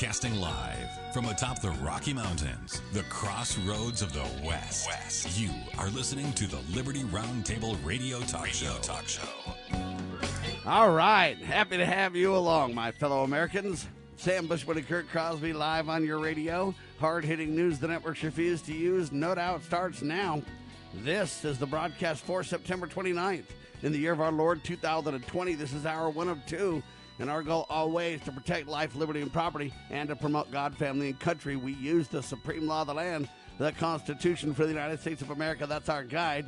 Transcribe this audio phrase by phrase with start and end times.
[0.00, 4.86] Broadcasting live from atop the Rocky Mountains, the crossroads of the West.
[4.88, 5.38] West.
[5.38, 8.78] You are listening to the Liberty Roundtable Radio Talk radio Show.
[8.80, 9.28] Talk Show.
[10.64, 13.88] All right, happy to have you along, my fellow Americans.
[14.16, 16.74] Sam Bushman and Kurt Crosby live on your radio.
[16.98, 19.12] Hard hitting news the networks refuse to use.
[19.12, 20.40] No doubt starts now.
[20.94, 23.44] This is the broadcast for September 29th
[23.82, 25.54] in the year of our Lord 2020.
[25.56, 26.82] This is hour one of two.
[27.20, 31.10] And our goal always to protect life, liberty, and property and to promote God, family,
[31.10, 31.54] and country.
[31.54, 35.28] We use the supreme law of the land, the Constitution for the United States of
[35.28, 35.66] America.
[35.66, 36.46] That's our guide.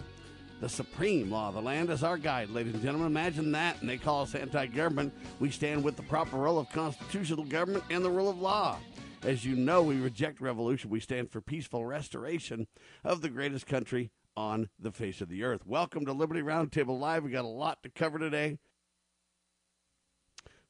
[0.60, 3.08] The supreme law of the land is our guide, ladies and gentlemen.
[3.08, 3.82] Imagine that.
[3.82, 5.12] And they call us anti government.
[5.40, 8.78] We stand with the proper role of constitutional government and the rule of law.
[9.24, 10.88] As you know, we reject revolution.
[10.88, 12.66] We stand for peaceful restoration
[13.04, 15.66] of the greatest country on the face of the earth.
[15.66, 17.24] Welcome to Liberty Roundtable Live.
[17.24, 18.56] We got a lot to cover today.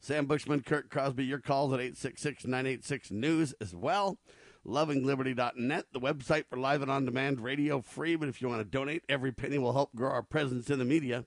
[0.03, 4.19] Sam Bushman, Kurt Crosby, your calls at 866 986 News as well.
[4.67, 8.17] LovingLiberty.net, the website for live and on demand radio free.
[8.17, 10.85] But if you want to donate, every penny will help grow our presence in the
[10.85, 11.25] media.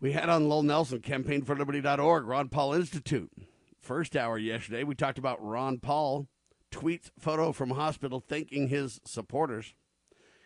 [0.00, 3.32] We had on Lowell Nelson, campaignforliberty.org, Ron Paul Institute.
[3.80, 6.28] First hour yesterday, we talked about Ron Paul
[6.70, 9.74] tweets photo from hospital thanking his supporters.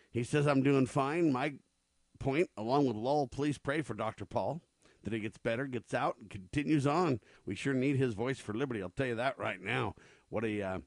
[0.09, 1.31] He says, I'm doing fine.
[1.31, 1.53] My
[2.17, 4.25] point, along with Lowell, please pray for Dr.
[4.25, 4.61] Paul
[5.03, 7.19] that he gets better, gets out, and continues on.
[7.45, 8.81] We sure need his voice for liberty.
[8.81, 9.95] I'll tell you that right now.
[10.29, 10.79] What a uh,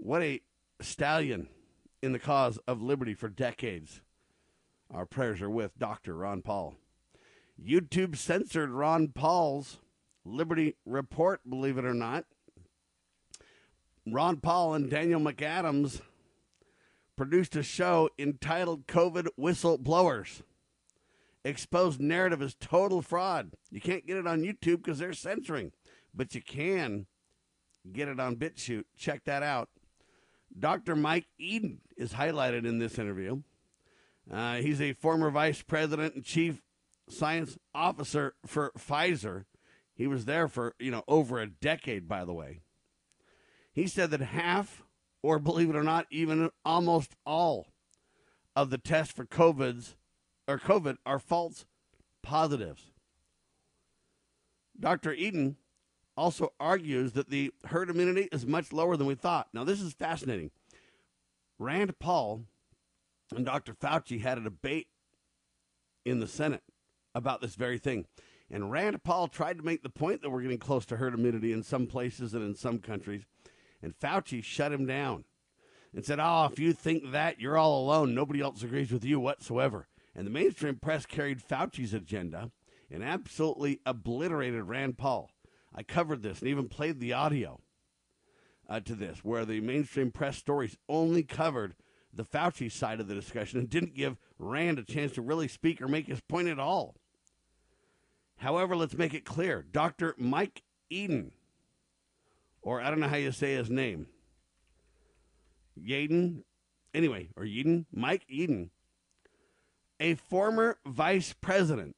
[0.00, 0.40] what a
[0.80, 1.48] stallion
[2.02, 4.00] in the cause of liberty for decades.
[4.92, 6.14] Our prayers are with Dr.
[6.14, 6.76] Ron Paul.
[7.62, 9.78] YouTube censored Ron Paul's
[10.24, 12.24] Liberty Report, believe it or not.
[14.06, 16.00] Ron Paul and Daniel McAdams
[17.16, 20.42] produced a show entitled COVID Whistleblowers
[21.44, 23.52] exposed narrative is total fraud.
[23.70, 25.72] You can't get it on YouTube because they're censoring,
[26.14, 27.06] but you can
[27.92, 28.84] get it on BitChute.
[28.96, 29.68] Check that out.
[30.58, 30.96] Dr.
[30.96, 33.42] Mike Eden is highlighted in this interview.
[34.30, 36.62] Uh, he's a former vice president and chief
[37.08, 39.44] science officer for Pfizer.
[39.94, 42.60] He was there for, you know, over a decade, by the way.
[43.72, 44.82] He said that half,
[45.22, 47.68] or believe it or not, even almost all
[48.54, 49.96] of the tests for COVID's
[50.48, 51.66] or COVID are false
[52.22, 52.90] positives.
[54.80, 55.12] Dr.
[55.12, 55.56] Eden
[56.16, 59.48] also argues that the herd immunity is much lower than we thought.
[59.52, 60.50] Now, this is fascinating.
[61.58, 62.44] Rand Paul
[63.34, 63.74] and Dr.
[63.74, 64.88] Fauci had a debate
[66.04, 66.62] in the Senate
[67.14, 68.06] about this very thing.
[68.50, 71.52] And Rand Paul tried to make the point that we're getting close to herd immunity
[71.52, 73.24] in some places and in some countries.
[73.82, 75.24] And Fauci shut him down
[75.94, 78.14] and said, Oh, if you think that, you're all alone.
[78.14, 79.88] Nobody else agrees with you whatsoever.
[80.18, 82.50] And the mainstream press carried Fauci's agenda
[82.90, 85.30] and absolutely obliterated Rand Paul.
[85.72, 87.60] I covered this and even played the audio
[88.68, 91.76] uh, to this, where the mainstream press stories only covered
[92.12, 95.80] the Fauci side of the discussion and didn't give Rand a chance to really speak
[95.80, 96.96] or make his point at all.
[98.38, 100.16] However, let's make it clear Dr.
[100.18, 101.30] Mike Eden,
[102.60, 104.08] or I don't know how you say his name,
[105.80, 106.42] Yeadon,
[106.92, 108.72] anyway, or Eden, Mike Eden,
[110.00, 111.96] a former vice president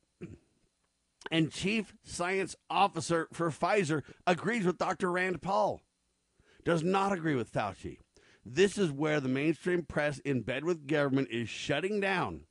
[1.31, 5.11] and chief science officer for Pfizer, agrees with Dr.
[5.11, 5.81] Rand Paul,
[6.65, 7.99] does not agree with Fauci.
[8.45, 12.43] This is where the mainstream press, in bed with government, is shutting down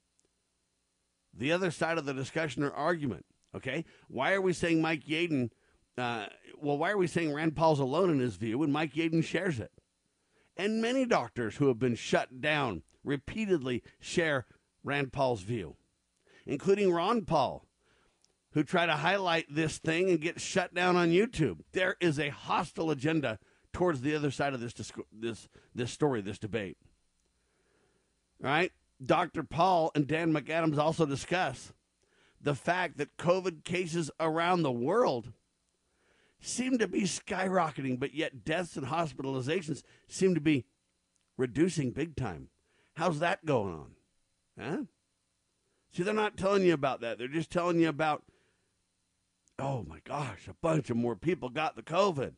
[1.34, 3.26] the other side of the discussion or argument.
[3.56, 3.86] Okay?
[4.08, 5.50] Why are we saying Mike Yeadon?
[5.98, 6.28] Uh,
[6.62, 9.60] well, why are we saying Rand Paul's alone in his view when Mike Yeadon shares
[9.60, 9.72] it?
[10.56, 14.46] And many doctors who have been shut down repeatedly share
[14.84, 15.76] Rand Paul's view,
[16.46, 17.66] including Ron Paul,
[18.52, 21.60] who try to highlight this thing and get shut down on YouTube.
[21.72, 23.40] There is a hostile agenda
[23.74, 24.74] towards the other side of this
[25.12, 26.78] this this story, this debate.
[28.44, 28.72] All right?
[29.04, 29.44] Dr.
[29.44, 31.72] Paul and Dan McAdams also discuss
[32.42, 35.32] the fact that COVID cases around the world
[36.42, 40.66] seem to be skyrocketing, but yet deaths and hospitalizations seem to be
[41.38, 42.50] reducing big time.
[42.96, 43.96] How's that going on?
[44.60, 44.84] Huh?
[45.92, 47.18] See, they're not telling you about that.
[47.18, 48.24] They're just telling you about,
[49.58, 52.34] oh my gosh, a bunch of more people got the COVID.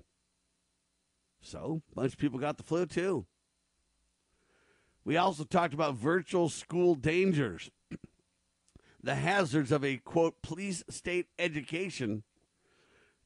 [1.42, 3.26] So, a bunch of people got the flu too.
[5.04, 7.72] We also talked about virtual school dangers,
[9.04, 12.24] the hazards of a quote, police state education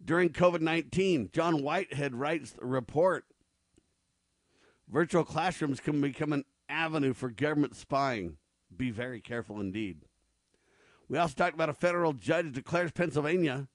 [0.03, 1.30] during COVID 19.
[1.33, 3.25] John Whitehead writes the report.
[4.88, 8.38] Virtual classrooms can become an avenue for government spying
[8.77, 10.01] be very careful indeed.
[11.07, 13.68] We also talked about a federal judge declares Pennsylvania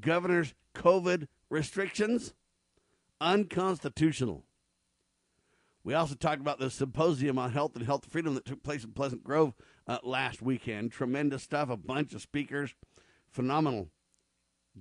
[0.00, 2.34] governor's COVID restrictions
[3.20, 4.44] unconstitutional.
[5.82, 8.92] We also talked about the symposium on health and health freedom that took place in
[8.92, 9.54] Pleasant Grove
[9.86, 10.92] uh, last weekend.
[10.92, 12.74] Tremendous stuff, a bunch of speakers,
[13.30, 13.88] phenomenal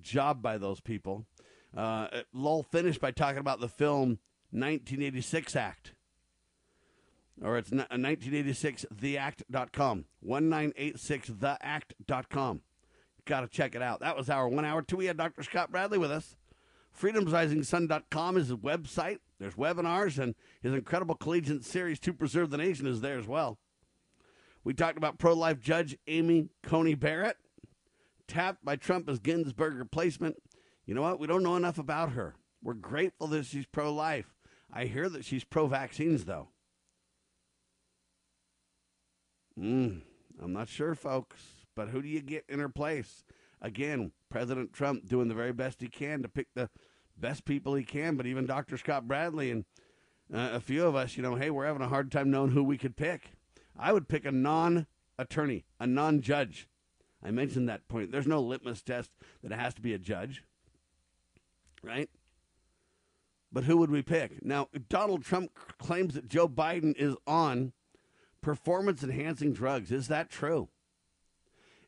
[0.02, 1.26] job by those people.
[1.76, 4.20] Uh, Lowell finished by talking about the film
[4.52, 5.94] 1986 Act.
[7.42, 10.06] Or it's 1986theact.com.
[10.26, 12.62] 1986theact.com.
[13.26, 14.00] Got to check it out.
[14.02, 14.98] That was our one hour two.
[14.98, 15.44] We had Dr.
[15.44, 16.36] Scott Bradley with us.
[17.00, 19.20] FreedomsRisingSun.com is his website.
[19.40, 23.58] There's webinars, and his incredible collegiate series, To Preserve the Nation, is there as well.
[24.64, 27.38] We talked about pro life judge Amy Coney Barrett,
[28.28, 30.36] tapped by Trump as Ginsburg replacement.
[30.86, 31.20] You know what?
[31.20, 32.36] We don't know enough about her.
[32.62, 34.36] We're grateful that she's pro life.
[34.74, 36.50] I hear that she's pro vaccines, though.
[39.60, 40.02] Mm,
[40.42, 41.38] I'm not sure, folks.
[41.76, 43.24] But who do you get in her place?
[43.62, 46.70] Again, President Trump doing the very best he can to pick the
[47.18, 48.16] best people he can.
[48.16, 48.78] But even Dr.
[48.78, 49.66] Scott Bradley and
[50.34, 52.64] uh, a few of us, you know, hey, we're having a hard time knowing who
[52.64, 53.32] we could pick.
[53.78, 56.68] I would pick a non attorney, a non judge.
[57.24, 58.12] I mentioned that point.
[58.12, 59.12] There's no litmus test
[59.44, 60.44] that it has to be a judge,
[61.84, 62.10] right?
[63.52, 64.44] But who would we pick?
[64.46, 67.74] Now, Donald Trump claims that Joe Biden is on
[68.42, 69.92] performance enhancing drugs.
[69.92, 70.70] Is that true?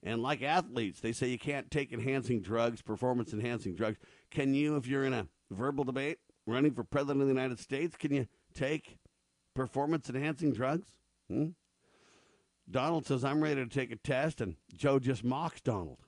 [0.04, 3.98] And like athletes, they say you can't take enhancing drugs, performance enhancing drugs.
[4.32, 6.18] Can you, if you're in a verbal debate
[6.48, 8.98] running for president of the United States, can you take
[9.54, 10.88] performance enhancing drugs?
[11.30, 11.50] Hmm?
[12.70, 16.00] Donald says, I'm ready to take a test, and Joe just mocks Donald.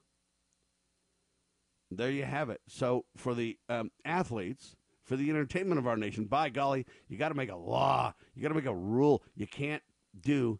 [1.91, 2.61] There you have it.
[2.67, 7.29] So, for the um, athletes, for the entertainment of our nation, by golly, you got
[7.29, 8.13] to make a law.
[8.33, 9.21] You got to make a rule.
[9.35, 9.83] You can't
[10.19, 10.59] do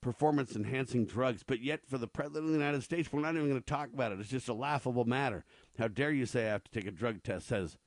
[0.00, 1.42] performance enhancing drugs.
[1.46, 3.88] But yet, for the President of the United States, we're not even going to talk
[3.94, 4.20] about it.
[4.20, 5.44] It's just a laughable matter.
[5.78, 7.78] How dare you say I have to take a drug test, says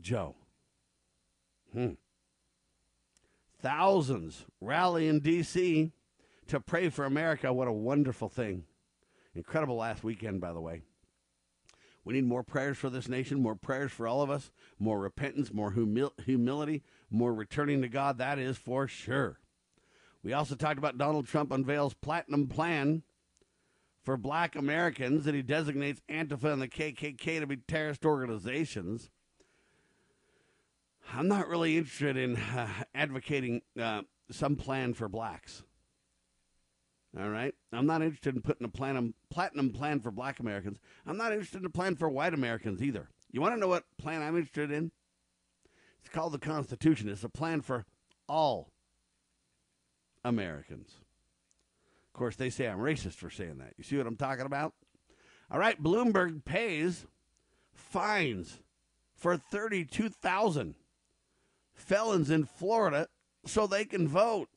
[0.00, 0.34] Joe.
[1.72, 1.92] Hmm.
[3.62, 5.92] Thousands rally in D.C.
[6.48, 7.52] to pray for America.
[7.52, 8.64] What a wonderful thing.
[9.34, 10.82] Incredible last weekend, by the way.
[12.04, 15.52] We need more prayers for this nation, more prayers for all of us, more repentance,
[15.52, 18.18] more humil- humility, more returning to God.
[18.18, 19.38] That is for sure.
[20.22, 23.02] We also talked about Donald Trump unveils platinum plan
[24.02, 29.10] for black Americans that he designates Antifa and the KKK to be terrorist organizations.
[31.12, 35.64] I'm not really interested in uh, advocating uh, some plan for blacks.
[37.18, 37.54] All right.
[37.72, 40.78] I'm not interested in putting a platinum, platinum plan for black Americans.
[41.06, 43.08] I'm not interested in a plan for white Americans either.
[43.32, 44.92] You want to know what plan I'm interested in?
[46.00, 47.08] It's called the Constitution.
[47.08, 47.84] It's a plan for
[48.28, 48.70] all
[50.24, 50.96] Americans.
[52.06, 53.74] Of course, they say I'm racist for saying that.
[53.76, 54.74] You see what I'm talking about?
[55.50, 57.06] All right, Bloomberg pays
[57.72, 58.60] fines
[59.14, 60.74] for 32,000
[61.74, 63.08] felons in Florida
[63.44, 64.48] so they can vote.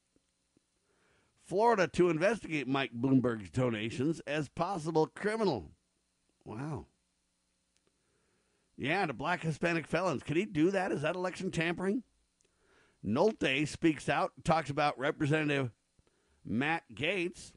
[1.43, 5.71] Florida to investigate Mike Bloomberg's donations as possible criminal.
[6.45, 6.85] Wow.
[8.77, 10.23] Yeah, to black Hispanic felons.
[10.23, 10.91] Could he do that?
[10.91, 12.03] Is that election tampering?
[13.05, 15.71] Nolte speaks out, talks about Representative
[16.45, 17.51] Matt Gaetz,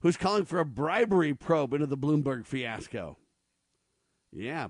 [0.00, 3.18] who's calling for a bribery probe into the Bloomberg fiasco.
[4.32, 4.68] Yeah,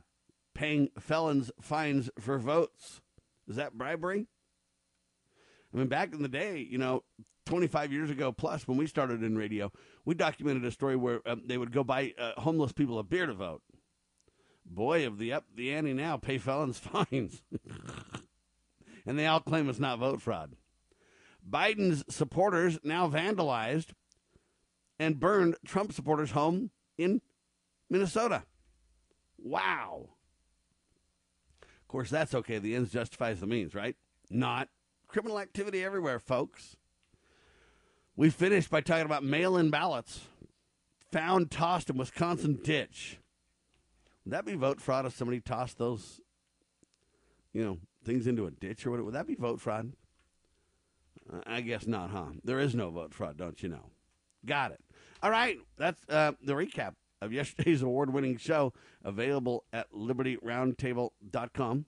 [0.55, 3.01] paying felons fines for votes.
[3.49, 4.27] Is that bribery?
[5.73, 7.05] I mean, back in the day, you know,
[7.47, 9.73] 25 years ago plus, when we started in radio,
[10.05, 13.27] we documented a story where um, they would go buy uh, homeless people a beer
[13.27, 13.63] to vote.
[14.75, 16.79] Boy, of the up the ante now, pay felons
[17.11, 17.43] fines.
[19.05, 20.57] and they all claim it's not vote fraud.
[21.49, 23.91] Biden's supporters now vandalized
[24.99, 27.21] and burned Trump supporters' home in
[27.91, 28.45] Minnesota.
[29.37, 30.11] Wow.
[31.63, 32.59] Of course, that's okay.
[32.59, 33.97] The ends justifies the means, right?
[34.31, 34.69] Not.
[35.09, 36.77] Criminal activity everywhere, folks.
[38.17, 40.21] We finished by talking about mail in ballots
[41.11, 43.19] found tossed in Wisconsin ditch.
[44.25, 46.21] Would that be vote fraud if somebody tossed those,
[47.53, 49.05] you know, things into a ditch or what?
[49.05, 49.93] Would that be vote fraud?
[51.47, 52.27] I guess not, huh?
[52.45, 53.91] There is no vote fraud, don't you know?
[54.45, 54.81] Got it.
[55.23, 58.73] All right, that's uh, the recap of yesterday's award-winning show,
[59.05, 61.87] available at libertyroundtable.com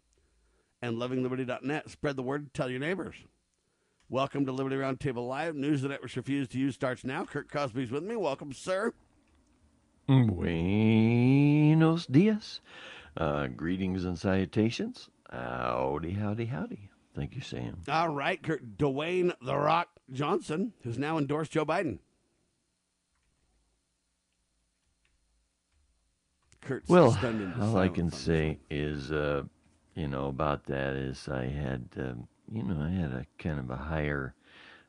[0.82, 1.90] and lovingliberty.net.
[1.90, 3.16] Spread the word, tell your neighbors.
[4.08, 5.56] Welcome to Liberty Roundtable Live.
[5.56, 7.24] News the networks refuse to use starts now.
[7.24, 8.14] Kurt Crosby's with me.
[8.16, 8.92] Welcome, sir.
[11.74, 12.60] Buenos dias.
[13.16, 15.10] Uh, greetings and salutations.
[15.28, 16.88] Howdy, howdy, howdy.
[17.16, 17.78] Thank you, Sam.
[17.88, 18.78] All right, Kurt.
[18.78, 21.98] Dwayne The Rock Johnson, who's now endorsed Joe Biden.
[26.60, 27.18] Kurt's Well,
[27.60, 29.42] all I can say is, uh,
[29.96, 33.68] you know, about that is I had, um, you know, I had a kind of
[33.70, 34.36] a higher,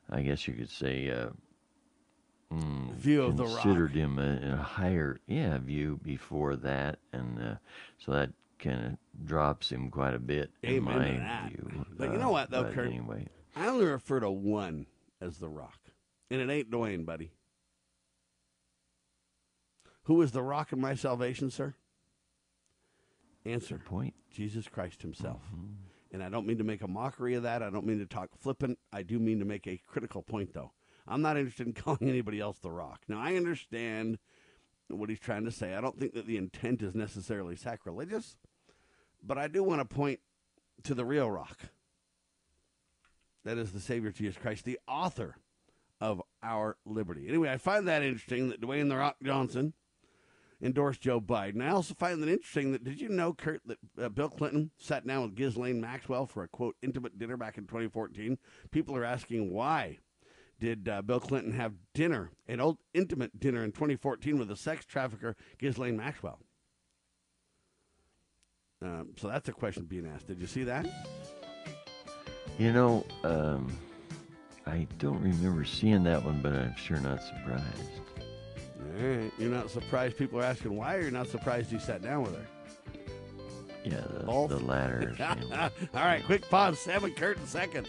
[0.08, 1.30] I guess you could say, uh,
[2.52, 3.62] mm, View of the rock.
[3.62, 7.54] considered him a, a higher, yeah, view before that, and uh,
[7.98, 11.48] so that kind of drops him quite a bit in Amen to my that.
[11.50, 11.86] view.
[11.96, 12.86] But you uh, know what, though, Kurt?
[12.86, 14.86] Anyway, I only refer to one
[15.20, 15.78] as the rock,
[16.30, 17.30] and it ain't Dwayne, buddy.
[20.04, 21.74] Who is the rock of my salvation, sir?
[23.44, 23.78] Answer.
[23.84, 24.14] point.
[24.32, 25.42] Jesus Christ Himself.
[25.54, 25.72] Mm-hmm.
[26.12, 27.62] And I don't mean to make a mockery of that.
[27.62, 28.78] I don't mean to talk flippant.
[28.92, 30.72] I do mean to make a critical point, though.
[31.06, 33.02] I'm not interested in calling anybody else the rock.
[33.08, 34.18] Now, I understand
[34.88, 35.74] what he's trying to say.
[35.74, 38.36] I don't think that the intent is necessarily sacrilegious,
[39.22, 40.20] but I do want to point
[40.84, 41.58] to the real rock.
[43.44, 45.36] That is the Savior Jesus Christ, the author
[46.00, 47.28] of our liberty.
[47.28, 49.72] Anyway, I find that interesting that Dwayne the Rock Johnson
[50.60, 51.62] endorsed Joe Biden.
[51.62, 55.06] I also find it interesting that did you know, Kurt, that uh, Bill Clinton sat
[55.06, 58.38] down with Ghislaine Maxwell for a quote intimate dinner back in 2014?
[58.70, 59.98] People are asking why
[60.58, 64.84] did uh, Bill Clinton have dinner, an old intimate dinner in 2014 with the sex
[64.84, 66.38] trafficker Ghislaine Maxwell?
[68.82, 70.26] Um, so that's a question being asked.
[70.26, 70.86] Did you see that?
[72.58, 73.70] You know, um,
[74.66, 77.90] I don't remember seeing that one, but I'm sure not surprised.
[78.18, 79.32] All right.
[79.38, 82.34] You're not surprised people are asking why, or you're not surprised you sat down with
[82.34, 82.46] her?
[83.84, 84.50] Yeah, the, Both?
[84.50, 85.14] the latter.
[85.94, 87.88] All right, quick pause, seven curtain seconds.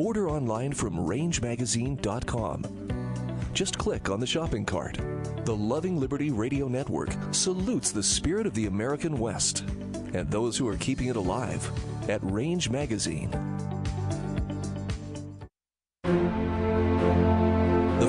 [0.00, 2.64] Order online from rangemagazine.com.
[3.52, 4.98] Just click on the shopping cart.
[5.44, 9.60] The Loving Liberty Radio Network salutes the spirit of the American West
[10.14, 11.70] and those who are keeping it alive
[12.08, 13.30] at Range Magazine.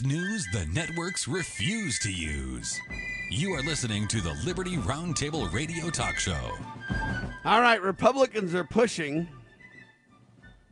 [0.00, 2.80] With news the networks refuse to use.
[3.28, 6.56] You are listening to the Liberty Roundtable Radio Talk Show.
[7.44, 9.28] All right, Republicans are pushing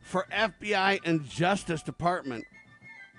[0.01, 2.43] for FBI and Justice Department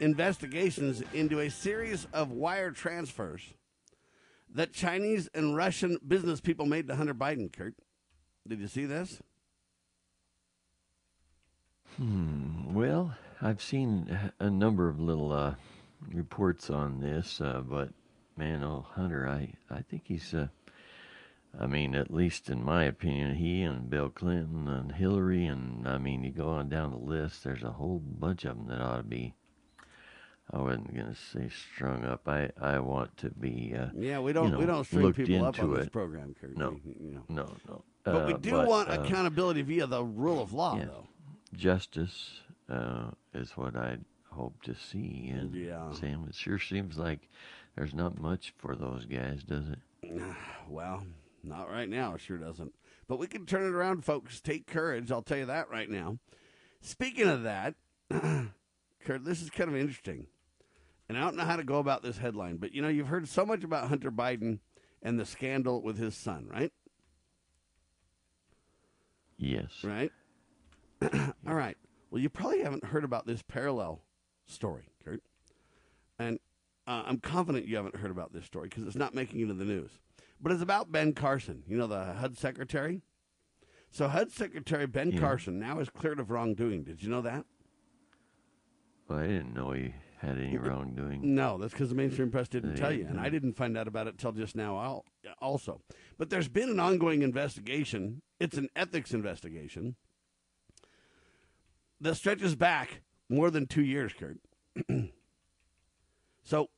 [0.01, 3.43] investigations into a series of wire transfers
[4.53, 7.75] that Chinese and Russian business people made to Hunter Biden, Kurt.
[8.49, 9.21] Did you see this?
[11.99, 12.75] Hmm.
[12.75, 15.55] Well, I've seen a number of little uh,
[16.13, 17.91] reports on this, uh, but
[18.37, 20.35] man, oh Hunter, I I think he's.
[20.35, 20.49] Uh,
[21.59, 25.99] I mean, at least in my opinion, he and Bill Clinton and Hillary, and I
[25.99, 27.43] mean, you go on down the list.
[27.43, 29.35] There's a whole bunch of them that ought to be.
[30.53, 32.29] I wasn't gonna say strung up.
[32.29, 33.75] I I want to be.
[33.77, 36.57] Uh, Yeah, we don't you we don't string people up on into this program, Kurt.
[36.57, 36.71] No.
[36.85, 37.25] We- you know.
[37.29, 37.85] No, no.
[38.05, 40.85] But we Uh, do want uh, accountability via the rule of law, yeah.
[40.87, 41.09] though.
[41.53, 43.99] justice uh, is what I
[44.31, 45.29] hope to see.
[45.33, 45.93] And Yeah.
[45.93, 47.29] Sam, it sure seems like
[47.77, 49.79] there's not much for those guys, does it?
[50.69, 51.05] Well,
[51.43, 52.15] not right now.
[52.15, 52.73] It sure doesn't.
[53.09, 54.41] But we can turn it around, folks.
[54.41, 55.11] Take courage.
[55.11, 56.19] I'll tell you that right now.
[56.81, 57.75] Speaking of that,
[58.11, 60.27] Kurt, this is kind of interesting.
[61.09, 63.27] And I don't know how to go about this headline, but you know, you've heard
[63.27, 64.61] so much about Hunter Biden
[65.03, 66.73] and the scandal with his son, right?
[69.37, 69.71] Yes.
[69.83, 70.13] Right?
[71.47, 71.77] All right.
[72.11, 74.03] Well, you probably haven't heard about this parallel
[74.51, 75.23] story, Kurt.
[76.19, 76.39] And
[76.87, 79.59] uh, I'm confident you haven't heard about this story because it's not making it in
[79.59, 79.91] the news.
[80.41, 83.03] But it's about Ben Carson, you know, the HUD secretary.
[83.91, 85.21] So, HUD Secretary Ben Yeah.
[85.21, 86.85] Carson now is cleared of wrongdoing.
[86.85, 87.45] Did you know that?
[89.09, 91.35] Well, I didn't know he had any wrongdoing.
[91.35, 94.07] No, that's because the mainstream press didn't tell you, and I didn't find out about
[94.07, 95.03] it till just now.
[95.41, 95.81] Also,
[96.19, 98.23] but there's been an ongoing investigation.
[98.39, 99.97] It's an ethics investigation
[102.01, 104.39] that stretches back more than two years, Kurt.
[106.43, 106.69] so,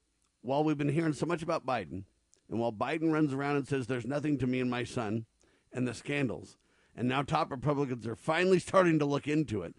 [0.42, 2.04] while we've been hearing so much about Biden,
[2.50, 5.24] and while Biden runs around and says there's nothing to me and my son,
[5.72, 6.58] and the scandals,
[6.94, 9.74] and now top Republicans are finally starting to look into it.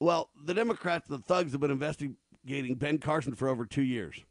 [0.00, 4.24] Well, the Democrats, the thugs, have been investigating Ben Carson for over two years.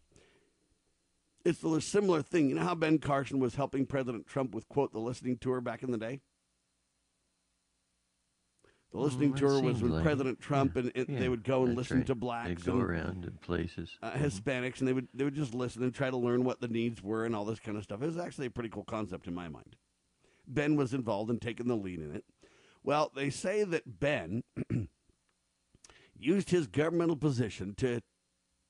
[1.46, 2.50] It's a similar thing.
[2.50, 5.84] You know how Ben Carson was helping President Trump with, quote, the listening tour back
[5.84, 6.22] in the day?
[8.94, 11.44] The listening Mm, it tour was with like- President Trump, and, and Yeah, they would
[11.44, 12.06] go and listen right.
[12.08, 13.98] to blacks They'd go and around in places.
[14.04, 16.68] uh, Hispanics, and they would they would just listen and try to learn what the
[16.68, 18.02] needs were and all this kind of stuff.
[18.04, 19.76] It was actually a pretty cool concept in my mind.
[20.48, 22.24] Ben was involved in taking the lead in it.
[22.84, 24.44] Well, they say that Ben
[26.16, 28.02] used his governmental position to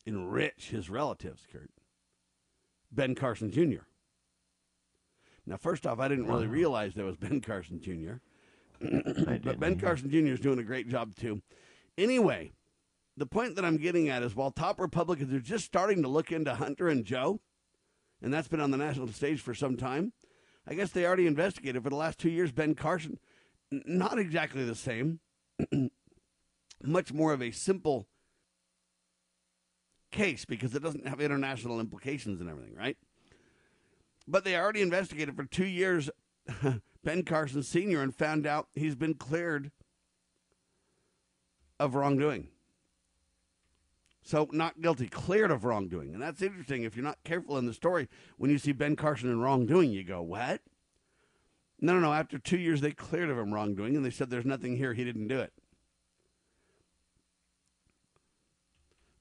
[0.05, 1.71] enrich his relatives, Kurt.
[2.91, 3.83] Ben Carson Jr.
[5.45, 8.17] Now, first off, I didn't really realize there was Ben Carson Jr.
[9.43, 9.79] But Ben.
[9.79, 10.33] Carson Jr.
[10.33, 11.41] is doing a great job too.
[11.97, 12.51] Anyway,
[13.15, 16.31] the point that I'm getting at is while top Republicans are just starting to look
[16.31, 17.39] into Hunter and Joe,
[18.21, 20.13] and that's been on the national stage for some time,
[20.67, 23.19] I guess they already investigated for the last two years Ben Carson.
[23.71, 25.19] Not exactly the same,
[26.83, 28.07] much more of a simple
[30.11, 32.97] case because it doesn't have international implications and everything, right?
[34.27, 36.09] But they already investigated for two years
[37.03, 38.01] Ben Carson Sr.
[38.01, 39.71] and found out he's been cleared
[41.79, 42.47] of wrongdoing.
[44.25, 46.13] So, not guilty, cleared of wrongdoing.
[46.13, 46.83] And that's interesting.
[46.83, 50.03] If you're not careful in the story, when you see Ben Carson in wrongdoing, you
[50.03, 50.61] go, What?
[51.81, 52.13] No, no, no.
[52.13, 54.93] After two years, they cleared of him wrongdoing, and they said there's nothing here.
[54.93, 55.51] He didn't do it.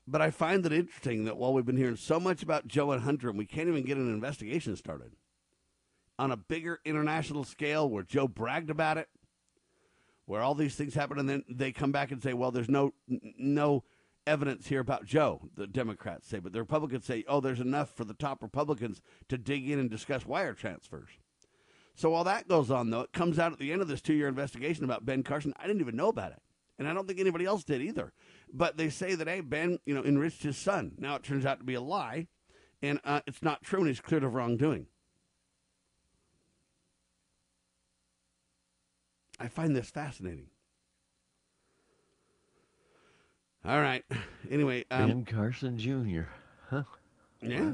[0.07, 3.03] But I find it interesting that while we've been hearing so much about Joe and
[3.03, 5.13] Hunter, and we can't even get an investigation started
[6.23, 9.09] on a bigger international scale where Joe bragged about it,
[10.25, 12.95] where all these things happen, and then they come back and say, "Well, there's no
[13.09, 13.83] no
[14.25, 18.05] evidence here about Joe." The Democrats say, but the Republicans say, "Oh, there's enough for
[18.05, 21.09] the top Republicans to dig in and discuss wire transfers."
[21.97, 24.29] So while that goes on, though, it comes out at the end of this two-year
[24.29, 25.53] investigation about Ben Carson.
[25.57, 26.41] I didn't even know about it,
[26.79, 28.13] and I don't think anybody else did either.
[28.53, 30.93] But they say that hey, Ben, you know, enriched his son.
[30.99, 32.29] Now it turns out to be a lie,
[32.81, 34.87] and uh, it's not true, and he's cleared of wrongdoing.
[39.41, 40.47] I find this fascinating.
[43.65, 44.05] All right.
[44.51, 46.23] Anyway, um, ben Carson Jr.
[46.69, 46.83] Huh?
[47.41, 47.73] yeah.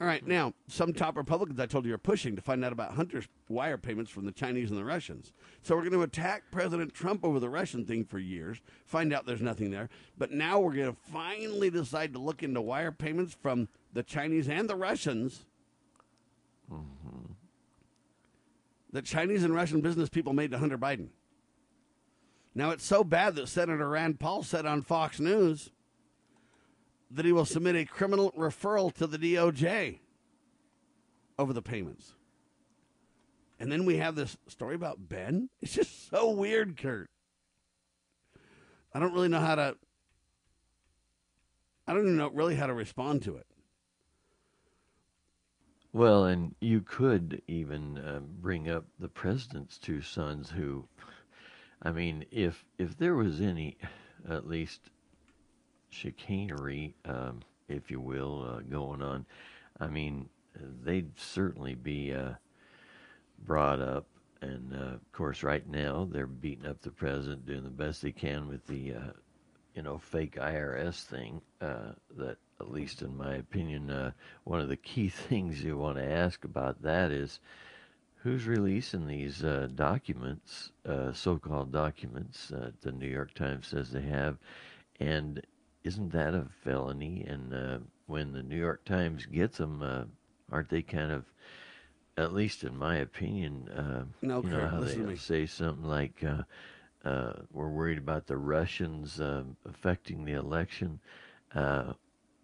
[0.00, 0.24] All right.
[0.24, 3.78] Now, some top Republicans I told you are pushing to find out about Hunter's wire
[3.78, 5.32] payments from the Chinese and the Russians.
[5.62, 9.26] So we're going to attack President Trump over the Russian thing for years, find out
[9.26, 9.88] there's nothing there.
[10.16, 14.48] But now we're going to finally decide to look into wire payments from the Chinese
[14.48, 15.46] and the Russians.
[18.92, 21.08] The Chinese and Russian business people made to Hunter Biden.
[22.54, 25.70] Now, it's so bad that Senator Rand Paul said on Fox News
[27.10, 30.00] that he will submit a criminal referral to the DOJ
[31.38, 32.14] over the payments.
[33.60, 35.50] And then we have this story about Ben.
[35.60, 37.10] It's just so weird, Kurt.
[38.94, 39.76] I don't really know how to.
[41.86, 43.46] I don't even know really how to respond to it.
[45.98, 50.86] Well, and you could even uh, bring up the president's two sons, who,
[51.82, 53.78] I mean, if if there was any,
[54.30, 54.90] at least,
[55.90, 59.26] chicanery, um, if you will, uh, going on,
[59.80, 60.28] I mean,
[60.84, 62.34] they'd certainly be uh,
[63.44, 64.06] brought up.
[64.40, 68.12] And uh, of course, right now they're beating up the president, doing the best they
[68.12, 69.12] can with the, uh,
[69.74, 71.42] you know, fake IRS thing.
[71.60, 74.12] Uh, that, at least in my opinion, uh,
[74.44, 77.40] one of the key things you want to ask about that is
[78.22, 84.02] who's releasing these uh, documents, uh, so-called documents uh, the New York Times says they
[84.02, 84.36] have,
[85.00, 85.40] and
[85.84, 87.24] isn't that a felony?
[87.26, 90.04] And uh, when the New York Times gets them, uh,
[90.50, 91.24] aren't they kind of,
[92.16, 95.16] at least in my opinion, uh, No, you know Kurt, how they me.
[95.16, 96.42] say something like, uh,
[97.08, 101.00] uh, "We're worried about the Russians uh, affecting the election."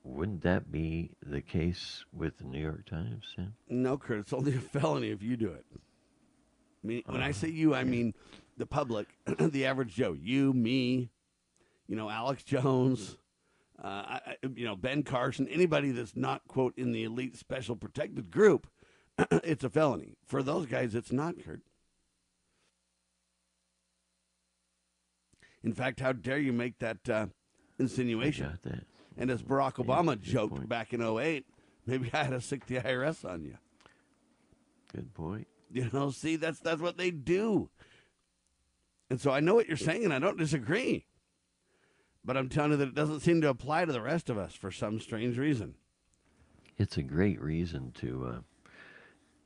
[0.05, 3.25] Uh, wouldn't that be the case with the New York Times?
[3.35, 3.55] Sam?
[3.69, 5.65] No, Kurt, it's only a felony if you do it.
[5.73, 8.15] I mean, when I say you, I mean
[8.57, 10.13] the public, the average Joe.
[10.19, 11.11] You, me,
[11.87, 13.17] you know, Alex Jones,
[13.83, 17.75] uh, I, I- you know, Ben Carson, anybody that's not, quote, in the elite special
[17.77, 18.67] protected group,
[19.31, 20.17] it's a felony.
[20.27, 21.61] For those guys, it's not, Kurt.
[25.63, 27.27] In fact, how dare you make that uh,
[27.79, 28.49] insinuation?
[28.49, 28.85] Got that?
[29.17, 30.69] And as Barack Obama good joked point.
[30.69, 31.47] back in 08,
[31.87, 33.57] maybe I had to sic the IRS on you.
[34.93, 35.47] Good point.
[35.73, 37.69] You know, see, that's that's what they do.
[39.11, 41.07] And so I know what you're saying, and I don't disagree.
[42.25, 44.55] But I'm telling you that it doesn't seem to apply to the rest of us
[44.55, 45.75] for some strange reason.
[46.79, 48.43] It's a great reason to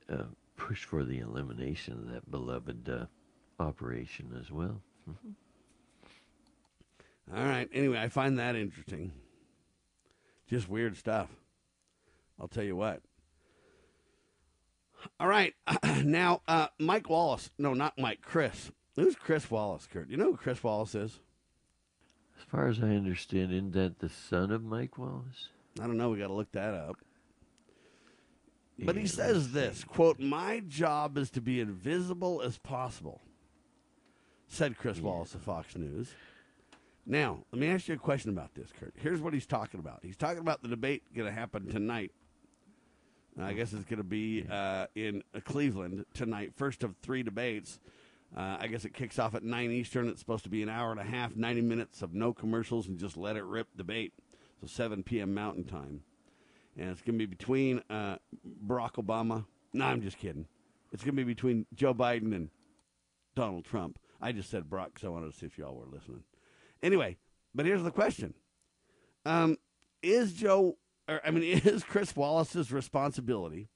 [0.09, 0.23] uh, uh,
[0.55, 3.05] push for the elimination of that beloved uh,
[3.61, 4.81] operation as well.
[7.35, 7.69] All right.
[7.73, 9.11] Anyway, I find that interesting.
[10.49, 11.29] Just weird stuff.
[12.39, 13.01] I'll tell you what.
[15.19, 15.53] All right.
[16.03, 17.51] now, uh, Mike Wallace.
[17.57, 18.21] No, not Mike.
[18.21, 18.71] Chris.
[18.95, 20.09] Who's Chris Wallace, Kurt?
[20.09, 21.19] You know who Chris Wallace is?
[22.37, 25.49] As far as I understand, isn't that the son of Mike Wallace?
[25.79, 26.09] I don't know.
[26.09, 26.97] We got to look that up.
[28.81, 33.21] But he says this quote, My job is to be invisible as possible,
[34.47, 36.09] said Chris Wallace of Fox News.
[37.09, 38.93] Now, let me ask you a question about this, Kurt.
[38.95, 39.99] Here's what he's talking about.
[40.03, 42.11] He's talking about the debate going to happen tonight.
[43.37, 46.53] I guess it's going to be uh, in uh, Cleveland tonight.
[46.55, 47.79] First of three debates.
[48.35, 50.07] Uh, I guess it kicks off at 9 Eastern.
[50.07, 52.99] It's supposed to be an hour and a half, 90 minutes of no commercials and
[52.99, 54.13] just let it rip debate.
[54.61, 55.33] So 7 p.m.
[55.33, 56.01] Mountain Time
[56.79, 58.15] and it's going to be between uh,
[58.65, 59.45] Barack Obama.
[59.73, 60.47] No, I'm just kidding.
[60.91, 62.49] It's going to be between Joe Biden and
[63.35, 63.99] Donald Trump.
[64.21, 66.23] I just said Barack because I wanted to see if y'all were listening.
[66.81, 67.17] Anyway,
[67.53, 68.33] but here's the question:
[69.25, 69.57] um,
[70.01, 70.77] Is Joe?
[71.07, 73.69] Or, I mean, is Chris Wallace's responsibility?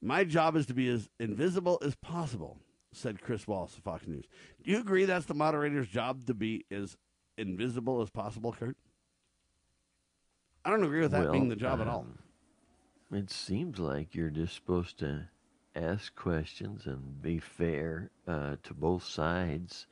[0.00, 2.58] My job is to be as invisible as possible,"
[2.92, 4.24] said Chris Wallace of Fox News.
[4.62, 6.96] Do you agree that's the moderator's job to be as
[7.38, 8.76] invisible as possible, Kurt?
[10.64, 12.00] I don't agree with that Well, being the job at all.
[12.00, 12.18] um,
[13.18, 15.28] It seems like you're just supposed to
[15.74, 19.86] ask questions and be fair uh, to both sides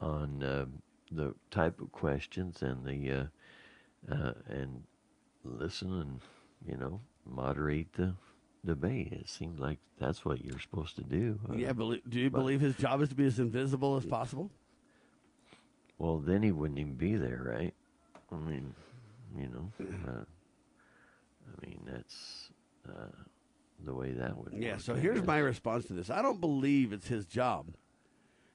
[0.00, 0.66] on uh,
[1.12, 4.82] the type of questions and the uh, uh, and
[5.44, 6.20] listen and
[6.66, 8.14] you know moderate the
[8.64, 9.12] debate.
[9.12, 11.38] It seems like that's what you're supposed to do.
[11.48, 14.50] Uh, Yeah, do you believe his job is to be as invisible as possible?
[15.98, 17.74] Well, then he wouldn't even be there, right?
[18.32, 18.74] I mean,
[19.36, 19.72] you know,
[20.08, 20.24] uh,
[21.46, 22.50] I mean that's
[22.88, 23.06] uh,
[23.84, 24.54] the way that would.
[24.54, 26.08] Yeah, so here's my response to this.
[26.10, 27.66] I don't believe it's his job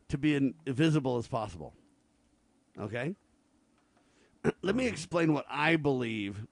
[0.10, 1.74] to be in, invisible as possible.
[2.80, 3.16] Okay?
[4.62, 6.46] Let me explain what I believe,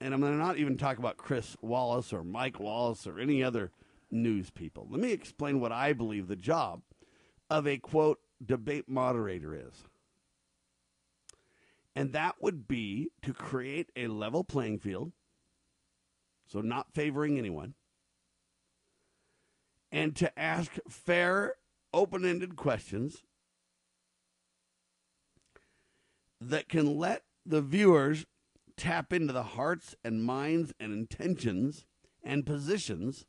[0.00, 3.42] and I'm going to not even talk about Chris Wallace or Mike Wallace or any
[3.42, 3.70] other
[4.10, 4.86] news people.
[4.90, 6.82] Let me explain what I believe the job
[7.50, 9.84] of a quote debate moderator is.
[11.96, 15.12] And that would be to create a level playing field,
[16.46, 17.74] so not favoring anyone
[19.94, 21.54] and to ask fair,
[21.94, 23.22] open ended questions
[26.40, 28.26] that can let the viewers
[28.76, 31.86] tap into the hearts and minds and intentions
[32.22, 33.24] and positions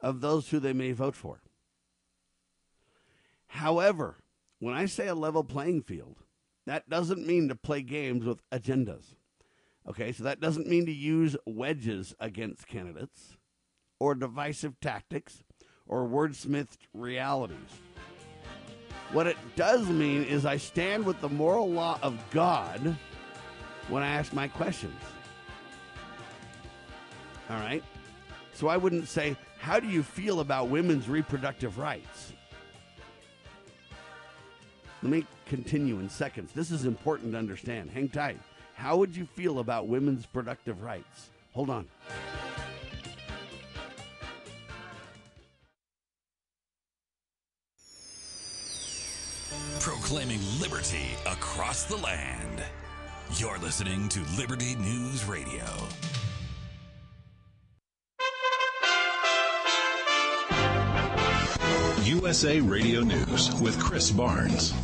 [0.00, 1.40] of those who they may vote for.
[3.46, 4.16] However,
[4.58, 6.16] when I say a level playing field,
[6.66, 9.14] that doesn't mean to play games with agendas.
[9.88, 13.36] Okay, so that doesn't mean to use wedges against candidates
[13.98, 15.42] or divisive tactics
[15.90, 17.56] or wordsmithed realities.
[19.12, 22.96] What it does mean is I stand with the moral law of God
[23.88, 25.02] when I ask my questions.
[27.50, 27.82] All right?
[28.54, 32.32] So I wouldn't say, How do you feel about women's reproductive rights?
[35.02, 36.52] Let me continue in seconds.
[36.52, 37.90] This is important to understand.
[37.90, 38.38] Hang tight.
[38.74, 41.30] How would you feel about women's productive rights?
[41.52, 41.88] Hold on.
[50.10, 52.64] Proclaiming liberty across the land.
[53.36, 55.64] You're listening to Liberty News Radio.
[62.02, 64.74] USA Radio News with Chris Barnes.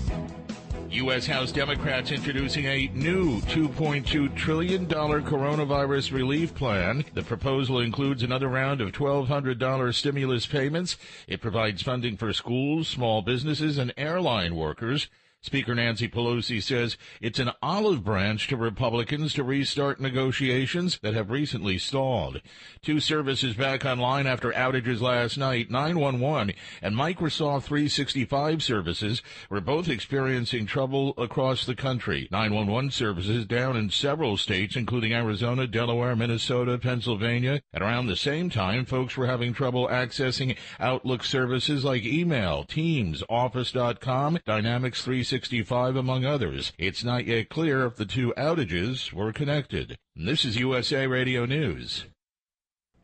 [0.97, 1.27] U.S.
[1.27, 7.05] House Democrats introducing a new $2.2 trillion coronavirus relief plan.
[7.13, 10.97] The proposal includes another round of $1,200 stimulus payments.
[11.29, 15.09] It provides funding for schools, small businesses, and airline workers.
[15.47, 21.31] Speaker Nancy Pelosi says it's an olive branch to Republicans to restart negotiations that have
[21.31, 22.41] recently stalled.
[22.83, 29.89] Two services back online after outages last night, 911 and Microsoft 365 services were both
[29.89, 32.27] experiencing trouble across the country.
[32.33, 37.63] 911 services down in several states, including Arizona, Delaware, Minnesota, Pennsylvania.
[37.73, 43.23] At around the same time, folks were having trouble accessing Outlook services like email, Teams,
[43.29, 46.73] Office.com, Dynamics 365 65, among others.
[46.79, 49.99] It's not yet clear if the two outages were connected.
[50.15, 52.07] This is USA Radio News.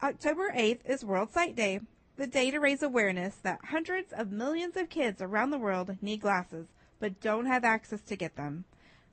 [0.02, 1.80] October 8th is World Sight Day,
[2.16, 6.22] the day to raise awareness that hundreds of millions of kids around the world need
[6.22, 6.68] glasses
[6.98, 8.64] but don't have access to get them.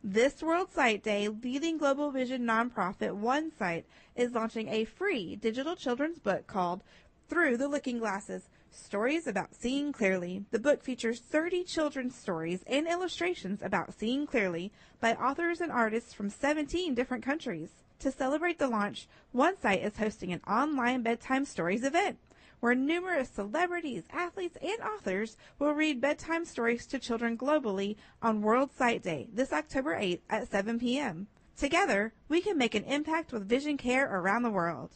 [0.01, 5.75] This World Sight Day, leading global vision nonprofit One Sight is launching a free digital
[5.75, 6.83] children's book called
[7.27, 10.45] Through the Looking Glasses Stories about Seeing Clearly.
[10.51, 16.13] The book features 30 children's stories and illustrations about seeing clearly by authors and artists
[16.13, 17.69] from 17 different countries.
[17.99, 22.19] To celebrate the launch, One Sight is hosting an online bedtime stories event
[22.59, 28.71] where numerous celebrities, athletes, and authors will read bedtime stories to children globally on World
[28.71, 31.27] Sight Day this October 8th at 7 p.m.
[31.57, 34.91] Together, we can make an impact with vision care around the world.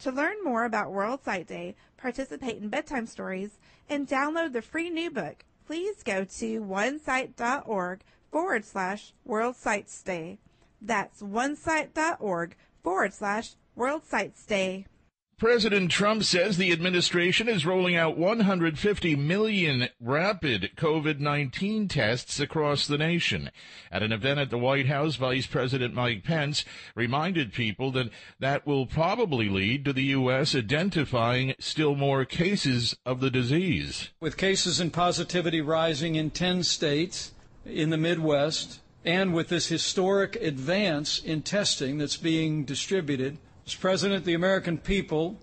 [0.00, 3.58] To learn more about World Sight Day, participate in bedtime stories,
[3.88, 10.38] and download the free new book, please go to onesight.org forward slash World Sights Day.
[10.80, 14.86] That's onesight.org forward slash World Sights Day.
[15.40, 22.98] President Trump says the administration is rolling out 150 million rapid COVID-19 tests across the
[22.98, 23.50] nation.
[23.90, 28.66] At an event at the White House, Vice President Mike Pence reminded people that that
[28.66, 30.54] will probably lead to the U.S.
[30.54, 34.10] identifying still more cases of the disease.
[34.20, 37.32] With cases and positivity rising in 10 states
[37.64, 43.80] in the Midwest, and with this historic advance in testing that's being distributed, Mr.
[43.80, 45.38] President, the American people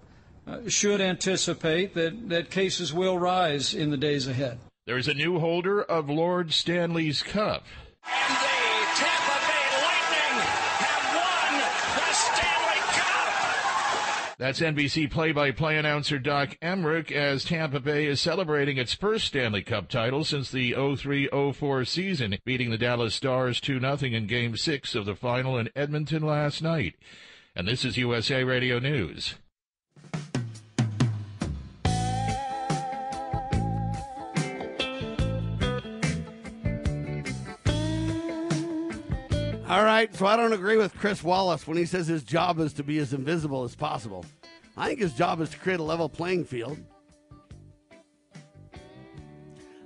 [0.48, 4.60] uh, should anticipate that, that cases will rise in the days ahead.
[4.86, 7.66] There is a new holder of Lord Stanley's Cup.
[8.06, 8.48] And the
[8.96, 10.40] Tampa Bay Lightning
[10.80, 11.60] have won
[11.98, 14.36] the Stanley Cup.
[14.38, 19.90] That's NBC play-by-play announcer Doc Emrick as Tampa Bay is celebrating its first Stanley Cup
[19.90, 25.16] title since the 03-04 season, beating the Dallas Stars 2-0 in Game 6 of the
[25.16, 26.96] final in Edmonton last night.
[27.58, 29.34] And this is USA Radio News.
[39.68, 42.74] All right, so I don't agree with Chris Wallace when he says his job is
[42.74, 44.24] to be as invisible as possible.
[44.78, 46.78] I think his job is to create a level playing field.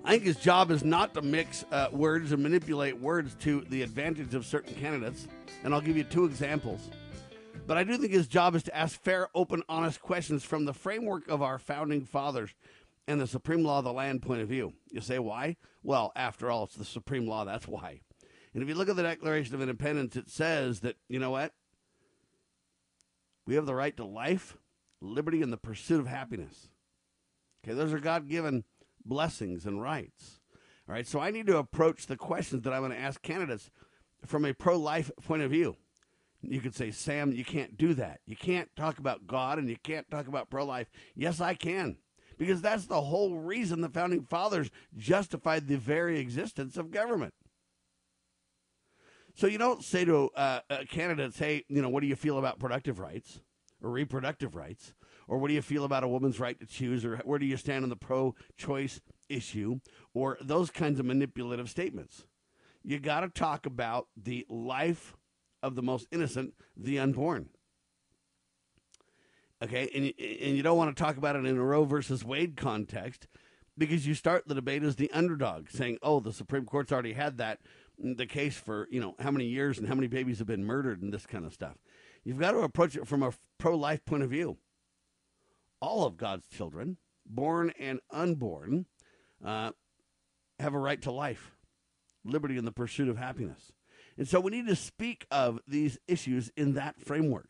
[0.03, 3.81] I think his job is not to mix uh, words and manipulate words to the
[3.81, 5.29] advantage of certain candidates.
[5.63, 6.89] And I'll give you two examples.
[7.67, 10.73] But I do think his job is to ask fair, open, honest questions from the
[10.73, 12.53] framework of our founding fathers
[13.07, 14.73] and the supreme law of the land point of view.
[14.91, 15.57] You say, why?
[15.83, 17.45] Well, after all, it's the supreme law.
[17.45, 18.01] That's why.
[18.53, 21.53] And if you look at the Declaration of Independence, it says that, you know what?
[23.47, 24.57] We have the right to life,
[24.99, 26.69] liberty, and the pursuit of happiness.
[27.63, 28.65] Okay, those are God given
[29.05, 30.39] blessings and rights.
[30.87, 33.71] All right, so I need to approach the questions that I'm going to ask candidates
[34.25, 35.77] from a pro life point of view.
[36.41, 38.19] You could say, Sam, you can't do that.
[38.25, 40.89] You can't talk about God and you can't talk about pro life.
[41.15, 41.97] Yes, I can.
[42.37, 47.35] Because that's the whole reason the founding fathers justified the very existence of government.
[49.35, 52.59] So you don't say to uh, candidates, hey, you know, what do you feel about
[52.59, 53.41] productive rights
[53.81, 54.93] or reproductive rights?
[55.27, 57.05] Or what do you feel about a woman's right to choose?
[57.05, 58.99] Or where do you stand on the pro choice
[59.29, 59.79] issue?
[60.13, 62.25] Or those kinds of manipulative statements.
[62.83, 65.15] You got to talk about the life
[65.61, 67.49] of the most innocent, the unborn.
[69.63, 72.57] Okay, and, and you don't want to talk about it in a Roe versus Wade
[72.57, 73.27] context
[73.77, 77.37] because you start the debate as the underdog, saying, "Oh, the Supreme Court's already had
[77.37, 77.59] that
[77.99, 81.01] the case for you know how many years and how many babies have been murdered
[81.01, 81.77] and this kind of stuff."
[82.23, 84.57] You've got to approach it from a pro-life point of view.
[85.79, 88.85] All of God's children, born and unborn,
[89.43, 89.71] uh,
[90.59, 91.51] have a right to life,
[92.23, 93.71] liberty, and the pursuit of happiness.
[94.17, 97.49] And so we need to speak of these issues in that framework.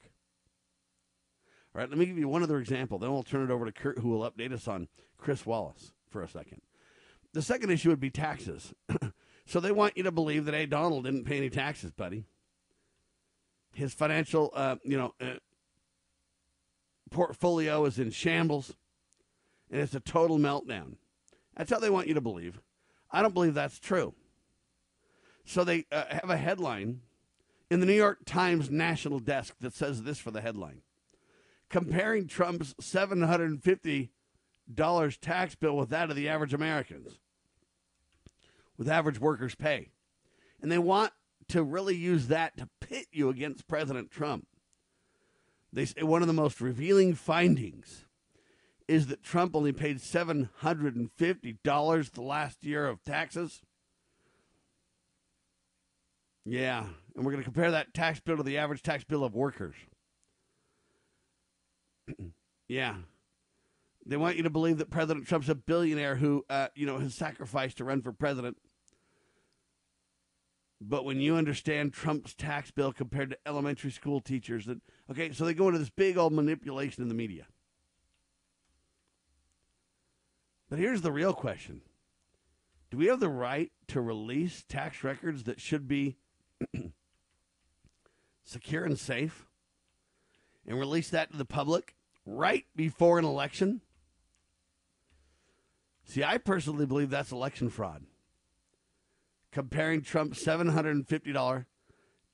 [1.74, 3.00] All right, let me give you one other example.
[3.00, 6.22] Then we'll turn it over to Kurt, who will update us on Chris Wallace for
[6.22, 6.62] a second.
[7.34, 8.74] The second issue would be taxes.
[9.52, 12.24] So they want you to believe that, hey, Donald didn't pay any taxes, buddy.
[13.74, 15.40] His financial, uh, you know, uh,
[17.10, 18.74] portfolio is in shambles,
[19.70, 20.96] and it's a total meltdown.
[21.58, 22.62] That's how they want you to believe.
[23.12, 24.14] I don't believe that's true.
[25.46, 27.02] So they uh, have a headline
[27.70, 30.82] in the New York Times national desk that says this for the headline
[31.72, 34.10] comparing Trump's $750
[35.22, 37.18] tax bill with that of the average Americans,
[38.78, 39.90] with average workers' pay.
[40.62, 41.12] And they want
[41.48, 44.46] to really use that to pit you against President Trump.
[45.74, 48.06] They say one of the most revealing findings
[48.88, 53.62] is that Trump only paid $750 the last year of taxes.
[56.46, 59.36] Yeah, and we're going to compare that tax bill to the average tax bill of
[59.36, 59.76] workers.
[62.68, 62.96] yeah.
[64.06, 67.14] They want you to believe that President Trump's a billionaire who, uh, you know, has
[67.14, 68.58] sacrificed to run for president.
[70.84, 74.80] But when you understand Trump's tax bill compared to elementary school teachers, that
[75.12, 77.46] okay, so they go into this big old manipulation in the media.
[80.68, 81.82] But here's the real question:
[82.90, 86.18] Do we have the right to release tax records that should be
[88.44, 89.48] secure and safe,
[90.68, 91.96] and release that to the public
[92.26, 93.82] right before an election?
[96.06, 98.04] See, I personally believe that's election fraud.
[99.52, 101.66] Comparing Trump's $750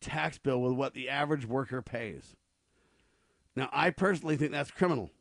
[0.01, 2.35] tax bill with what the average worker pays.
[3.55, 5.11] Now, I personally think that's criminal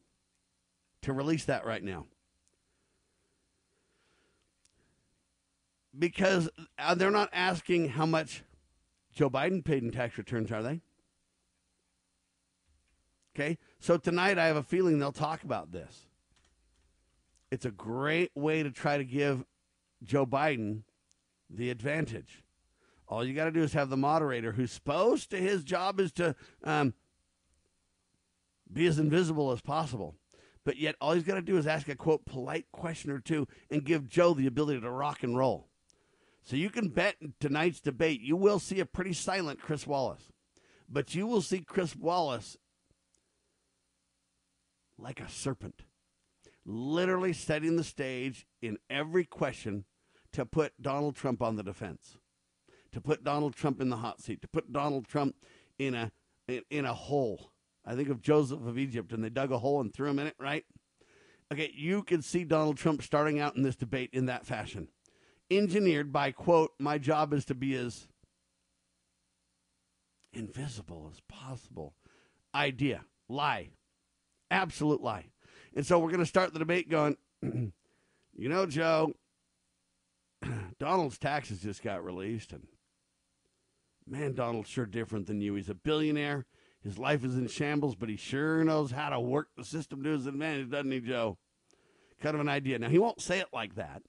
[1.02, 2.06] to release that right now.
[5.98, 8.42] Because uh, they're not asking how much
[9.16, 10.82] Joe Biden paid in tax returns, are they?
[13.34, 16.06] Okay, so tonight I have a feeling they'll talk about this.
[17.50, 19.44] It's a great way to try to give
[20.02, 20.82] Joe Biden
[21.48, 22.44] the advantage.
[23.08, 26.12] All you got to do is have the moderator, who's supposed to his job is
[26.12, 26.92] to um,
[28.70, 30.14] be as invisible as possible.
[30.62, 33.48] But yet, all he's got to do is ask a quote polite question or two
[33.70, 35.68] and give Joe the ability to rock and roll.
[36.46, 40.30] So you can bet tonight's debate, you will see a pretty silent Chris Wallace.
[40.88, 42.56] But you will see Chris Wallace
[44.96, 45.82] like a serpent,
[46.64, 49.86] literally setting the stage in every question
[50.32, 52.16] to put Donald Trump on the defense,
[52.92, 55.34] to put Donald Trump in the hot seat, to put Donald Trump
[55.80, 56.12] in a
[56.46, 57.50] in, in a hole.
[57.84, 60.28] I think of Joseph of Egypt, and they dug a hole and threw him in
[60.28, 60.64] it, right?
[61.52, 64.88] Okay, you can see Donald Trump starting out in this debate in that fashion,
[65.50, 68.08] engineered by quote, "My job is to be as
[70.32, 71.94] invisible as possible."
[72.54, 73.70] Idea, lie,
[74.50, 75.26] absolute lie.
[75.74, 77.72] And so we're going to start the debate going, you
[78.36, 79.12] know, Joe,
[80.78, 82.66] Donald's taxes just got released, and
[84.06, 85.54] man, Donald's sure different than you.
[85.54, 86.46] He's a billionaire.
[86.82, 90.10] His life is in shambles, but he sure knows how to work the system to
[90.10, 91.36] his advantage, doesn't he, Joe?
[92.22, 92.78] Kind of an idea.
[92.78, 94.02] Now, he won't say it like that,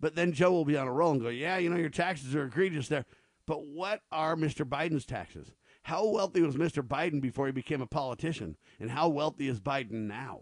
[0.00, 2.34] but then Joe will be on a roll and go, Yeah, you know, your taxes
[2.34, 3.04] are egregious there.
[3.46, 4.66] But what are Mr.
[4.66, 5.52] Biden's taxes?
[5.82, 6.82] How wealthy was Mr.
[6.82, 8.56] Biden before he became a politician?
[8.80, 10.40] And how wealthy is Biden now?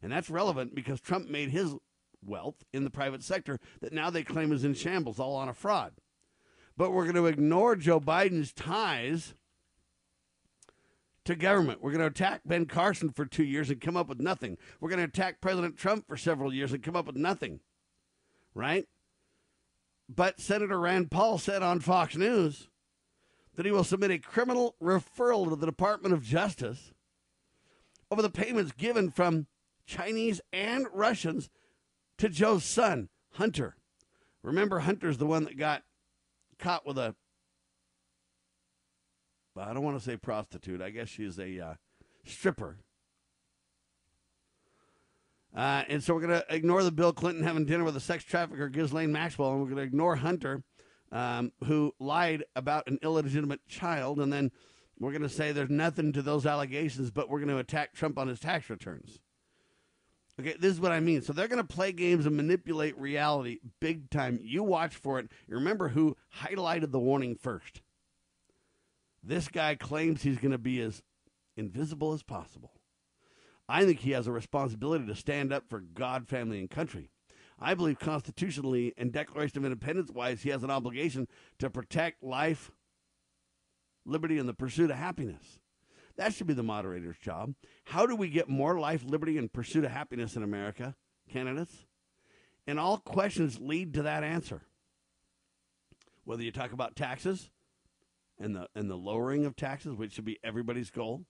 [0.00, 1.74] And that's relevant because Trump made his
[2.24, 5.54] wealth in the private sector that now they claim is in shambles, all on a
[5.54, 5.94] fraud.
[6.76, 9.34] But we're going to ignore Joe Biden's ties
[11.24, 11.82] to government.
[11.82, 14.56] We're going to attack Ben Carson for two years and come up with nothing.
[14.80, 17.58] We're going to attack President Trump for several years and come up with nothing.
[18.58, 18.88] Right?
[20.08, 22.68] But Senator Rand Paul said on Fox News
[23.54, 26.92] that he will submit a criminal referral to the Department of Justice
[28.10, 29.46] over the payments given from
[29.86, 31.50] Chinese and Russians
[32.16, 33.76] to Joe's son, Hunter.
[34.42, 35.84] Remember, Hunter's the one that got
[36.58, 37.14] caught with a,
[39.56, 40.82] I don't want to say prostitute.
[40.82, 41.74] I guess she's a uh,
[42.24, 42.78] stripper.
[45.58, 48.22] Uh, and so we're going to ignore the Bill Clinton having dinner with a sex
[48.22, 50.62] trafficker, Ghislaine Maxwell, and we're going to ignore Hunter,
[51.10, 54.20] um, who lied about an illegitimate child.
[54.20, 54.52] And then
[55.00, 58.20] we're going to say there's nothing to those allegations, but we're going to attack Trump
[58.20, 59.18] on his tax returns.
[60.38, 61.22] Okay, this is what I mean.
[61.22, 64.38] So they're going to play games and manipulate reality big time.
[64.40, 65.28] You watch for it.
[65.48, 67.82] Remember who highlighted the warning first.
[69.24, 71.02] This guy claims he's going to be as
[71.56, 72.77] invisible as possible.
[73.68, 77.10] I think he has a responsibility to stand up for God, family, and country.
[77.60, 82.70] I believe constitutionally and Declaration of Independence wise, he has an obligation to protect life,
[84.06, 85.58] liberty, and the pursuit of happiness.
[86.16, 87.54] That should be the moderator's job.
[87.84, 90.94] How do we get more life, liberty, and pursuit of happiness in America,
[91.30, 91.86] candidates?
[92.66, 94.62] And all questions lead to that answer.
[96.24, 97.50] Whether you talk about taxes
[98.38, 101.24] and the and the lowering of taxes, which should be everybody's goal,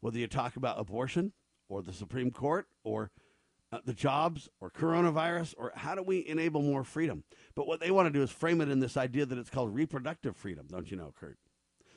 [0.00, 1.32] whether you talk about abortion
[1.68, 3.10] or the Supreme Court or
[3.72, 7.24] uh, the jobs or coronavirus or how do we enable more freedom?
[7.54, 9.74] But what they want to do is frame it in this idea that it's called
[9.74, 11.38] reproductive freedom, don't you know, Kurt?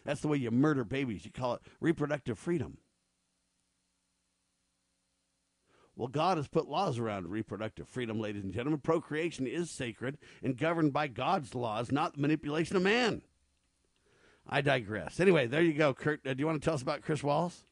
[0.05, 1.25] That's the way you murder babies.
[1.25, 2.77] You call it reproductive freedom.
[5.97, 8.79] Well, God has put laws around reproductive freedom, ladies and gentlemen.
[8.79, 13.23] Procreation is sacred and governed by God's laws, not the manipulation of man.
[14.47, 15.19] I digress.
[15.19, 16.25] Anyway, there you go, Kurt.
[16.25, 17.65] Uh, do you want to tell us about Chris Wallace?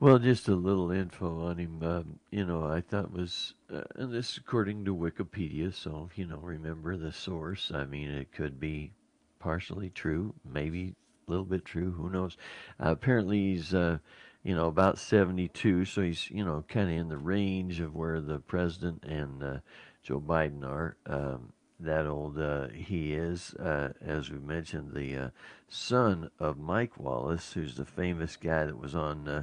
[0.00, 1.82] Well, just a little info on him.
[1.82, 6.24] Um, you know, I thought was, uh, and this is according to Wikipedia, so you
[6.24, 7.72] know, remember the source.
[7.74, 8.92] I mean, it could be
[9.40, 10.94] partially true, maybe
[11.26, 11.90] a little bit true.
[11.92, 12.36] Who knows?
[12.78, 13.98] Uh, apparently, he's uh,
[14.44, 18.20] you know about 72, so he's you know kind of in the range of where
[18.20, 19.58] the president and uh,
[20.04, 20.96] Joe Biden are.
[21.06, 25.28] Um, that old uh, he is, uh, as we mentioned, the uh,
[25.68, 29.42] son of Mike Wallace, who's the famous guy that was on uh,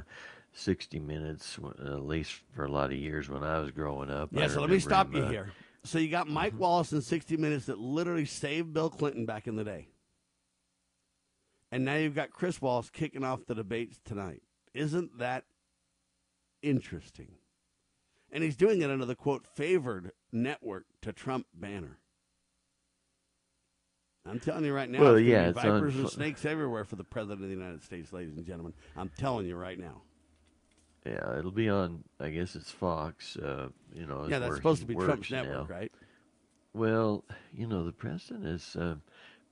[0.56, 4.30] 60 Minutes, at least for a lot of years when I was growing up.
[4.32, 5.52] Yeah, I so let me stop him, you uh, here.
[5.84, 9.56] So you got Mike Wallace in 60 Minutes that literally saved Bill Clinton back in
[9.56, 9.88] the day.
[11.70, 14.42] And now you've got Chris Wallace kicking off the debates tonight.
[14.72, 15.44] Isn't that
[16.62, 17.32] interesting?
[18.32, 21.98] And he's doing it under the quote favored network to Trump banner.
[24.28, 27.48] I'm telling you right now, Well, yeah, vipers and snakes everywhere for the president of
[27.48, 28.72] the United States, ladies and gentlemen.
[28.96, 30.02] I'm telling you right now.
[31.06, 32.04] Yeah, it'll be on.
[32.20, 33.36] I guess it's Fox.
[33.36, 34.26] Uh, you know.
[34.28, 35.92] Yeah, that's supposed to be Trump's network, right?
[36.74, 38.96] Well, you know, the president has uh,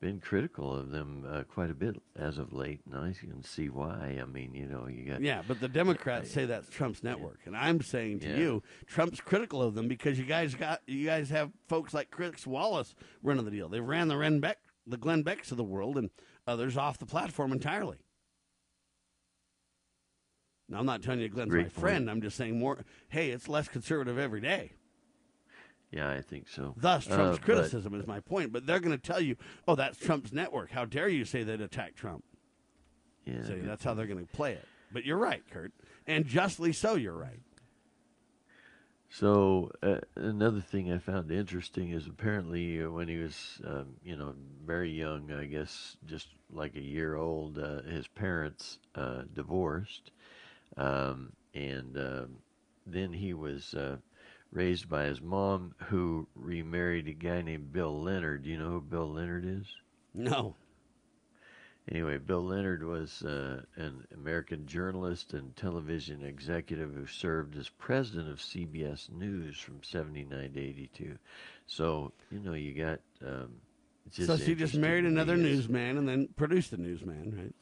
[0.01, 3.71] been critical of them uh, quite a bit as of late, and I can see
[3.71, 4.19] why.
[4.21, 7.57] I mean, you know, you got Yeah, but the Democrats say that's Trump's network, and
[7.57, 8.37] I'm saying to Yeah.
[8.37, 12.47] you, Trump's critical of them because you guys got you guys have folks like Chris
[12.47, 13.71] Wallace running the deal.
[13.71, 16.11] They ran the Ren Beck, the Glenn Becks of the world, and
[16.47, 18.04] others off the platform entirely.
[20.69, 21.75] Now, I'm not telling you Glenn's Great my point.
[21.81, 22.11] friend.
[22.11, 22.79] I'm just saying more.
[23.09, 24.73] Hey, it's less conservative every day.
[25.91, 26.75] Yeah, I think so.
[26.77, 28.53] Thus, Uh, Trump's but- criticism is my point.
[28.53, 29.37] But they're going to tell you,
[29.69, 30.71] "Oh, that's Trump's network.
[30.71, 32.25] How dare you say they'd attack Trump?"
[33.27, 34.67] yeah, So that's how they're going to play it.
[34.93, 35.73] But you're right, Kurt,
[36.07, 36.95] and justly so.
[36.95, 37.41] You're right.
[39.09, 44.17] So uh, another thing I found interesting is apparently uh, when he was, um, you
[44.17, 44.35] know,
[44.67, 50.11] very young, I guess just like a year old, uh, his parents uh, divorced,
[50.77, 52.37] um, and um,
[52.87, 53.97] then he was uh,
[54.51, 58.45] raised by his mom, who remarried a guy named Bill Leonard.
[58.45, 59.67] Do you know who Bill Leonard is?
[60.15, 60.55] No.
[61.91, 68.31] Anyway, Bill Leonard was uh, an American journalist and television executive who served as president
[68.31, 71.19] of CBS News from 79 to 82.
[71.67, 73.01] So, you know, you got.
[73.27, 73.57] Um,
[74.11, 77.55] so she just married another newsman and then produced a newsman, right?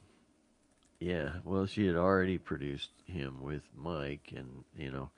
[1.03, 5.11] Yeah, well, she had already produced him with Mike, and, you know,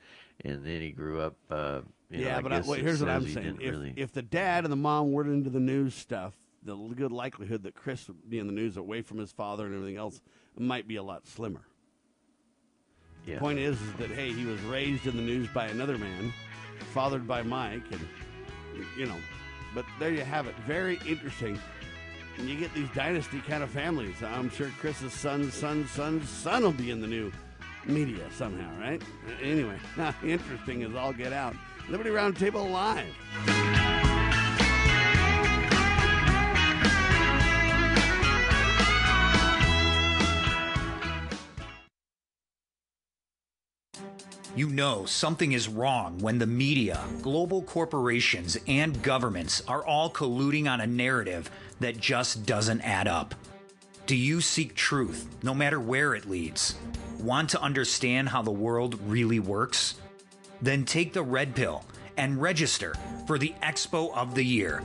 [0.45, 1.37] and then he grew up.
[1.51, 1.81] Uh,
[2.11, 3.93] you know, yeah, I but I, wait, it here's what I'm he saying: if really-
[3.97, 6.33] if the dad and the mom weren't into the news stuff,
[6.63, 9.75] the good likelihood that Chris would be in the news away from his father and
[9.75, 10.23] everything else
[10.59, 11.61] might be a lot slimmer.
[13.27, 13.39] yeah.
[13.39, 16.33] Point is, is that hey, he was raised in the news by another man,
[16.95, 18.01] fathered by Mike, and
[18.97, 19.19] you know.
[19.75, 20.55] But there you have it.
[20.67, 21.59] Very interesting.
[22.39, 24.17] And you get these dynasty kind of families.
[24.23, 27.33] I'm sure Chris's son's son's son's son will be in the new
[27.87, 29.03] media somehow, right?
[29.43, 29.79] Anyway,
[30.25, 31.55] interesting as all get out.
[31.89, 33.74] Liberty Roundtable Live.
[44.57, 50.71] You know something is wrong when the media, global corporations, and governments are all colluding
[50.71, 51.51] on a narrative
[51.81, 53.35] that just doesn't add up.
[54.07, 56.77] Do you seek truth, no matter where it leads?
[57.19, 59.97] Want to understand how the world really works?
[60.63, 61.85] Then take the red pill
[62.17, 62.95] and register
[63.27, 64.85] for the Expo of the Year.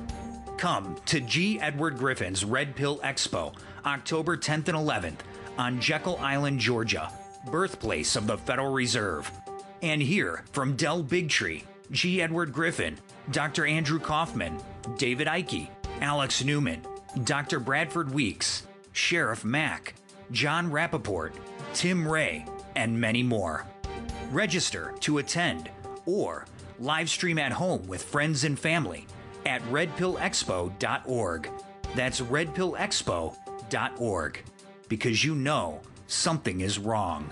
[0.57, 1.59] Come to G.
[1.59, 3.53] Edward Griffin's Red Pill Expo,
[3.85, 5.19] October 10th and 11th
[5.59, 7.11] on Jekyll Island, Georgia,
[7.51, 9.31] birthplace of the Federal Reserve.
[9.81, 12.21] And hear from Del Bigtree, G.
[12.21, 12.97] Edward Griffin,
[13.31, 13.65] Dr.
[13.65, 14.59] Andrew Kaufman,
[14.97, 15.69] David Icke,
[16.01, 16.81] Alex Newman,
[17.23, 17.59] Dr.
[17.59, 19.93] Bradford Weeks, Sheriff Mack,
[20.31, 21.33] Jon Rappoport,
[21.73, 23.65] Tim Ray, and many more.
[24.31, 25.69] Register to attend
[26.05, 26.45] or
[26.79, 29.05] live stream at home with friends and family
[29.45, 31.49] at redpillexpo.org.
[31.95, 34.43] That's redpillexpo.org.
[34.87, 37.31] Because you know something is wrong.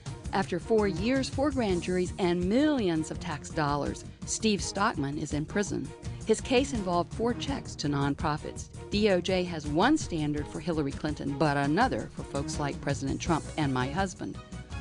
[0.33, 5.45] After four years, four grand juries, and millions of tax dollars, Steve Stockman is in
[5.45, 5.89] prison.
[6.25, 8.69] His case involved four checks to nonprofits.
[8.91, 13.73] DOJ has one standard for Hillary Clinton, but another for folks like President Trump and
[13.73, 14.37] my husband.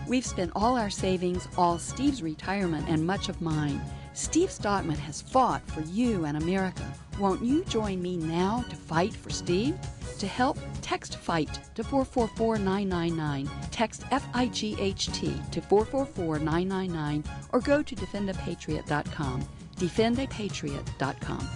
[0.06, 3.80] We've spent all our savings, all Steve's retirement, and much of mine.
[4.12, 6.84] Steve Stockman has fought for you and America.
[7.18, 9.76] Won't you join me now to fight for Steve?
[10.18, 17.60] To help, text FIGHT to 444999, Text F I G H T to 444999, or
[17.60, 19.48] go to defendapatriot.com.
[19.76, 21.48] Defendapatriot.com.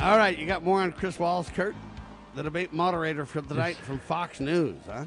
[0.00, 1.74] All right, you got more on Chris Wallace, Kurt,
[2.34, 5.06] the debate moderator for the night from Fox News, huh?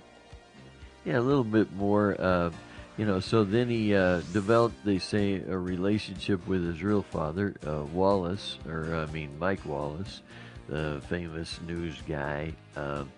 [1.06, 2.20] Yeah, a little bit more.
[2.20, 2.52] Uh,
[2.98, 7.56] you know, so then he uh, developed, they say, a relationship with his real father,
[7.66, 10.22] uh, Wallace, or I mean Mike Wallace,
[10.68, 12.54] the famous news guy.
[12.76, 13.12] Um,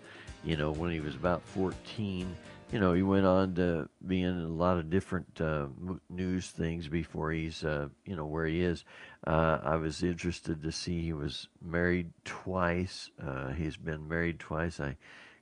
[0.44, 2.36] you know, when he was about 14,
[2.72, 5.68] you know, he went on to be in a lot of different uh,
[6.10, 8.86] news things before he's, uh, you know, where he is.
[9.26, 13.10] Uh, I was interested to see he was married twice.
[13.22, 14.80] Uh, he's been married twice.
[14.80, 14.98] I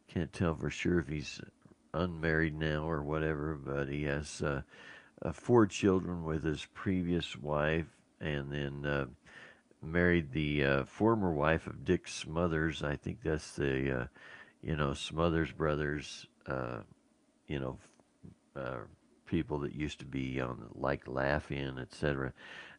[0.07, 1.41] can't tell for sure if he's
[1.93, 4.61] unmarried now or whatever, but he has uh,
[5.21, 7.87] uh, four children with his previous wife,
[8.21, 9.07] and then
[9.81, 12.83] married the former wife of Dick Smothers.
[12.83, 14.07] I think that's the,
[14.63, 16.25] you know, Smothers brothers.
[16.47, 16.79] Uh,
[17.47, 17.77] you know,
[18.55, 18.77] uh,
[19.25, 22.33] people that used to be on like Laugh-In, etc.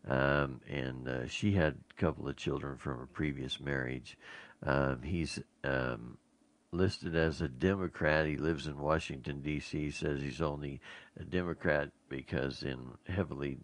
[0.07, 4.19] Um, and uh, she had a couple of children from a previous marriage.
[4.65, 6.19] Um, he's um,
[6.73, 8.27] listed as a Democrat.
[8.27, 9.91] He lives in Washington D.C.
[9.91, 10.81] Says he's only
[11.19, 13.59] a Democrat because in heavily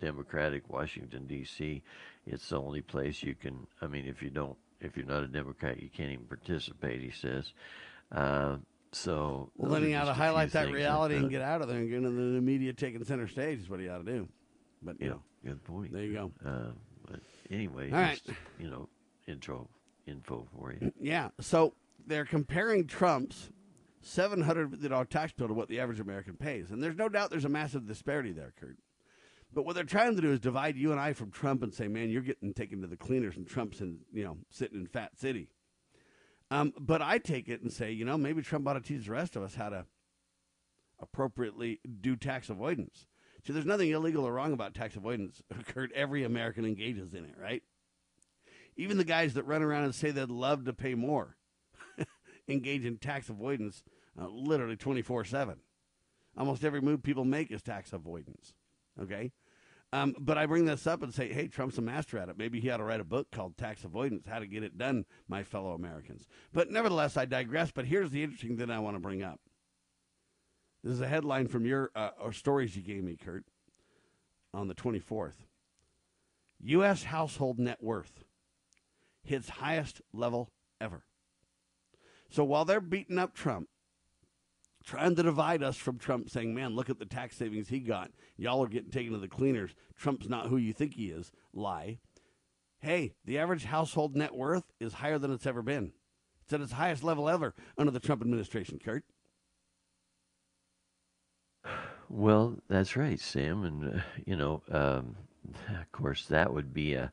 [0.00, 1.82] Democratic Washington D.C.,
[2.26, 3.66] it's the only place you can.
[3.82, 7.02] I mean, if you don't, if you're not a Democrat, you can't even participate.
[7.02, 7.52] He says.
[8.10, 8.56] Uh,
[8.92, 11.42] so Well, then he ought to just a few highlight that reality and uh, get
[11.42, 13.98] out of there and get into the media taking center stage is what he ought
[13.98, 14.28] to do.
[14.82, 15.92] But, you Yeah, know, good point.
[15.92, 16.32] there you go.
[16.44, 16.72] Uh,
[17.10, 17.20] but
[17.50, 18.20] anyway, All right.
[18.24, 18.88] just, you know,
[19.26, 19.68] intro
[20.06, 20.92] info for you.
[21.00, 21.28] Yeah.
[21.40, 21.74] So
[22.06, 23.50] they're comparing Trump's
[24.00, 27.30] seven hundred dollar tax bill to what the average American pays, and there's no doubt
[27.30, 28.76] there's a massive disparity there, Kurt.
[29.52, 31.88] But what they're trying to do is divide you and I from Trump and say,
[31.88, 35.18] "Man, you're getting taken to the cleaners, and Trump's in, you know, sitting in Fat
[35.18, 35.48] City."
[36.50, 39.12] Um, but I take it and say, you know, maybe Trump ought to teach the
[39.12, 39.84] rest of us how to
[40.98, 43.06] appropriately do tax avoidance.
[43.46, 45.92] See, there's nothing illegal or wrong about tax avoidance, Kurt.
[45.92, 47.62] Every American engages in it, right?
[48.76, 51.36] Even the guys that run around and say they'd love to pay more
[52.48, 53.82] engage in tax avoidance
[54.20, 55.56] uh, literally 24 7.
[56.36, 58.54] Almost every move people make is tax avoidance.
[59.00, 59.32] Okay?
[59.92, 62.36] Um, but I bring this up and say, hey, Trump's a master at it.
[62.36, 65.06] Maybe he ought to write a book called Tax Avoidance How to Get It Done,
[65.28, 66.26] my fellow Americans.
[66.52, 67.70] But nevertheless, I digress.
[67.70, 69.40] But here's the interesting thing I want to bring up.
[70.84, 73.44] This is a headline from your uh, or stories you gave me, Kurt,
[74.52, 75.46] on the 24th.
[76.60, 77.04] U.S.
[77.04, 78.24] household net worth
[79.24, 81.04] hits highest level ever.
[82.30, 83.68] So while they're beating up Trump,
[84.88, 88.10] trying to divide us from Trump, saying, man, look at the tax savings he got.
[88.38, 89.74] Y'all are getting taken to the cleaners.
[89.94, 91.30] Trump's not who you think he is.
[91.52, 91.98] Lie.
[92.80, 95.92] Hey, the average household net worth is higher than it's ever been.
[96.42, 99.04] It's at its highest level ever under the Trump administration, Kurt.
[102.08, 105.16] Well, that's right, Sam, and uh, you know, um,
[105.68, 107.12] of course, that would be a,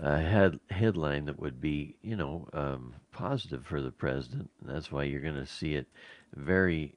[0.00, 4.48] a head, headline that would be, you know, um, positive for the president.
[4.62, 5.88] That's why you're going to see it
[6.34, 6.94] very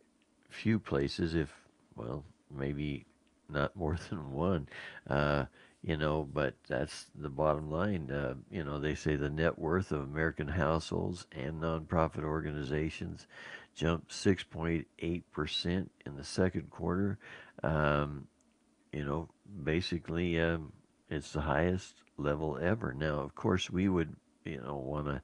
[0.54, 1.54] few places, if
[1.95, 2.24] well,
[2.56, 3.06] maybe
[3.49, 4.68] not more than one.
[5.10, 5.45] Uh,
[5.84, 8.10] you know, but that's the bottom line.
[8.10, 13.28] Uh, you know, they say the net worth of American households and nonprofit organizations
[13.76, 17.18] jumped 6.8% in the second quarter.
[17.64, 18.28] Um,
[18.93, 19.28] you know,
[19.64, 20.72] basically, um,
[21.10, 22.93] it's the highest level ever.
[22.93, 25.22] Now, of course, we would, you know, want to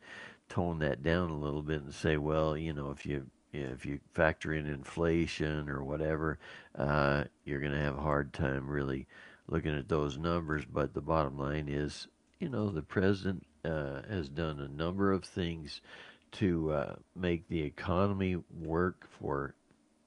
[0.50, 4.00] tone that down a little bit and say, well, you know, if you if you
[4.14, 6.40] factor in inflation or whatever,
[6.78, 9.08] uh, you're going to have a hard time really
[9.48, 10.64] looking at those numbers.
[10.66, 12.08] But the bottom line is,
[12.40, 15.82] you know, the president uh, has done a number of things
[16.34, 19.56] to uh, make the economy work for,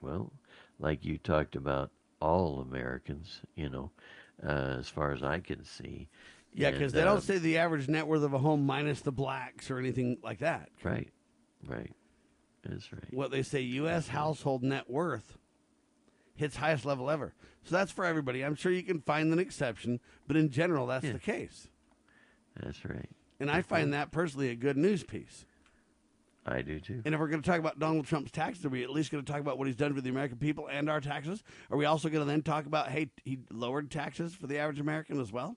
[0.01, 0.33] well,
[0.79, 1.91] like you talked about
[2.21, 3.91] all Americans, you know,
[4.47, 6.09] uh, as far as I can see.
[6.55, 9.71] Yeah, because they don't say the average net worth of a home minus the blacks
[9.71, 10.69] or anything like that.
[10.85, 11.09] Right,
[11.67, 11.91] right.
[12.65, 13.13] That's right.
[13.13, 14.09] What they say, U.S.
[14.09, 15.37] household net worth
[16.35, 17.35] hits highest level ever.
[17.65, 18.43] So that's for everybody.
[18.43, 21.13] I'm sure you can find an exception, but in general, that's Yeah.
[21.13, 21.69] the case.
[22.61, 23.09] That's right.
[23.41, 25.45] And I find that personally a good news piece.
[26.45, 27.03] I do too.
[27.05, 29.25] And if we're going to talk about Donald Trump's taxes, are we at least going
[29.25, 31.43] to talk about what he's done for the American people and our taxes?
[31.71, 34.81] Are we also going to then talk about, hey, he lowered taxes for the average
[34.81, 35.57] American as well?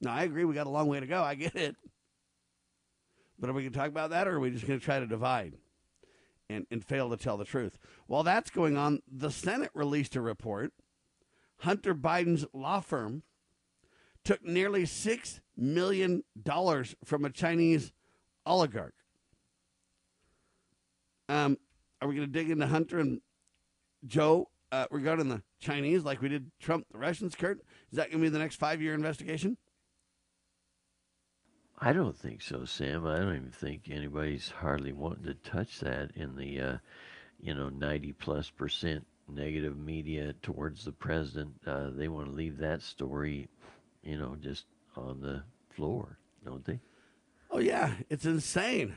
[0.00, 0.44] No, I agree.
[0.44, 1.22] We got a long way to go.
[1.22, 1.76] I get it.
[3.38, 4.98] But are we going to talk about that, or are we just going to try
[4.98, 5.56] to divide
[6.50, 7.78] and, and fail to tell the truth?
[8.06, 10.72] While that's going on, the Senate released a report.
[11.58, 13.22] Hunter Biden's law firm
[14.24, 16.22] took nearly $6 million
[17.04, 17.92] from a Chinese
[18.44, 18.94] oligarch.
[21.28, 21.58] Um,
[22.00, 23.20] are we going to dig into Hunter and
[24.06, 27.60] Joe uh, regarding the Chinese like we did Trump, the Russians, Kurt?
[27.90, 29.56] Is that going to be the next five year investigation?
[31.80, 33.06] I don't think so, Sam.
[33.06, 36.76] I don't even think anybody's hardly wanting to touch that in the, uh,
[37.40, 41.52] you know, 90 plus percent negative media towards the president.
[41.64, 43.48] Uh, they want to leave that story,
[44.02, 44.64] you know, just
[44.96, 46.80] on the floor, don't they?
[47.50, 47.92] Oh, yeah.
[48.10, 48.96] It's insane.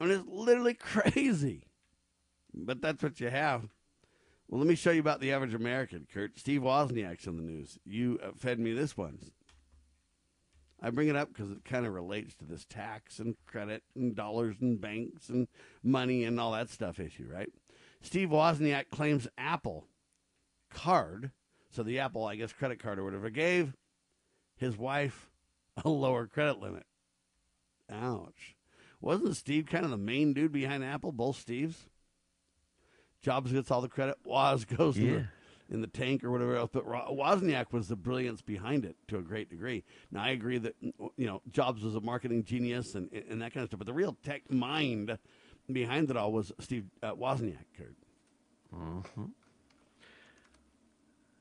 [0.00, 1.64] I mean, it's literally crazy.
[2.54, 3.68] But that's what you have.
[4.48, 6.38] Well, let me show you about the average American, Kurt.
[6.38, 7.78] Steve Wozniak's in the news.
[7.84, 9.18] You uh, fed me this one.
[10.82, 14.14] I bring it up because it kind of relates to this tax and credit and
[14.14, 15.46] dollars and banks and
[15.82, 17.50] money and all that stuff issue, right?
[18.00, 19.86] Steve Wozniak claims Apple
[20.70, 21.32] card,
[21.70, 23.74] so the Apple, I guess, credit card or whatever, gave
[24.56, 25.30] his wife
[25.84, 26.84] a lower credit limit.
[27.90, 28.56] Ouch.
[29.02, 31.12] Wasn't Steve kind of the main dude behind Apple?
[31.12, 31.74] Both Steves?
[33.22, 34.16] Jobs gets all the credit.
[34.24, 35.10] Woz goes Yeah.
[35.12, 35.24] the,
[35.70, 36.70] in the tank or whatever else.
[36.72, 39.84] But Wozniak was the brilliance behind it to a great degree.
[40.10, 43.62] Now, I agree that, you know, Jobs was a marketing genius and, and that kind
[43.62, 43.78] of stuff.
[43.78, 45.16] But the real tech mind
[45.72, 47.94] behind it all was Steve uh, Wozniak, Kurt.
[48.74, 49.24] Mm-hmm.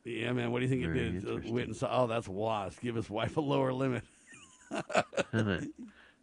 [0.05, 0.51] Yeah, man.
[0.51, 1.47] What do you think Very it did?
[1.47, 2.77] Uh, went and saw, oh, that's Woz.
[2.81, 4.03] Give his wife a lower limit.
[4.69, 5.69] that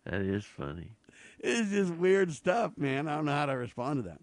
[0.07, 0.93] is funny.
[1.39, 3.09] It's just weird stuff, man.
[3.09, 4.21] I don't know how to respond to that.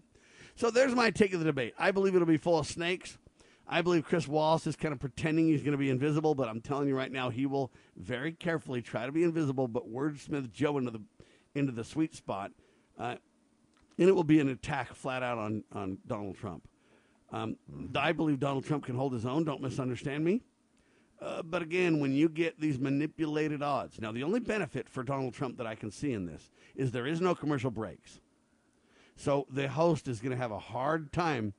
[0.56, 1.74] So there's my take of the debate.
[1.78, 3.18] I believe it'll be full of snakes.
[3.66, 6.60] I believe Chris Wallace is kind of pretending he's going to be invisible, but I'm
[6.60, 10.78] telling you right now, he will very carefully try to be invisible, but wordsmith Joe
[10.78, 11.00] into the
[11.54, 12.50] into the sweet spot,
[12.98, 13.14] uh,
[13.96, 16.68] and it will be an attack flat out on on Donald Trump.
[17.32, 17.56] Um,
[17.96, 19.44] I believe Donald Trump can hold his own.
[19.44, 20.42] Don't misunderstand me.
[21.20, 25.32] Uh, but again, when you get these manipulated odds, now the only benefit for Donald
[25.32, 28.20] Trump that I can see in this is there is no commercial breaks.
[29.16, 31.54] So the host is going to have a hard time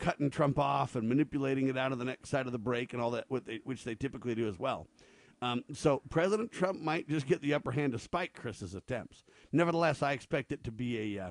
[0.00, 3.00] cutting Trump off and manipulating it out of the next side of the break and
[3.00, 4.88] all that, which they typically do as well.
[5.42, 9.24] Um, so President Trump might just get the upper hand despite Chris's attempts.
[9.52, 11.30] Nevertheless, I expect it to be a uh,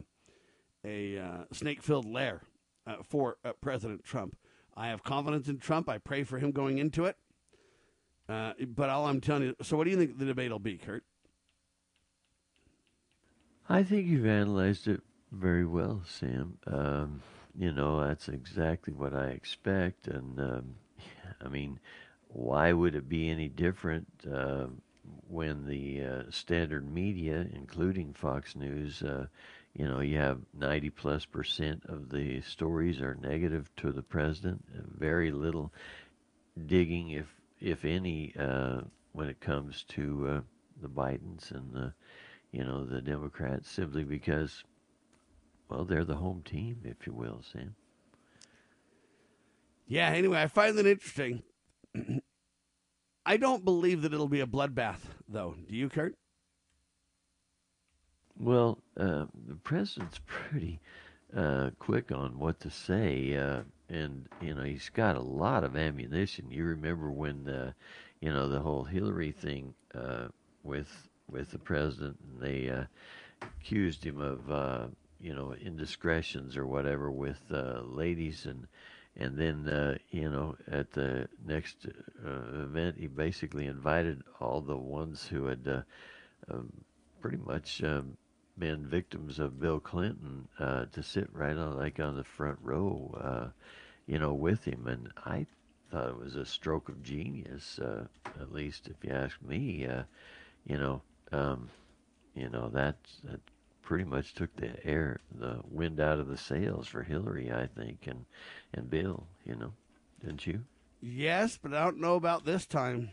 [0.86, 2.42] a uh, snake-filled lair
[2.88, 4.38] uh, for uh, President Trump.
[4.78, 5.90] I have confidence in Trump.
[5.90, 7.18] I pray for him going into it.
[8.30, 9.56] Uh, but all I'm telling you.
[9.62, 11.04] So, what do you think the debate will be, Kurt?
[13.68, 15.02] I think you've analyzed it
[15.32, 16.58] very well, Sam.
[16.66, 17.22] Um,
[17.58, 20.08] you know, that's exactly what I expect.
[20.08, 20.76] And, um,
[21.42, 21.80] I mean,
[22.28, 24.68] why would it be any different uh,
[25.28, 29.28] when the uh, standard media, including Fox News, uh,
[29.74, 34.64] you know, you have 90 plus percent of the stories are negative to the president,
[34.98, 35.72] very little
[36.66, 37.28] digging, if
[37.62, 38.82] if any, uh,
[39.12, 40.42] when it comes to uh,
[40.82, 41.94] the Bidens and the,
[42.52, 44.64] you know, the Democrats, simply because,
[45.70, 47.76] well, they're the home team, if you will, Sam.
[49.88, 51.44] Yeah, anyway, I find that interesting.
[53.26, 55.56] I don't believe that it'll be a bloodbath, though.
[55.68, 56.16] Do you, Kurt?
[58.40, 60.80] Well, uh, the president's pretty
[61.36, 65.76] uh, quick on what to say, uh, and you know he's got a lot of
[65.76, 66.50] ammunition.
[66.50, 67.74] You remember when the,
[68.22, 70.30] you know the whole Hillary thing uh,
[70.64, 72.86] with with the president, and they uh,
[73.42, 74.88] accused him of uh,
[75.20, 78.68] you know indiscretions or whatever with uh, ladies, and
[79.16, 81.88] and then uh, you know at the next
[82.26, 85.82] uh, event he basically invited all the ones who had uh,
[86.52, 86.72] um,
[87.22, 88.18] pretty much um,
[88.58, 93.18] been victims of Bill Clinton uh, to sit right on like on the front row,
[93.22, 93.48] uh,
[94.06, 95.46] you know, with him, and I
[95.92, 98.06] thought it was a stroke of genius, uh,
[98.40, 99.88] at least if you ask me.
[99.88, 100.04] Uh,
[100.66, 101.02] you know,
[101.32, 101.70] um,
[102.36, 103.42] you know that's, that's
[103.90, 108.06] pretty much took the air, the wind out of the sails for Hillary, I think,
[108.06, 108.26] and
[108.72, 109.26] and Bill.
[109.44, 109.74] You know,
[110.24, 110.64] didn't you?
[111.02, 113.10] Yes, but I don't know about this time.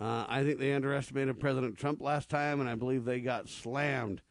[0.00, 4.22] Uh, I think they underestimated President Trump last time, and I believe they got slammed.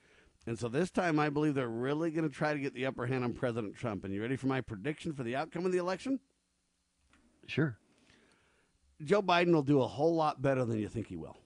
[0.48, 3.06] And so this time, I believe they're really going to try to get the upper
[3.06, 4.06] hand on President Trump.
[4.06, 6.20] And you ready for my prediction for the outcome of the election?
[7.46, 7.78] Sure.
[9.04, 11.38] Joe Biden will do a whole lot better than you think he will.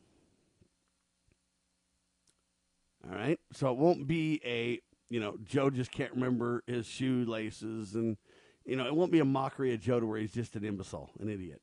[3.05, 3.39] All right.
[3.53, 8.17] So it won't be a, you know, Joe just can't remember his shoelaces and,
[8.65, 11.11] you know, it won't be a mockery of Joe to where he's just an imbecile,
[11.19, 11.61] an idiot.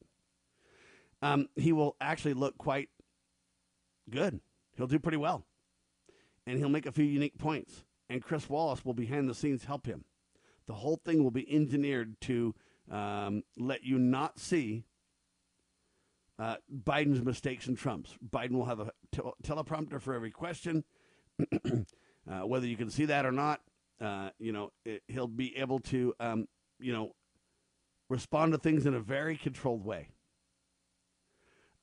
[1.22, 2.88] Um, he will actually look quite
[4.10, 4.40] good.
[4.76, 5.44] He'll do pretty well.
[6.46, 7.84] And he'll make a few unique points.
[8.08, 10.04] And Chris Wallace will behind the scenes help him.
[10.66, 12.54] The whole thing will be engineered to
[12.90, 14.84] um, let you not see
[16.38, 18.16] uh, Biden's mistakes and Trump's.
[18.28, 20.84] Biden will have a te- teleprompter for every question.
[21.40, 23.60] Uh, whether you can see that or not,
[24.00, 27.12] uh, you know, it, he'll be able to, um, you know,
[28.08, 30.08] respond to things in a very controlled way.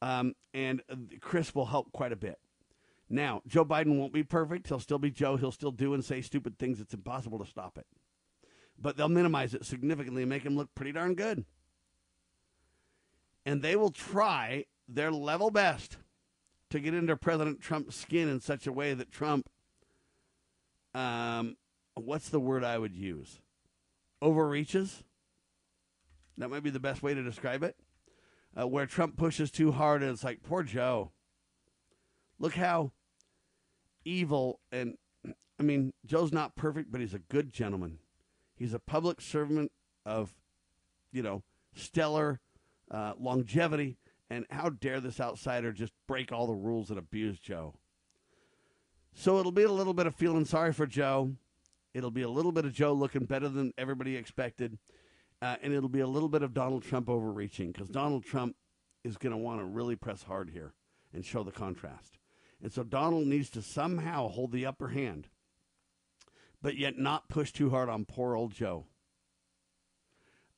[0.01, 0.81] Um, and
[1.21, 2.37] Chris will help quite a bit.
[3.09, 4.67] Now, Joe Biden won't be perfect.
[4.67, 5.37] He'll still be Joe.
[5.37, 6.79] He'll still do and say stupid things.
[6.79, 7.85] It's impossible to stop it.
[8.79, 11.45] But they'll minimize it significantly and make him look pretty darn good.
[13.45, 15.97] And they will try their level best
[16.73, 19.47] to get into President Trump's skin in such a way that Trump,
[20.95, 21.55] um,
[21.93, 23.41] what's the word I would use?
[24.23, 25.03] Overreaches.
[26.39, 27.75] That might be the best way to describe it.
[28.59, 31.11] Uh, where Trump pushes too hard and it's like, poor Joe.
[32.39, 32.91] Look how
[34.03, 34.97] evil and,
[35.59, 37.99] I mean, Joe's not perfect, but he's a good gentleman.
[38.55, 39.71] He's a public servant
[40.07, 40.33] of,
[41.11, 41.43] you know,
[41.75, 42.39] stellar
[42.89, 43.97] uh, longevity.
[44.33, 47.75] And how dare this outsider just break all the rules and abuse Joe?
[49.13, 51.35] So it'll be a little bit of feeling sorry for Joe.
[51.93, 54.79] It'll be a little bit of Joe looking better than everybody expected.
[55.39, 58.55] Uh, and it'll be a little bit of Donald Trump overreaching because Donald Trump
[59.03, 60.73] is going to want to really press hard here
[61.13, 62.17] and show the contrast.
[62.59, 65.27] And so Donald needs to somehow hold the upper hand,
[66.59, 68.87] but yet not push too hard on poor old Joe.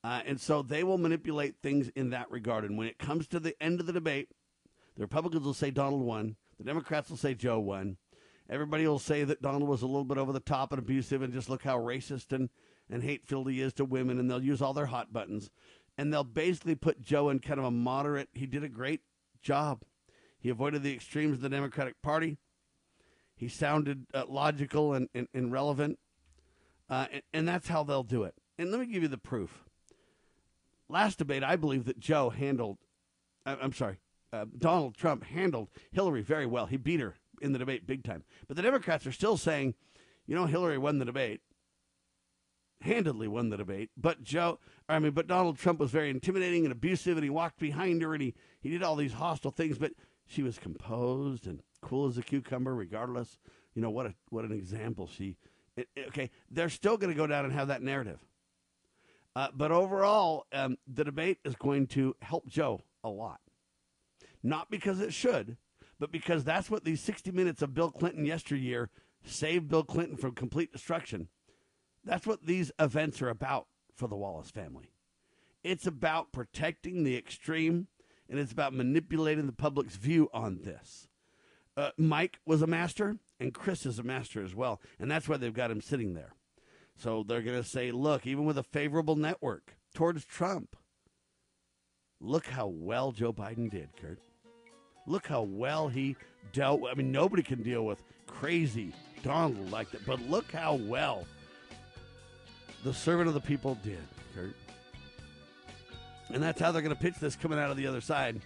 [0.06, 2.64] Uh, and so they will manipulate things in that regard.
[2.64, 4.30] And when it comes to the end of the debate,
[4.96, 6.36] the Republicans will say Donald won.
[6.60, 7.98] The Democrats will say Joe won.
[8.48, 11.34] Everybody will say that Donald was a little bit over the top and abusive, and
[11.34, 12.50] just look how racist and,
[12.88, 14.20] and hate filled he is to women.
[14.20, 15.50] And they'll use all their hot buttons.
[15.98, 19.02] And they'll basically put Joe in kind of a moderate, he did a great
[19.42, 19.82] job.
[20.40, 22.38] He avoided the extremes of the Democratic Party.
[23.36, 25.98] He sounded uh, logical and, and, and relevant.
[26.92, 28.36] Uh, and, and that's how they'll do it.
[28.60, 29.65] And let me give you the proof
[30.90, 32.78] last debate, I believe that Joe handled,
[33.46, 34.00] I'm sorry,
[34.34, 36.66] uh, Donald Trump handled Hillary very well.
[36.66, 38.24] He beat her in the debate big time.
[38.48, 39.76] But the Democrats are still saying,
[40.26, 41.42] you know, Hillary won the debate,
[42.82, 43.92] handedly won the debate.
[43.96, 44.60] But Joe,
[44.90, 48.14] I mean, but Donald Trump was very intimidating and abusive, and he walked behind her
[48.14, 49.78] and he, he did all these hostile things.
[49.78, 49.94] But
[50.26, 53.38] she was composed and cool as a cucumber, regardless.
[53.74, 54.08] You know what?
[54.08, 55.38] A, what an example she.
[55.78, 58.20] It, okay, they're still going to go down and have that narrative.
[59.36, 63.42] Uh, but overall, um, the debate is going to help Joe a lot.
[64.42, 65.58] Not because it should,
[66.00, 68.90] but because that's what these 60 minutes of Bill Clinton yesteryear
[69.26, 71.28] saved Bill Clinton from complete destruction.
[72.04, 74.92] That's what these events are about for the Wallace family.
[75.64, 77.88] It's about protecting the extreme,
[78.30, 81.08] and it's about manipulating the public's view on this.
[81.76, 85.38] Uh, Mike was a master, and Chris is a master as well, and that's why
[85.38, 86.36] they've got him sitting there.
[86.98, 90.76] So they're going to say, look, even with a favorable network towards Trump,
[92.22, 94.20] look how well Joe Biden did, Kurt.
[95.08, 96.16] Look how well he
[96.54, 96.82] dealt.
[96.90, 98.94] I mean, nobody can deal with crazy
[99.24, 101.26] Donald like that, but look how well
[102.84, 104.02] the servant of the people did,
[104.34, 104.56] Kurt.
[106.34, 108.42] And that's how they're going to pitch this coming out of the other side.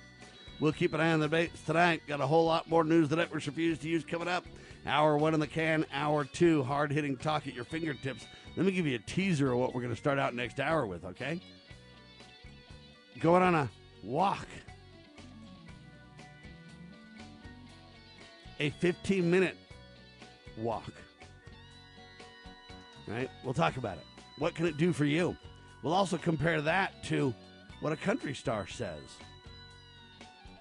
[0.59, 2.01] We'll keep an eye on the debates tonight.
[2.07, 4.43] Got a whole lot more news that networks refuse to use coming up.
[4.85, 8.25] Hour one in the can, hour two, hard hitting talk at your fingertips.
[8.55, 10.85] Let me give you a teaser of what we're going to start out next hour
[10.85, 11.39] with, okay?
[13.19, 13.69] Going on a
[14.03, 14.47] walk.
[18.59, 19.55] A 15 minute
[20.57, 20.91] walk.
[23.07, 23.29] Right?
[23.43, 24.03] We'll talk about it.
[24.37, 25.35] What can it do for you?
[25.81, 27.33] We'll also compare that to
[27.81, 29.01] what a country star says.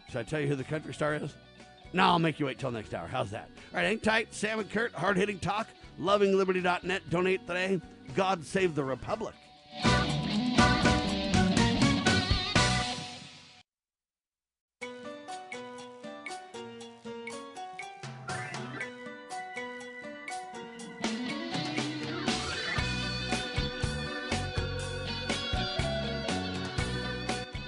[0.08, 1.34] Should I tell you who the country star is?
[1.92, 3.08] No, I'll make you wait till next hour.
[3.08, 3.50] How's that?
[3.72, 4.32] All right, hang tight.
[4.32, 5.68] Sam and Kurt, hard hitting talk
[5.98, 7.10] LovingLiberty.net.
[7.10, 7.80] Donate today.
[8.14, 9.34] God save the Republic.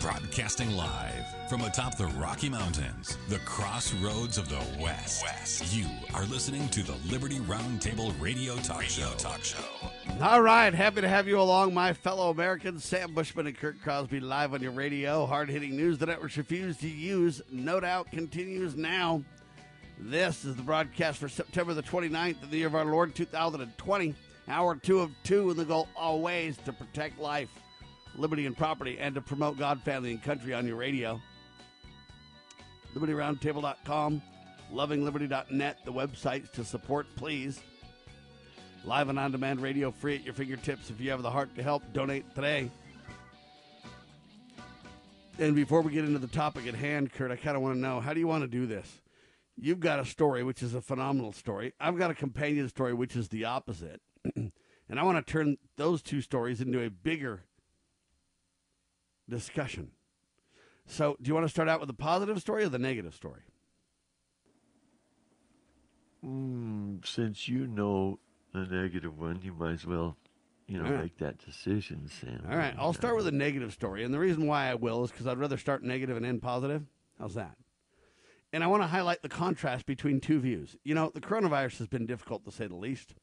[0.00, 1.19] Broadcasting live
[1.50, 5.24] from atop the Rocky Mountains, the crossroads of the West.
[5.24, 5.74] West.
[5.74, 9.10] You are listening to the Liberty Roundtable Radio Talk Show.
[9.18, 9.58] Talk Show.
[10.22, 12.84] All right, happy to have you along, my fellow Americans.
[12.84, 15.26] Sam Bushman and Kurt Crosby live on your radio.
[15.26, 17.42] Hard hitting news the networks refuse to use.
[17.50, 19.20] No doubt continues now.
[19.98, 24.14] This is the broadcast for September the 29th of the year of our Lord 2020.
[24.46, 27.50] Hour two of two, and the goal always to protect life,
[28.14, 31.20] liberty, and property, and to promote God, family, and country on your radio.
[32.94, 34.22] LibertyRoundtable.com,
[34.72, 37.60] LovingLiberty.net, the websites to support, please.
[38.84, 40.90] Live and on demand radio free at your fingertips.
[40.90, 42.70] If you have the heart to help, donate today.
[45.38, 47.80] And before we get into the topic at hand, Kurt, I kind of want to
[47.80, 49.00] know how do you want to do this?
[49.56, 51.74] You've got a story, which is a phenomenal story.
[51.78, 54.00] I've got a companion story, which is the opposite.
[54.36, 54.52] and
[54.98, 57.44] I want to turn those two stories into a bigger
[59.28, 59.92] discussion.
[60.90, 63.42] So, do you want to start out with the positive story or the negative story?
[66.26, 68.18] Mm, since you know
[68.52, 70.16] the negative one, you might as well,
[70.66, 71.02] you know, right.
[71.02, 72.44] make that decision, Sam.
[72.50, 74.02] All right, I'll start with a negative story.
[74.02, 76.82] And the reason why I will is because I'd rather start negative and end positive.
[77.20, 77.56] How's that?
[78.52, 80.76] And I want to highlight the contrast between two views.
[80.82, 83.14] You know, the coronavirus has been difficult to say the least.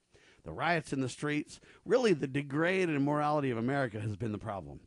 [0.45, 4.79] The riots in the streets, really the degraded immorality of America has been the problem.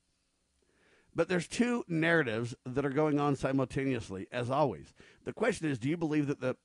[1.15, 4.95] But there's two narratives that are going on simultaneously, as always.
[5.25, 6.57] The question is do you believe that the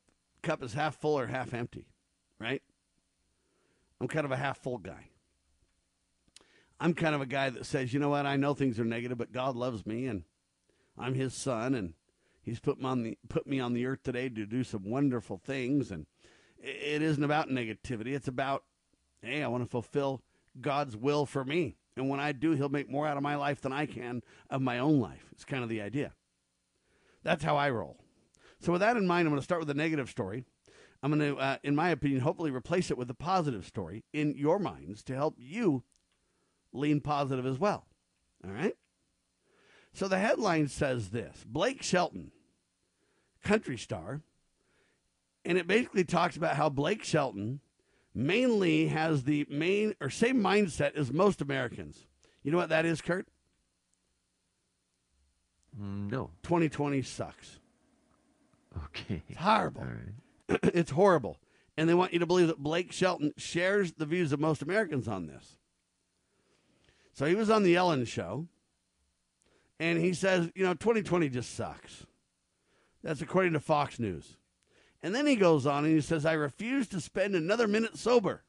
[0.43, 1.87] cup is half full or half empty?
[2.39, 2.61] Right?
[3.99, 5.09] I'm kind of a half full guy.
[6.79, 9.17] I'm kind of a guy that says, you know what, I know things are negative,
[9.17, 10.23] but God loves me and
[10.97, 11.93] I'm his son and
[12.41, 15.37] he's put me on the put me on the earth today to do some wonderful
[15.37, 16.05] things and
[16.61, 18.13] it isn't about negativity.
[18.13, 18.63] It's about
[19.21, 20.21] hey, I want to fulfill
[20.59, 21.77] God's will for me.
[21.97, 24.61] And when I do, he'll make more out of my life than I can of
[24.61, 25.25] my own life.
[25.31, 26.13] It's kind of the idea.
[27.23, 27.97] That's how I roll.
[28.59, 30.45] So with that in mind, I'm going to start with a negative story.
[31.01, 34.35] I'm going to, uh, in my opinion, hopefully replace it with a positive story in
[34.35, 35.83] your minds to help you
[36.73, 37.85] lean positive as well.
[38.43, 38.75] All right?
[39.93, 42.31] So the headline says this Blake Shelton,
[43.43, 44.21] country star,
[45.45, 47.61] and it basically talks about how Blake Shelton
[48.15, 52.05] mainly has the main or same mindset as most Americans.
[52.43, 53.27] You know what that is, Kurt?
[55.79, 56.31] Mm, No.
[56.43, 57.59] 2020 sucks.
[58.85, 59.23] Okay.
[59.27, 59.83] It's horrible.
[59.83, 60.59] Right.
[60.73, 61.37] it's horrible.
[61.77, 65.07] And they want you to believe that Blake Shelton shares the views of most Americans
[65.07, 65.57] on this.
[67.13, 68.47] So he was on the Ellen show,
[69.79, 72.05] and he says, you know, 2020 just sucks.
[73.03, 74.37] That's according to Fox News.
[75.05, 78.43] And then he goes on and he says, I refuse to spend another minute sober.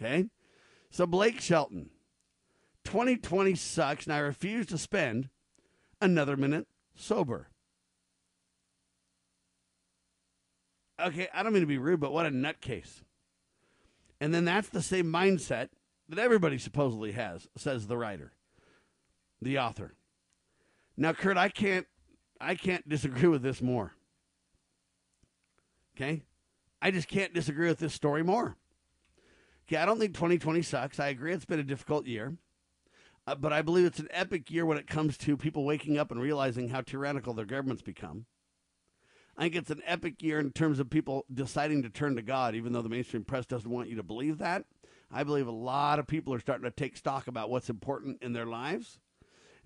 [0.00, 0.24] Okay?
[0.88, 1.90] So Blake Shelton,
[2.84, 5.28] 2020 sucks, and I refuse to spend
[6.00, 6.66] another minute
[6.96, 7.48] sober.
[10.98, 13.02] Okay, I don't mean to be rude, but what a nutcase.
[14.18, 15.68] And then that's the same mindset
[16.08, 18.32] that everybody supposedly has, says the writer,
[19.42, 19.92] the author.
[20.96, 21.86] Now, Kurt, I can't
[22.40, 23.92] I can't disagree with this more.
[25.96, 26.22] Okay?
[26.80, 28.56] I just can't disagree with this story more.
[29.68, 31.00] Okay, I don't think 2020 sucks.
[31.00, 32.36] I agree it's been a difficult year.
[33.26, 36.10] Uh, but I believe it's an epic year when it comes to people waking up
[36.10, 38.24] and realizing how tyrannical their governments become.
[39.36, 42.54] I think it's an epic year in terms of people deciding to turn to God,
[42.54, 44.64] even though the mainstream press doesn't want you to believe that.
[45.12, 48.32] I believe a lot of people are starting to take stock about what's important in
[48.32, 48.98] their lives,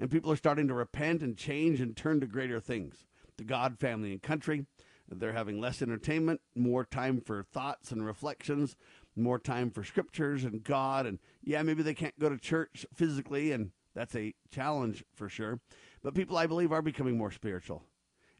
[0.03, 3.07] and people are starting to repent and change and turn to greater things
[3.39, 4.67] to God, family, and country.
[5.09, 8.75] They're having less entertainment, more time for thoughts and reflections,
[9.15, 11.07] more time for scriptures and God.
[11.07, 15.61] And yeah, maybe they can't go to church physically, and that's a challenge for sure.
[16.03, 17.85] But people, I believe, are becoming more spiritual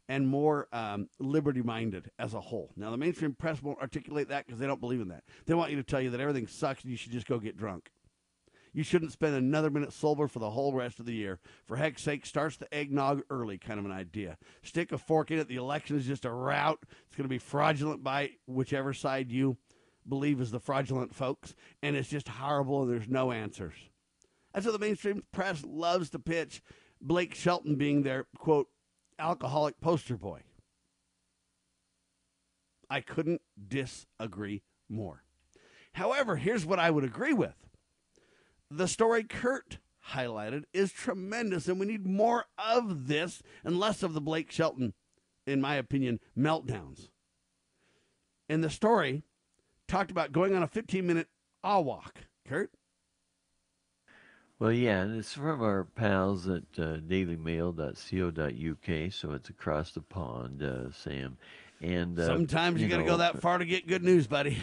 [0.09, 2.71] and more um, liberty minded as a whole.
[2.75, 5.23] Now, the mainstream press won't articulate that because they don't believe in that.
[5.45, 7.55] They want you to tell you that everything sucks and you should just go get
[7.55, 7.89] drunk.
[8.73, 11.39] You shouldn't spend another minute sober for the whole rest of the year.
[11.65, 14.37] For heck's sake, starts the eggnog early, kind of an idea.
[14.63, 15.47] Stick a fork in it.
[15.47, 16.79] The election is just a rout.
[17.05, 19.57] It's going to be fraudulent by whichever side you
[20.09, 23.75] believe is the fraudulent folks, and it's just horrible, and there's no answers.
[24.53, 26.61] That's what the mainstream press loves to pitch
[26.99, 28.67] Blake Shelton being their, quote,
[29.19, 30.41] alcoholic poster boy.
[32.89, 35.23] I couldn't disagree more.
[35.93, 37.55] However, here's what I would agree with
[38.77, 39.77] the story Kurt
[40.11, 44.93] highlighted is tremendous, and we need more of this and less of the Blake Shelton,
[45.45, 47.09] in my opinion, meltdowns.
[48.49, 49.23] And the story
[49.87, 51.27] talked about going on a 15 minute
[51.63, 52.25] awe walk.
[52.47, 52.71] Kurt?
[54.59, 60.63] Well, yeah, and it's from our pals at uh, dailymail.co.uk, so it's across the pond,
[60.63, 61.37] uh, Sam.
[61.81, 64.57] And uh, Sometimes you, got to go that far to get good news, buddy.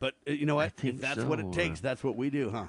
[0.00, 0.72] But uh, you know what?
[0.82, 2.66] If that's what it takes, uh, that's what we do, huh?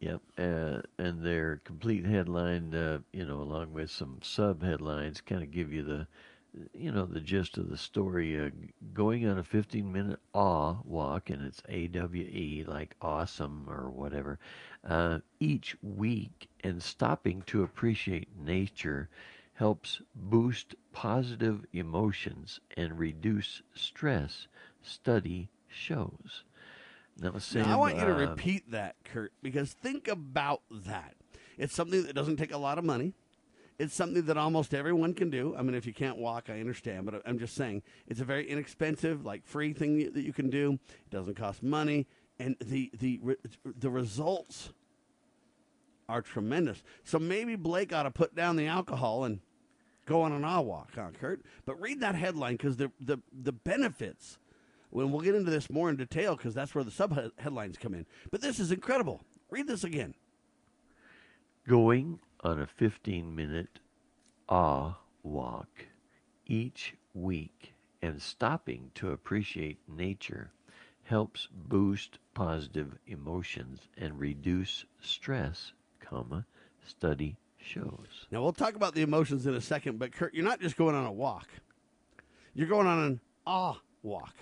[0.00, 5.42] Yep, uh, and their complete headline, uh, you know, along with some sub headlines, kind
[5.44, 6.08] of give you the,
[6.74, 8.38] you know, the gist of the story.
[8.40, 8.50] Uh,
[8.94, 13.90] going on a 15 minute awe walk, and it's A W E, like awesome or
[13.90, 14.38] whatever,
[14.84, 19.08] uh, each week, and stopping to appreciate nature
[19.54, 24.48] helps boost positive emotions and reduce stress.
[24.82, 26.42] Study shows.
[27.20, 31.14] Now, Sam, Now, I want you to uh, repeat that, Kurt, because think about that.
[31.58, 33.12] It's something that doesn't take a lot of money.
[33.78, 35.54] It's something that almost everyone can do.
[35.56, 38.48] I mean, if you can't walk, I understand, but I'm just saying it's a very
[38.48, 40.78] inexpensive, like free thing that you can do.
[40.88, 42.06] It doesn't cost money,
[42.38, 43.20] and the the
[43.64, 44.72] the results
[46.10, 46.82] are tremendous.
[47.04, 49.40] So maybe Blake ought to put down the alcohol and
[50.04, 51.40] go on an awe walk, huh, Kurt?
[51.64, 54.38] But read that headline because the the the benefits.
[54.90, 57.94] When we'll get into this more in detail because that's where the sub headlines come
[57.94, 58.06] in.
[58.30, 59.22] But this is incredible.
[59.48, 60.14] Read this again.
[61.66, 63.78] Going on a 15 minute
[64.48, 65.86] awe walk
[66.46, 70.50] each week and stopping to appreciate nature
[71.04, 76.46] helps boost positive emotions and reduce stress, comma,
[76.86, 78.26] study shows.
[78.30, 80.94] Now we'll talk about the emotions in a second, but Kurt, you're not just going
[80.94, 81.48] on a walk.
[82.54, 84.34] You're going on an awe walk.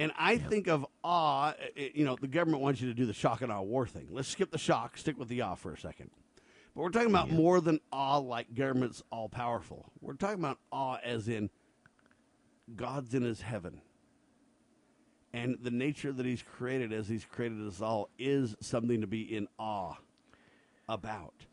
[0.00, 3.12] And I think of awe, eh, you know, the government wants you to do the
[3.12, 4.08] shock and awe war thing.
[4.10, 6.10] Let's skip the shock, stick with the awe for a second.
[6.74, 9.92] But we're talking about more than awe like government's all powerful.
[10.00, 11.50] We're talking about awe as in
[12.74, 13.82] God's in his heaven.
[15.34, 19.20] And the nature that he's created as he's created us all is something to be
[19.20, 19.96] in awe
[20.88, 21.44] about.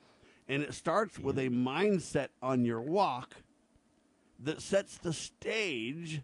[0.47, 3.35] And it starts with a mindset on your walk
[4.39, 6.21] that sets the stage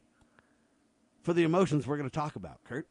[1.23, 2.87] for the emotions we're going to talk about, Kurt.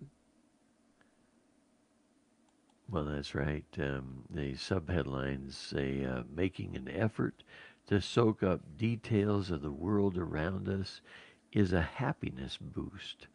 [2.91, 3.65] Well, that's right.
[3.79, 7.45] Um, the subheadlines say uh, making an effort
[7.87, 11.01] to soak up details of the world around us
[11.53, 13.29] is a happiness boost.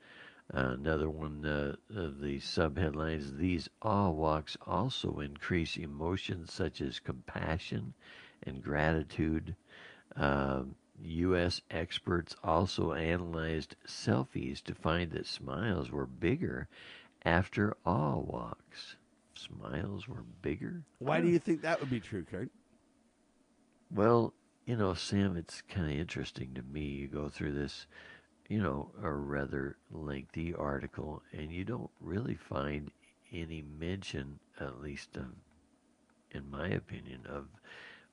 [0.53, 6.99] Uh, another one uh, of the subheadlines these awe walks also increase emotions such as
[6.99, 7.93] compassion
[8.43, 9.55] and gratitude.
[10.15, 11.61] Um U.S.
[11.69, 16.67] experts also analyzed selfies to find that smiles were bigger
[17.23, 18.95] after awe walks.
[19.33, 20.83] Smiles were bigger?
[20.99, 22.49] Why do you think that would be true, Kurt?
[23.91, 24.33] Well,
[24.65, 26.81] you know, Sam, it's kind of interesting to me.
[26.81, 27.85] You go through this,
[28.49, 32.91] you know, a rather lengthy article, and you don't really find
[33.31, 35.35] any mention, at least um,
[36.31, 37.47] in my opinion, of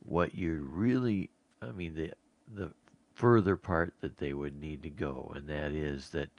[0.00, 1.30] what you really,
[1.62, 2.12] I mean, the
[2.52, 2.70] the
[3.14, 6.30] further part that they would need to go, and that is that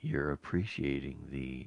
[0.00, 1.66] you're appreciating the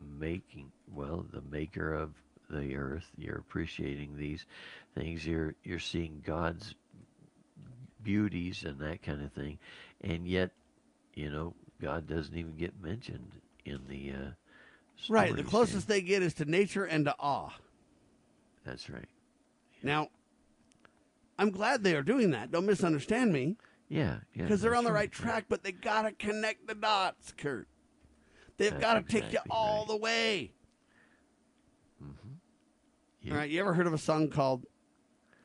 [0.00, 2.14] making, well, the maker of
[2.50, 3.10] the earth.
[3.16, 4.46] You're appreciating these
[4.94, 5.26] things.
[5.26, 6.74] You're you're seeing God's
[8.02, 9.58] beauties and that kind of thing,
[10.00, 10.50] and yet,
[11.14, 13.32] you know, God doesn't even get mentioned
[13.64, 14.30] in the uh,
[15.08, 15.34] Right.
[15.34, 17.50] The closest they get is to nature and to awe.
[18.64, 19.08] That's right.
[19.82, 20.08] Now,
[21.38, 22.50] I'm glad they are doing that.
[22.50, 23.56] Don't misunderstand me.
[23.88, 24.42] Yeah, yeah.
[24.42, 27.68] Because they're on the right, right track, but they got to connect the dots, Kurt.
[28.56, 30.52] They've That's got to take you exactly all the way.
[33.22, 33.32] Yeah.
[33.32, 33.50] All right.
[33.50, 34.66] You ever heard of a song called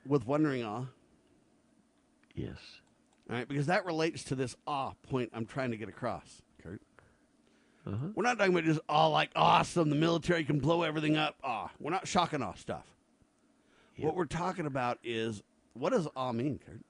[0.06, 0.86] With Wondering Awe?
[2.36, 2.58] Yes.
[3.30, 3.48] All right.
[3.48, 6.82] Because that relates to this awe point I'm trying to get across, Kurt.
[7.88, 8.08] Uh-huh.
[8.14, 11.38] We're not talking about just awe like awesome, the military can blow everything up.
[11.44, 11.70] Awe.
[11.80, 12.86] We're not shocking awe stuff.
[13.98, 15.44] What we're talking about is
[15.80, 16.82] what does awe mean, Kurt?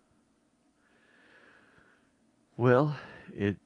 [2.58, 2.98] Well,
[3.34, 3.58] it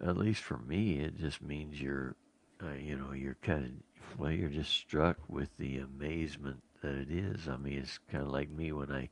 [0.00, 2.16] at least for me, it just means you're,
[2.62, 7.10] uh, you know, you're kind of well, you're just struck with the amazement that it
[7.10, 7.48] is.
[7.48, 9.10] I mean, it's kind of like me when I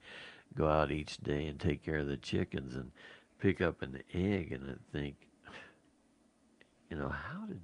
[0.54, 2.90] go out each day and take care of the chickens and
[3.38, 5.16] pick up an egg, and I think,
[6.90, 7.60] you know, how did,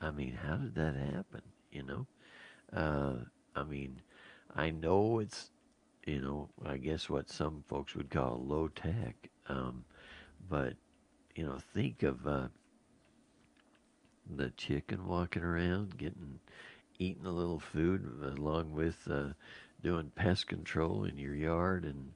[0.00, 1.42] I mean, how did that happen?
[1.72, 2.06] You know,
[2.72, 3.24] uh,
[3.56, 4.02] I mean,
[4.54, 5.50] I know it's,
[6.06, 9.30] you know, I guess what some folks would call low tech.
[9.48, 9.84] Um,
[10.48, 10.74] but
[11.34, 12.48] you know, think of uh,
[14.36, 16.40] the chicken walking around, getting
[16.98, 18.04] eating a little food
[18.36, 19.28] along with uh,
[19.82, 22.12] doing pest control in your yard, and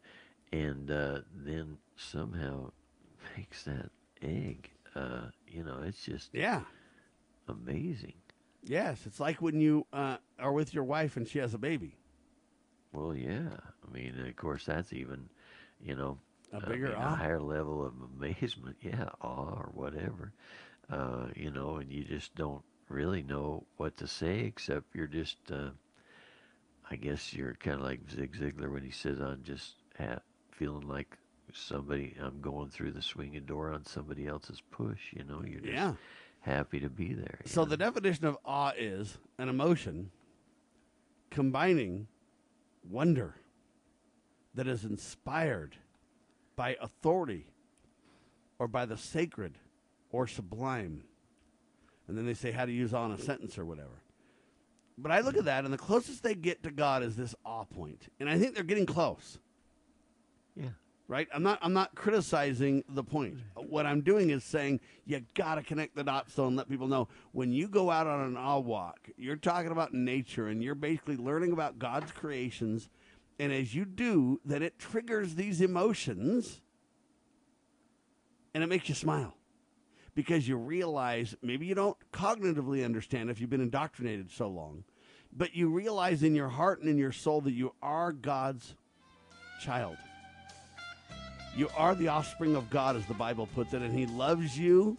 [0.52, 2.70] and uh, then somehow
[3.36, 3.90] makes that
[4.22, 4.70] egg.
[4.94, 6.62] Uh, you know, it's just Yeah.
[7.48, 8.14] amazing.
[8.62, 11.96] Yes, it's like when you uh, are with your wife and she has a baby.
[12.94, 13.48] Well, yeah.
[13.86, 15.28] I mean, of course, that's even,
[15.82, 16.18] you know,
[16.52, 18.76] A I bigger mean, a higher level of amazement.
[18.80, 20.32] Yeah, awe or whatever.
[20.90, 25.38] Uh, you know, and you just don't really know what to say except you're just,
[25.50, 25.70] uh,
[26.90, 30.20] I guess you're kind of like Zig Ziglar when he says, I'm just ha-
[30.52, 31.16] feeling like
[31.52, 35.00] somebody, I'm going through the swinging door on somebody else's push.
[35.12, 35.94] You know, you're just Yeah.
[36.40, 37.40] happy to be there.
[37.46, 37.70] So know?
[37.70, 40.10] the definition of awe is an emotion
[41.30, 42.06] combining
[42.88, 43.34] wonder
[44.54, 45.76] that is inspired
[46.56, 47.46] by authority
[48.58, 49.58] or by the sacred
[50.10, 51.04] or sublime.
[52.06, 54.02] And then they say how to use on a sentence or whatever.
[54.96, 57.64] But I look at that, and the closest they get to God is this awe
[57.64, 59.38] point, and I think they're getting close.
[60.54, 60.68] Yeah.
[61.06, 61.28] Right.
[61.34, 61.58] I'm not.
[61.60, 63.36] I'm not criticizing the point.
[63.56, 66.88] What I'm doing is saying you got to connect the dots, though, and let people
[66.88, 70.74] know when you go out on an awe walk, you're talking about nature, and you're
[70.74, 72.88] basically learning about God's creations.
[73.38, 76.62] And as you do, then it triggers these emotions,
[78.54, 79.34] and it makes you smile
[80.14, 84.84] because you realize maybe you don't cognitively understand if you've been indoctrinated so long,
[85.36, 88.74] but you realize in your heart and in your soul that you are God's
[89.60, 89.96] child.
[91.56, 94.98] You are the offspring of God, as the Bible puts it, and He loves you.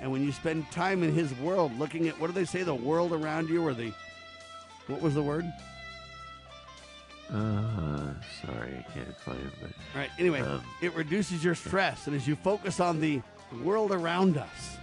[0.00, 2.74] And when you spend time in His world, looking at what do they say, the
[2.74, 3.92] world around you, or the
[4.86, 5.50] what was the word?
[7.32, 8.12] Uh,
[8.44, 10.10] sorry, I can't find it, but All right.
[10.18, 13.22] Anyway, Um, it reduces your stress, and as you focus on the
[13.62, 14.76] world around us,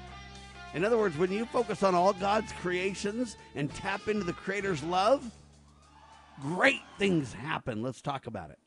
[0.74, 4.82] in other words, when you focus on all God's creations and tap into the Creator's
[4.84, 5.30] love,
[6.42, 7.82] great things happen.
[7.82, 8.58] Let's talk about it.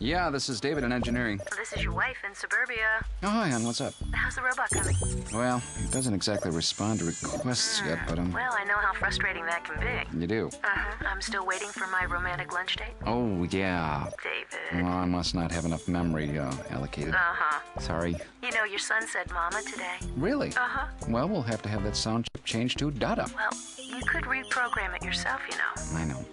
[0.00, 1.40] Yeah, this is David in engineering.
[1.56, 3.04] This is your wife in suburbia.
[3.24, 3.64] Oh, hi, hon.
[3.64, 3.94] What's up?
[4.12, 4.94] How's the robot coming?
[5.34, 9.44] Well, it doesn't exactly respond to requests yet, but um, Well, I know how frustrating
[9.46, 10.20] that can be.
[10.20, 10.50] you do.
[10.62, 11.04] Uh-huh.
[11.08, 12.94] I'm still waiting for my romantic lunch date.
[13.06, 14.08] Oh, yeah.
[14.22, 14.84] David.
[14.84, 17.14] Well, I must not have enough memory uh, allocated.
[17.14, 17.80] Uh-huh.
[17.80, 18.14] Sorry.
[18.44, 19.96] You know, your son said mama today.
[20.16, 20.50] Really?
[20.50, 20.86] Uh-huh.
[21.08, 23.26] Well, we'll have to have that sound chip changed to Dada.
[23.34, 23.50] Well,
[23.82, 25.98] you could reprogram it yourself, you know.
[25.98, 26.24] I know.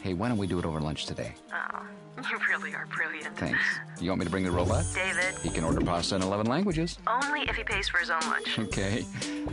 [0.00, 1.34] Hey, why don't we do it over lunch today?
[1.52, 1.82] Oh,
[2.30, 3.36] you really are brilliant.
[3.36, 3.58] Thanks.
[4.00, 4.84] You want me to bring the robot?
[4.94, 6.98] David, He can order pasta in 11 languages.
[7.08, 8.56] only if he pays for his own lunch.
[8.60, 9.04] Okay.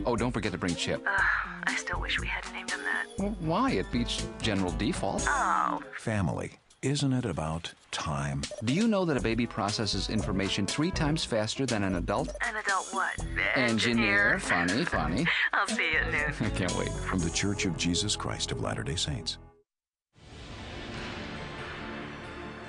[0.05, 1.01] Oh, don't forget to bring Chip.
[1.07, 1.21] Ugh,
[1.63, 3.05] I still wish we hadn't named him that.
[3.17, 3.71] Well, why?
[3.71, 5.25] It beats general default.
[5.27, 6.51] Oh, Family.
[6.83, 8.43] Isn't it about time?
[8.65, 12.29] Do you know that a baby processes information three times faster than an adult?
[12.47, 13.13] an adult what?
[13.55, 14.37] Engineer.
[14.37, 15.25] Funny, funny.
[15.53, 16.33] I'll see you at noon.
[16.47, 16.89] I can't wait.
[16.89, 19.39] From the Church of Jesus Christ of Latter day Saints.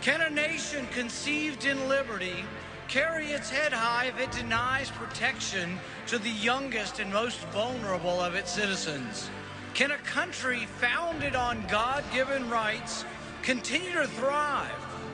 [0.07, 2.45] Can a nation conceived in liberty
[2.87, 8.37] carry its head high if it denies protection to the youngest and most vulnerable of
[8.37, 9.29] its citizens?
[9.75, 13.05] Can a country founded on God given rights
[13.43, 14.71] continue to thrive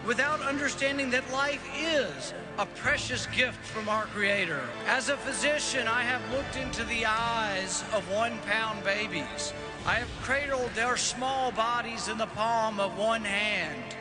[0.06, 4.60] without understanding that life is a precious gift from our Creator?
[4.88, 9.54] As a physician, I have looked into the eyes of one pound babies.
[9.86, 13.96] I have cradled their small bodies in the palm of one hand.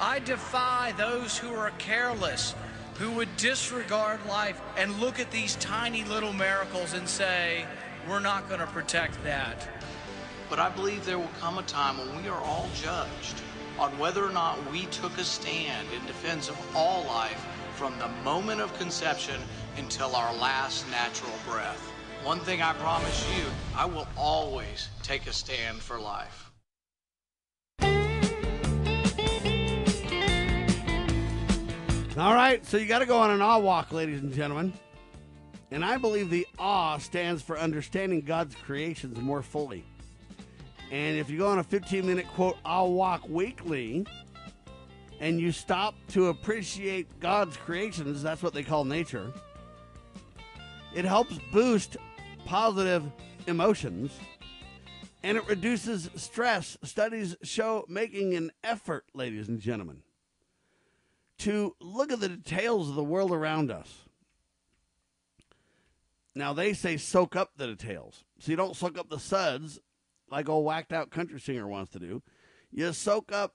[0.00, 2.54] I defy those who are careless,
[2.98, 7.66] who would disregard life and look at these tiny little miracles and say,
[8.08, 9.68] we're not going to protect that.
[10.48, 13.42] But I believe there will come a time when we are all judged
[13.78, 17.44] on whether or not we took a stand in defense of all life
[17.74, 19.40] from the moment of conception
[19.76, 21.90] until our last natural breath.
[22.24, 23.44] One thing I promise you,
[23.76, 26.47] I will always take a stand for life.
[32.18, 34.72] All right, so you got to go on an awe walk, ladies and gentlemen.
[35.70, 39.84] And I believe the awe stands for understanding God's creations more fully.
[40.90, 44.04] And if you go on a 15 minute quote, I'll walk weekly,
[45.20, 49.32] and you stop to appreciate God's creations, that's what they call nature,
[50.96, 51.98] it helps boost
[52.46, 53.04] positive
[53.46, 54.10] emotions
[55.22, 56.76] and it reduces stress.
[56.82, 60.02] Studies show making an effort, ladies and gentlemen,
[61.38, 64.04] to look at the details of the world around us.
[66.34, 68.24] Now, they say soak up the details.
[68.38, 69.80] So you don't soak up the suds
[70.30, 72.22] like old whacked out country singer wants to do.
[72.70, 73.54] You soak up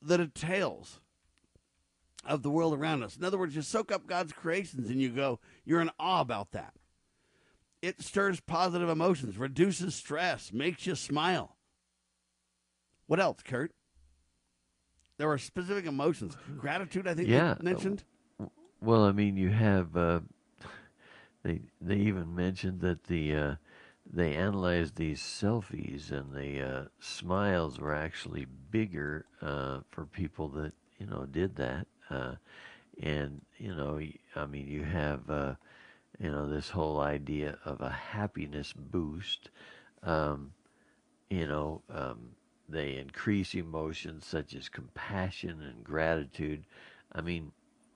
[0.00, 1.00] the details
[2.24, 3.16] of the world around us.
[3.16, 6.52] In other words, you soak up God's creations and you go, you're in awe about
[6.52, 6.74] that.
[7.82, 11.56] It stirs positive emotions, reduces stress, makes you smile.
[13.06, 13.72] What else, Kurt?
[15.18, 16.36] There were specific emotions.
[16.58, 17.54] Gratitude, I think Yeah.
[17.58, 18.04] you mentioned.
[18.80, 20.20] Well, I mean, you have uh,
[21.42, 23.54] They they even mentioned that the uh,
[24.12, 30.72] they analyzed these selfies and the uh, smiles were actually bigger uh, for people that
[30.98, 31.86] you know did that.
[32.10, 32.34] Uh,
[33.00, 34.00] and you know,
[34.34, 35.54] I mean, you have uh,
[36.18, 39.50] you know this whole idea of a happiness boost.
[40.02, 40.52] Um,
[41.30, 42.30] you know, um,
[42.68, 46.64] they increase emotions such as compassion and gratitude.
[47.12, 47.52] I mean,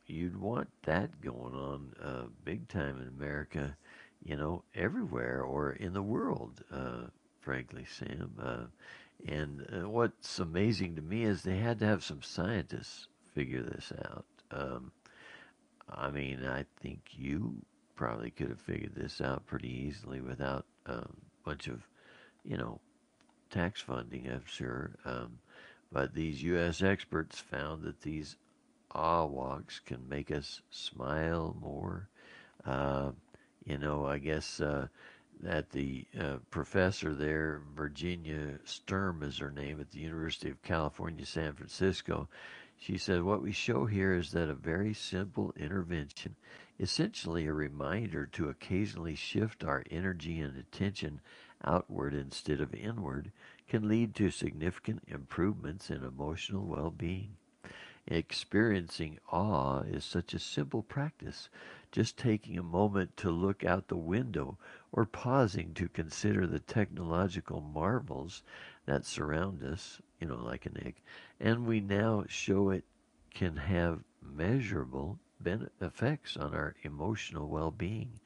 [0.06, 3.76] you'd want that going on uh, big time in America,
[4.22, 7.06] you know, everywhere or in the world, uh,
[7.40, 8.32] frankly, Sam.
[8.40, 8.66] Uh,
[9.26, 13.92] and uh, what's amazing to me is they had to have some scientists figure this
[14.04, 14.24] out.
[14.50, 14.92] Um,
[15.88, 17.54] I mean, I think you
[17.96, 21.04] probably could have figured this out pretty easily without a
[21.44, 21.86] bunch of,
[22.44, 22.80] you know,
[23.50, 24.92] tax funding, I'm sure.
[25.04, 25.38] Um,
[25.92, 26.82] but these U.S.
[26.82, 28.36] experts found that these
[28.92, 32.08] awe walks can make us smile more.
[32.64, 33.12] Uh,
[33.64, 34.86] you know, I guess uh,
[35.42, 41.24] that the uh, professor there, Virginia Sturm is her name at the University of California,
[41.26, 42.28] San Francisco.
[42.78, 46.36] She said, What we show here is that a very simple intervention,
[46.78, 51.20] essentially a reminder to occasionally shift our energy and attention
[51.64, 53.32] outward instead of inward,
[53.68, 57.36] can lead to significant improvements in emotional well being.
[58.06, 61.48] Experiencing awe is such a simple practice.
[61.92, 64.58] Just taking a moment to look out the window
[64.90, 68.42] or pausing to consider the technological marvels
[68.86, 70.96] that surround us, you know, like an egg,
[71.38, 72.84] and we now show it
[73.32, 75.18] can have measurable
[75.80, 78.18] effects on our emotional well being.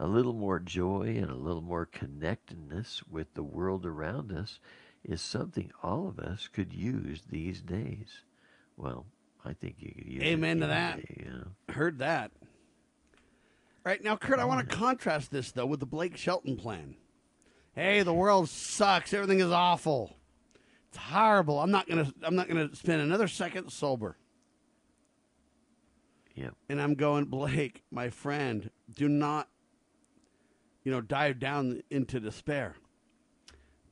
[0.00, 4.58] A little more joy and a little more connectedness with the world around us
[5.04, 8.22] is something all of us could use these days.
[8.78, 9.04] Well,
[9.44, 10.96] I think you could use Amen to that.
[11.06, 11.74] day, you know.
[11.74, 12.30] Heard that.
[12.40, 16.96] All right, now, Kurt, I want to contrast this though with the Blake Shelton plan.
[17.74, 19.12] Hey, the world sucks.
[19.12, 20.16] Everything is awful.
[20.88, 21.60] It's horrible.
[21.60, 22.10] I'm not gonna.
[22.22, 24.16] I'm not gonna spend another second sober.
[26.36, 26.54] Yep.
[26.70, 29.48] And I'm going, Blake, my friend, do not,
[30.84, 32.74] you know, dive down into despair.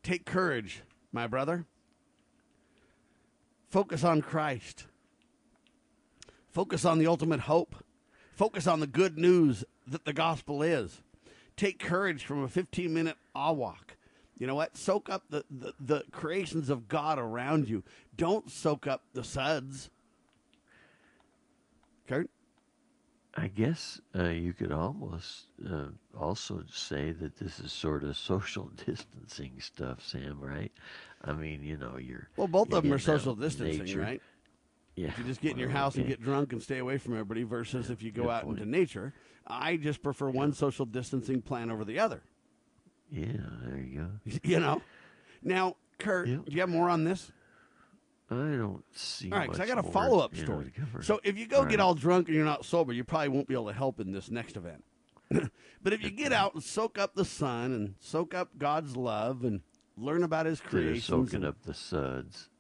[0.03, 0.83] Take courage,
[1.13, 1.67] my brother.
[3.69, 4.87] Focus on Christ.
[6.51, 7.77] Focus on the ultimate hope.
[8.33, 11.03] Focus on the good news that the gospel is.
[11.57, 13.97] Take courage from a 15 minute awe walk.
[14.39, 14.77] You know what?
[14.77, 17.83] Soak up the, the, the creations of God around you.
[18.17, 19.91] Don't soak up the suds.
[22.07, 22.31] Kurt?
[23.35, 25.87] I guess uh, you could almost uh,
[26.19, 30.39] also say that this is sort of social distancing stuff, Sam.
[30.41, 30.73] Right?
[31.25, 34.01] I mean, you know, you're Well, both you're of them are social distancing, nature.
[34.01, 34.23] right?
[34.97, 35.09] Yeah.
[35.09, 37.13] If you just get in your well, house and get drunk and stay away from
[37.13, 38.59] everybody versus if you go out point.
[38.59, 39.13] into nature.
[39.47, 42.23] I just prefer one social distancing plan over the other.
[43.11, 43.27] Yeah,
[43.65, 44.39] there you go.
[44.43, 44.83] You know?
[45.43, 47.31] Now, Kurt, do you have more on this?
[48.31, 49.31] I don't see.
[49.33, 50.73] All right, because I got a follow up story.
[51.01, 51.81] So if you go All get right.
[51.85, 54.31] all drunk and you're not sober, you probably won't be able to help in this
[54.31, 54.85] next event.
[55.83, 59.45] but if you get out and soak up the sun and soak up God's love
[59.45, 59.61] and
[59.97, 62.51] learn about His creation, soaking and- up the suds,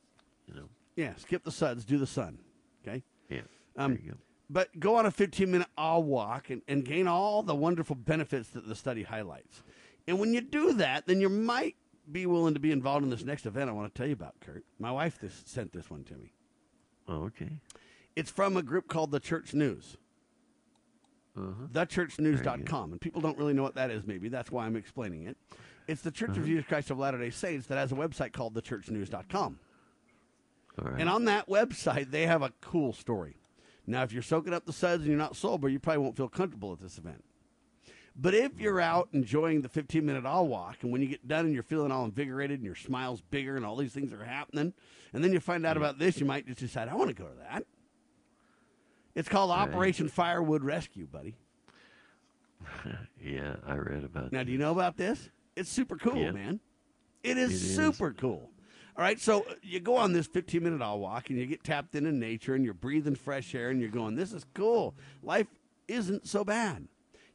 [0.46, 0.68] you know.
[0.96, 2.38] yeah, skip the suds, do the sun.
[2.86, 3.02] Okay.
[3.28, 3.40] Yeah.
[3.76, 4.18] Um, there you go.
[4.50, 8.48] But go on a 15 minute awe walk and, and gain all the wonderful benefits
[8.50, 9.62] that the study highlights.
[10.06, 11.76] And when you do that, then you might
[12.10, 14.34] be willing to be involved in this next event I want to tell you about,
[14.40, 14.64] Kurt.
[14.78, 16.32] My wife this, sent this one to me.
[17.08, 17.58] Oh, okay.
[18.16, 19.96] It's from a group called the Church News.
[21.36, 21.68] Uh-huh.
[21.72, 22.90] thechurchnews.com.
[22.92, 24.28] And people don't really know what that is, maybe.
[24.28, 25.36] That's why I'm explaining it.
[25.86, 26.46] It's the Church of Uh-huh.
[26.46, 29.58] Jesus Christ of Latter day Saints that has a website called thechurchnews.com.
[30.80, 31.00] All right.
[31.00, 33.36] And on that website, they have a cool story.
[33.86, 36.28] Now, if you're soaking up the suds and you're not sober, you probably won't feel
[36.28, 37.24] comfortable at this event.
[38.20, 41.44] But if you're out enjoying the 15 minute awe walk, and when you get done
[41.46, 44.72] and you're feeling all invigorated and your smile's bigger and all these things are happening,
[45.12, 47.26] and then you find out about this, you might just decide, I want to go
[47.28, 47.64] to that.
[49.14, 51.36] It's called Operation Firewood Rescue, buddy.
[53.22, 54.32] yeah, I read about.
[54.32, 55.30] Now, do you know about this?
[55.56, 56.32] It's super cool, Yeah.
[56.32, 56.60] man.
[57.22, 57.76] It is It is.
[57.76, 58.50] super cool.
[58.96, 61.62] All right, so uh, you go on this 15 minute awe walk and you get
[61.62, 64.94] tapped into nature and you're breathing fresh air and you're going, this is cool.
[65.22, 65.46] Life
[65.86, 66.88] isn't so bad.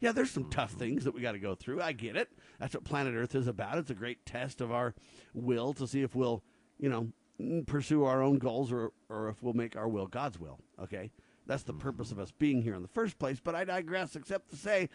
[0.03, 1.81] Yeah, there's some tough things that we got to go through.
[1.81, 2.29] I get it.
[2.59, 3.77] That's what planet Earth is about.
[3.77, 4.93] It's a great test of our
[5.33, 6.43] will to see if we'll,
[6.77, 7.07] you know,
[7.39, 10.59] mm, pursue our own goals or, or if we'll make our will God's will.
[10.77, 11.09] Okay?
[11.47, 13.39] That's the purpose of us being here in the first place.
[13.41, 14.89] But I digress, except to say,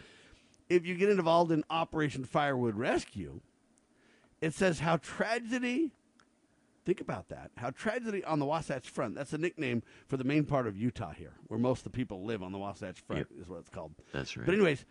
[0.69, 3.41] if you get involved in Operation Firewood Rescue,
[4.41, 5.91] it says how tragedy.
[6.85, 7.51] Think about that.
[7.57, 9.13] How tragedy on the Wasatch Front.
[9.15, 12.23] That's a nickname for the main part of Utah here, where most of the people
[12.23, 13.93] live on the Wasatch Front, is what it's called.
[14.13, 14.45] That's right.
[14.45, 14.85] But anyways,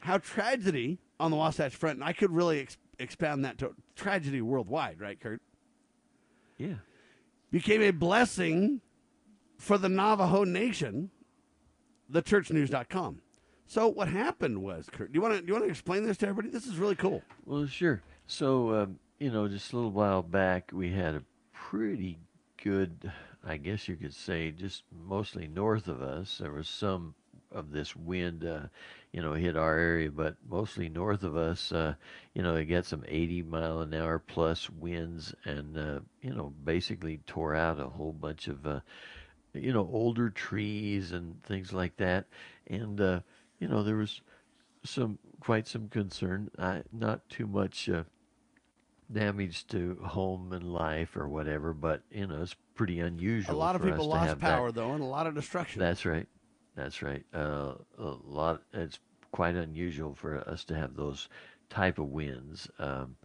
[0.00, 4.40] how tragedy on the Wasatch Front, and I could really ex- expound that to tragedy
[4.40, 5.42] worldwide, right, Kurt?
[6.56, 6.76] Yeah.
[7.50, 8.80] Became a blessing
[9.58, 11.10] for the Navajo Nation,
[12.12, 13.20] thechurchnews.com.
[13.66, 16.16] So what happened was, Kurt, do you want to do you want to explain this
[16.18, 16.52] to everybody?
[16.52, 17.22] This is really cool.
[17.46, 18.02] Well, sure.
[18.26, 21.22] So, um, you know, just a little while back, we had a
[21.52, 22.18] pretty
[22.62, 23.12] good,
[23.44, 26.38] I guess you could say, just mostly north of us.
[26.38, 27.14] There was some
[27.52, 28.66] of this wind, uh,
[29.12, 31.94] you know, hit our area, but mostly north of us, uh,
[32.34, 36.52] you know, it got some 80 mile an hour plus winds and, uh, you know,
[36.64, 38.80] basically tore out a whole bunch of, uh,
[39.52, 42.26] you know, older trees and things like that.
[42.66, 43.20] And, uh,
[43.58, 44.20] you know, there was
[44.84, 46.50] some quite some concern.
[46.58, 48.04] Uh, not too much uh,
[49.12, 53.54] damage to home and life or whatever, but you know, it's pretty unusual.
[53.54, 54.80] A lot of people lost power that.
[54.80, 55.80] though, and a lot of destruction.
[55.80, 56.28] That's right.
[56.74, 57.24] That's right.
[57.34, 58.62] Uh, a lot.
[58.72, 58.98] It's
[59.32, 61.28] quite unusual for us to have those
[61.68, 62.68] type of winds.
[62.78, 63.16] Um,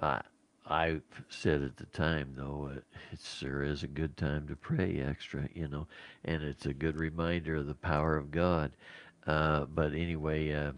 [0.00, 0.22] I
[0.66, 2.80] I said at the time though, uh,
[3.12, 5.86] it sure is a good time to pray extra, you know,
[6.24, 8.72] and it's a good reminder of the power of God.
[9.26, 10.72] Uh, but anyway, uh,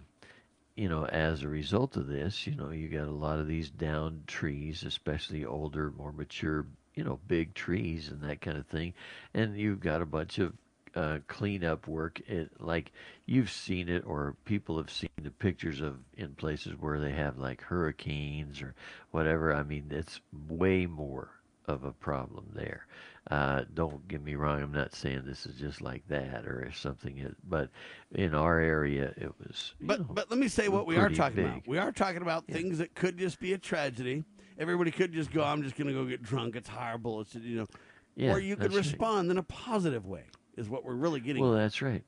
[0.76, 3.70] you know, as a result of this, you know, you got a lot of these
[3.70, 8.94] downed trees, especially older, more mature, you know, big trees and that kind of thing,
[9.34, 10.52] and you've got a bunch of
[10.94, 12.20] uh, cleanup work.
[12.26, 12.92] It, like
[13.26, 17.38] you've seen it, or people have seen the pictures of in places where they have
[17.38, 18.74] like hurricanes or
[19.10, 19.54] whatever.
[19.54, 21.30] I mean, it's way more
[21.66, 22.86] of a problem there.
[23.30, 24.62] Uh, don't get me wrong.
[24.62, 27.34] I'm not saying this is just like that or something.
[27.48, 27.70] But
[28.14, 29.74] in our area, it was.
[29.80, 31.44] But know, but let me say what we are talking big.
[31.46, 31.66] about.
[31.66, 34.24] We are talking about things that could just be a tragedy.
[34.58, 36.54] Everybody could just go, I'm just going to go get drunk.
[36.54, 37.22] It's horrible.
[37.22, 37.66] It's you know,
[38.14, 38.84] Yeah, or you could that's right.
[38.84, 40.24] respond in a positive way.
[40.56, 41.42] Is what we're really getting.
[41.42, 41.62] Well, at.
[41.62, 42.04] that's right.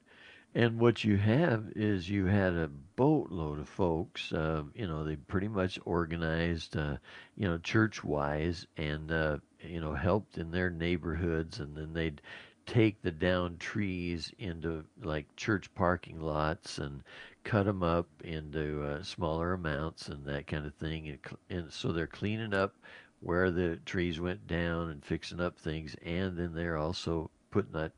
[0.55, 4.33] And what you have is you had a boatload of folks.
[4.33, 6.97] Uh, you know, they pretty much organized, uh,
[7.37, 12.23] you know, church wise, and uh, you know, helped in their neighborhoods, and then they'd
[12.65, 17.03] take the downed trees into like church parking lots and
[17.45, 21.19] cut them up into uh, smaller amounts and that kind of thing, and,
[21.51, 22.75] and so they're cleaning up
[23.21, 27.93] where the trees went down and fixing up things, and then they're also putting that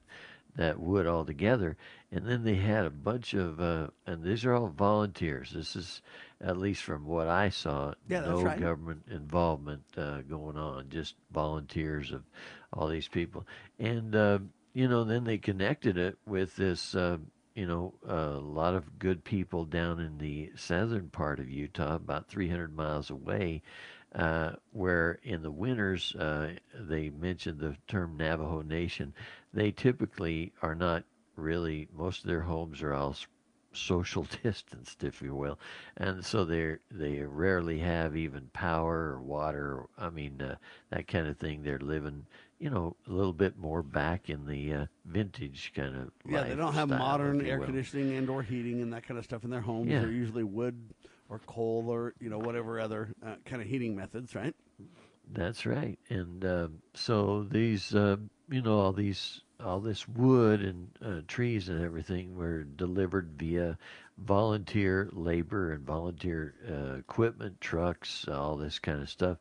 [0.58, 1.76] that wood all together.
[2.12, 5.52] And then they had a bunch of, uh, and these are all volunteers.
[5.52, 6.02] This is,
[6.40, 8.60] at least from what I saw, Yeah, no right.
[8.60, 12.24] government involvement uh, going on, just volunteers of
[12.72, 13.46] all these people.
[13.78, 14.40] And, uh,
[14.74, 17.18] you know, then they connected it with this, uh,
[17.54, 22.28] you know, a lot of good people down in the southern part of Utah, about
[22.28, 23.62] 300 miles away,
[24.14, 29.12] uh, where in the winters uh, they mentioned the term Navajo Nation.
[29.58, 31.02] They typically are not
[31.34, 31.88] really.
[31.92, 33.16] Most of their homes are all
[33.72, 35.58] social distanced, if you will,
[35.96, 39.72] and so they they rarely have even power or water.
[39.72, 40.54] Or, I mean uh,
[40.90, 41.64] that kind of thing.
[41.64, 42.26] They're living,
[42.60, 46.12] you know, a little bit more back in the uh, vintage kind of.
[46.24, 47.66] yeah, they don't have modern air will.
[47.66, 49.90] conditioning and or heating and that kind of stuff in their homes.
[49.90, 50.02] Yeah.
[50.02, 50.78] They're usually wood
[51.28, 54.54] or coal or you know whatever other uh, kind of heating methods, right?
[55.32, 55.98] That's right.
[56.08, 58.16] And uh, so these, uh,
[58.48, 63.76] you know, all these, all this wood and uh, trees and everything were delivered via
[64.18, 69.38] volunteer labor and volunteer uh, equipment, trucks, all this kind of stuff,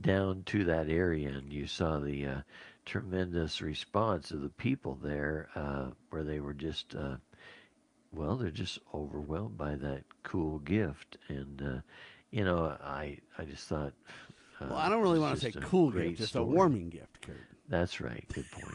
[0.00, 1.28] down to that area.
[1.30, 2.40] And you saw the uh,
[2.84, 6.94] tremendous response of the people there, uh, where they were just.
[6.94, 7.16] Uh,
[8.12, 11.80] well, they're just overwhelmed by that cool gift, and uh,
[12.30, 13.92] you know, I I just thought.
[14.60, 16.44] Uh, Well, I don't really want to say cool gift, just story.
[16.44, 17.36] a warming gift, Kurt.
[17.68, 18.24] That's right.
[18.32, 18.74] Good point.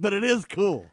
[0.00, 0.86] But it is cool.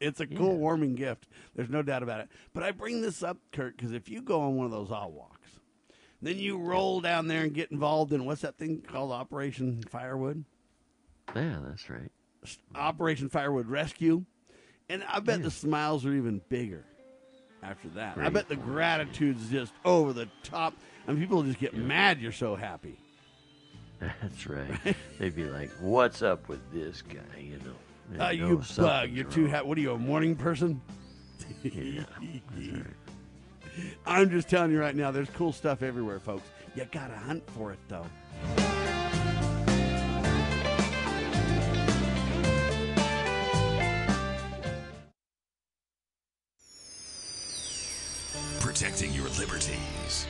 [0.00, 0.58] It's a cool Yeah.
[0.58, 1.26] warming gift.
[1.54, 2.28] There's no doubt about it.
[2.52, 5.06] But I bring this up, Kurt, because if you go on one of those awe
[5.06, 5.60] walks,
[6.22, 10.44] then you roll down there and get involved in what's that thing called Operation Firewood?
[11.34, 12.10] Yeah, that's right.
[12.74, 14.24] Operation Firewood Rescue.
[14.88, 16.84] And I bet the smiles are even bigger
[17.62, 18.18] after that.
[18.18, 20.74] I bet the gratitude's just over the top.
[21.06, 22.98] I mean, people just get mad you're so happy.
[24.00, 24.70] That's right.
[25.18, 27.74] They'd be like, "What's up with this guy?" You know.
[28.10, 29.10] They Uh, you bug.
[29.10, 29.50] You're too wrong.
[29.50, 29.66] happy.
[29.68, 30.80] What are you, a morning person?
[31.62, 32.04] Yeah,
[32.56, 32.84] right.
[34.06, 36.48] I'm just telling you right now, there's cool stuff everywhere, folks.
[36.76, 38.06] You gotta hunt for it, though.
[48.60, 50.26] Protecting your liberties.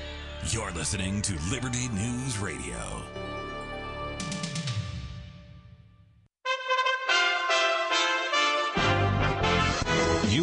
[0.51, 3.03] You're listening to Liberty News Radio.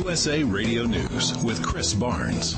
[0.04, 2.58] USA Radio News with Chris Barnes.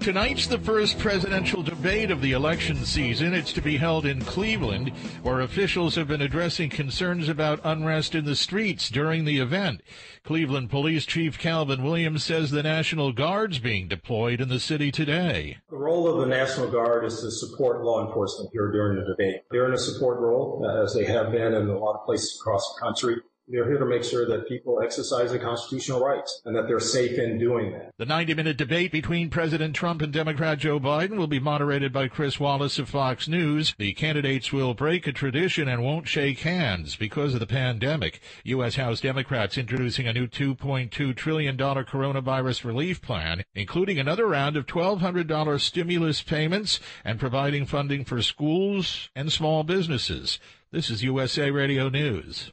[0.00, 3.34] Tonight's the first presidential debate of the election season.
[3.34, 4.92] It's to be held in Cleveland,
[5.22, 9.82] where officials have been addressing concerns about unrest in the streets during the event.
[10.24, 15.58] Cleveland Police Chief Calvin Williams says the National Guard's being deployed in the city today.
[15.68, 19.42] The role of the National Guard is to support law enforcement here during the debate.
[19.50, 22.40] They're in a support role, uh, as they have been in a lot of places
[22.40, 23.16] across the country.
[23.50, 27.18] They're here to make sure that people exercise their constitutional rights and that they're safe
[27.18, 27.94] in doing that.
[27.96, 32.08] The 90 minute debate between President Trump and Democrat Joe Biden will be moderated by
[32.08, 33.74] Chris Wallace of Fox News.
[33.78, 38.20] The candidates will break a tradition and won't shake hands because of the pandemic.
[38.44, 38.76] U.S.
[38.76, 45.58] House Democrats introducing a new $2.2 trillion coronavirus relief plan, including another round of $1,200
[45.58, 50.38] stimulus payments and providing funding for schools and small businesses.
[50.70, 52.52] This is USA Radio News.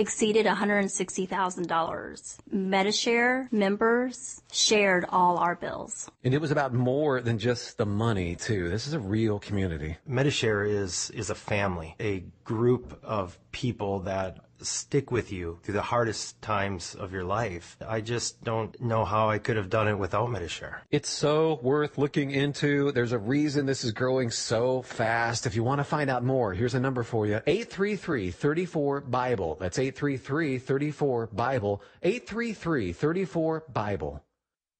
[0.00, 2.36] exceeded $160,000.
[2.54, 6.10] MediShare members shared all our bills.
[6.24, 8.68] And it was about more than just the money, too.
[8.68, 9.98] This is a real community.
[10.08, 15.82] MediShare is is a family, a group of people that stick with you through the
[15.82, 17.76] hardest times of your life.
[17.86, 20.76] I just don't know how I could have done it without MediShare.
[20.90, 22.92] It's so worth looking into.
[22.92, 25.46] There's a reason this is growing so fast.
[25.46, 27.40] If you want to find out more, here's a number for you.
[27.46, 29.56] 833-34-BIBLE.
[29.60, 31.82] That's 833-34-BIBLE.
[32.02, 34.22] 833-34-BIBLE.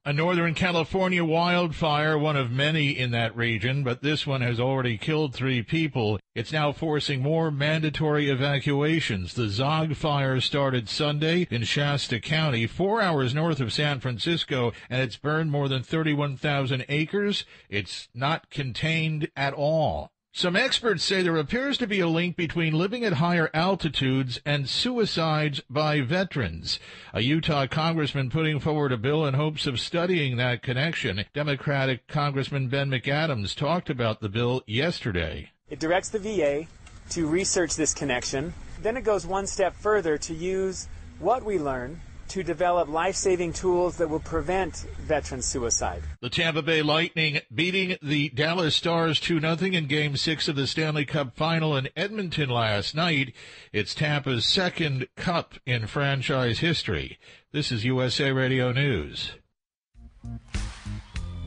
[0.03, 4.97] A Northern California wildfire, one of many in that region, but this one has already
[4.97, 6.19] killed three people.
[6.35, 9.35] It's now forcing more mandatory evacuations.
[9.35, 15.03] The Zogg fire started Sunday in Shasta County, four hours north of San Francisco, and
[15.03, 17.45] it's burned more than 31,000 acres.
[17.69, 20.13] It's not contained at all.
[20.33, 24.69] Some experts say there appears to be a link between living at higher altitudes and
[24.69, 26.79] suicides by veterans.
[27.13, 31.25] A Utah congressman putting forward a bill in hopes of studying that connection.
[31.35, 35.51] Democratic Congressman Ben McAdams talked about the bill yesterday.
[35.69, 36.69] It directs the VA
[37.11, 38.55] to research this connection.
[38.83, 40.87] Then it goes one step further to use
[41.19, 42.01] what we learn
[42.31, 46.03] to develop life saving tools that will prevent veteran suicide.
[46.21, 50.67] The Tampa Bay Lightning beating the Dallas Stars 2 0 in Game 6 of the
[50.67, 53.35] Stanley Cup final in Edmonton last night.
[53.73, 57.19] It's Tampa's second cup in franchise history.
[57.53, 59.33] This is USA Radio News.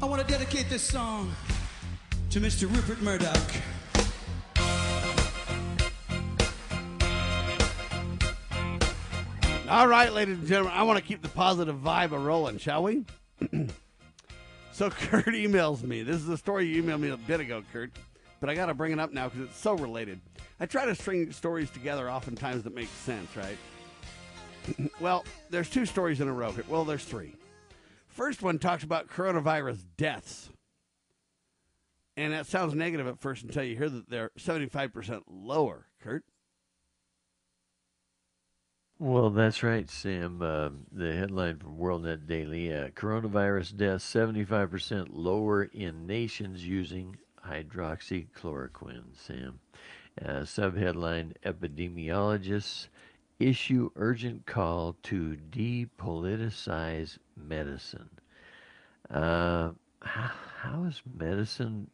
[0.01, 1.33] I want to dedicate this song
[2.29, 2.69] to Mr.
[2.73, 3.51] Rupert Murdoch.
[9.69, 12.83] All right, ladies and gentlemen, I want to keep the positive vibe a rolling, shall
[12.83, 13.05] we?
[14.73, 16.03] so Kurt emails me.
[16.03, 17.91] This is a story you emailed me a bit ago, Kurt,
[18.41, 20.19] but I got to bring it up now because it's so related.
[20.59, 23.57] I try to string stories together oftentimes that make sense, right?
[24.99, 26.51] well, there's two stories in a row.
[26.51, 26.65] here.
[26.67, 27.33] Well, there's three.
[28.09, 30.49] First one talks about coronavirus deaths.
[32.17, 36.25] And that sounds negative at first until you hear that they're 75% lower, Kurt.
[39.03, 40.41] Well, that's right, Sam.
[40.41, 49.13] Uh, the headline from WorldNet Daily uh, Coronavirus deaths 75% lower in nations using hydroxychloroquine,
[49.13, 49.59] Sam.
[50.23, 52.87] Uh, subheadline Epidemiologists
[53.41, 58.09] issue urgent call to depoliticize medicine.
[59.11, 59.71] Uh,
[60.01, 60.31] how,
[60.61, 61.89] how has medicine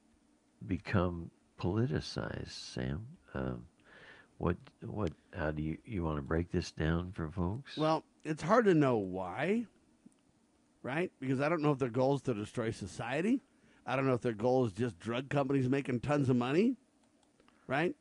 [0.68, 3.08] become politicized, Sam?
[3.34, 3.66] Um,
[4.40, 7.78] what what how do you you want to break this down for folks?
[7.78, 9.66] Well, it's hard to know why,
[10.82, 11.12] right?
[11.20, 13.42] Because I don't know if their goal is to destroy society.
[13.86, 16.78] I don't know if their goal is just drug companies making tons of money,
[17.68, 17.96] right?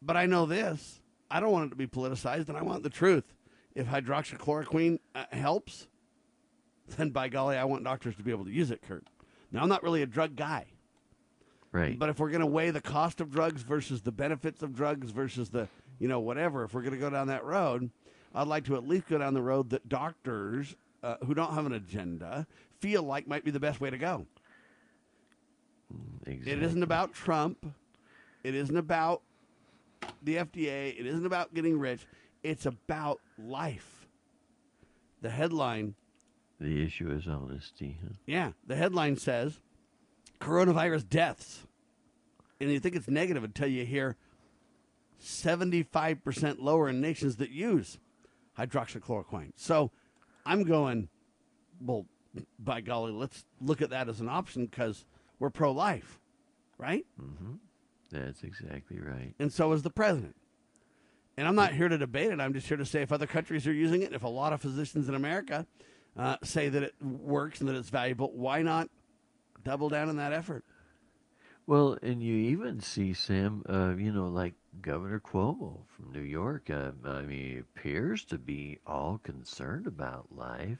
[0.00, 1.00] But I know this:
[1.30, 3.34] I don't want it to be politicized, and I want the truth.
[3.74, 5.88] If hydroxychloroquine uh, helps,
[6.96, 9.06] then by golly, I want doctors to be able to use it, Kurt.
[9.52, 10.66] Now, I'm not really a drug guy.
[11.74, 11.98] Right.
[11.98, 15.10] But if we're going to weigh the cost of drugs versus the benefits of drugs
[15.10, 15.68] versus the,
[15.98, 17.90] you know, whatever, if we're going to go down that road,
[18.32, 21.66] I'd like to at least go down the road that doctors uh, who don't have
[21.66, 22.46] an agenda
[22.78, 24.24] feel like might be the best way to go.
[26.26, 26.52] Exactly.
[26.52, 27.66] It isn't about Trump.
[28.44, 29.22] It isn't about
[30.22, 30.96] the FDA.
[30.98, 32.06] It isn't about getting rich.
[32.44, 34.06] It's about life.
[35.22, 35.96] The headline
[36.60, 37.98] The issue is honesty.
[38.00, 38.14] Huh?
[38.26, 39.58] yeah, the headline says
[40.40, 41.66] coronavirus deaths.
[42.60, 44.16] And you think it's negative until you hear
[45.22, 47.98] 75% lower in nations that use
[48.58, 49.52] hydroxychloroquine.
[49.56, 49.90] So
[50.46, 51.08] I'm going,
[51.80, 52.06] well,
[52.58, 55.04] by golly, let's look at that as an option because
[55.38, 56.20] we're pro life,
[56.78, 57.06] right?
[57.20, 57.54] Mm-hmm.
[58.10, 59.34] That's exactly right.
[59.38, 60.36] And so is the president.
[61.36, 62.40] And I'm not here to debate it.
[62.40, 64.60] I'm just here to say if other countries are using it, if a lot of
[64.60, 65.66] physicians in America
[66.16, 68.88] uh, say that it works and that it's valuable, why not
[69.64, 70.64] double down on that effort?
[71.66, 76.68] Well, and you even see Sam, uh, you know, like Governor Cuomo from New York.
[76.68, 80.78] Uh, I mean, appears to be all concerned about life.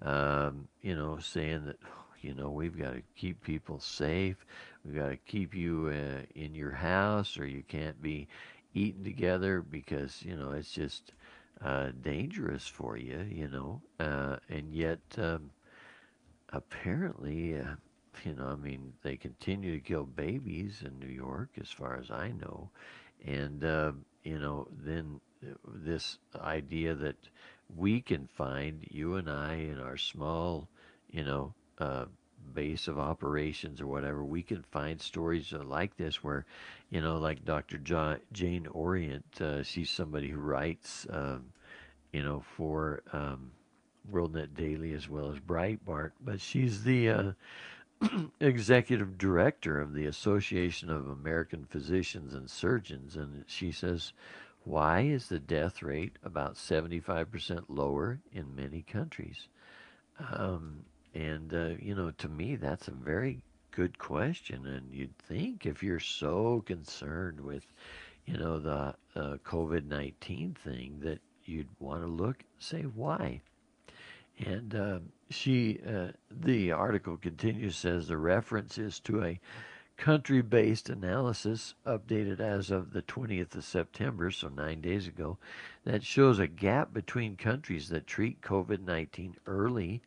[0.00, 1.78] Um, you know, saying that,
[2.22, 4.46] you know, we've got to keep people safe.
[4.84, 8.28] We've got to keep you uh, in your house, or you can't be
[8.74, 11.12] eating together because you know it's just
[11.64, 13.26] uh, dangerous for you.
[13.28, 15.50] You know, uh, and yet um,
[16.52, 17.60] apparently.
[18.14, 21.96] Uh, you know, I mean, they continue to kill babies in New York, as far
[21.96, 22.70] as I know,
[23.24, 25.20] and uh, you know, then
[25.66, 27.16] this idea that
[27.76, 30.68] we can find you and I in our small,
[31.10, 32.04] you know, uh,
[32.54, 36.44] base of operations or whatever, we can find stories like this where,
[36.90, 37.78] you know, like Dr.
[38.32, 41.46] Jane Orient, uh, she's somebody who writes, um,
[42.12, 43.52] you know, for um,
[44.10, 47.32] WorldNet Daily as well as Breitbart, but she's the uh,
[48.40, 54.12] executive director of the Association of American Physicians and Surgeons, and she says,
[54.64, 59.48] why is the death rate about 75% lower in many countries?
[60.18, 60.84] Um,
[61.14, 63.42] and, uh, you know, to me, that's a very
[63.72, 64.66] good question.
[64.66, 67.66] And you'd think if you're so concerned with,
[68.26, 73.40] you know, the uh, COVID 19 thing, that you'd want to look, say, why?
[74.38, 74.98] And uh,
[75.30, 79.40] she, uh, the article continues, says the reference is to a
[79.96, 85.38] country based analysis updated as of the 20th of September, so nine days ago,
[85.84, 90.02] that shows a gap between countries that treat COVID 19 early,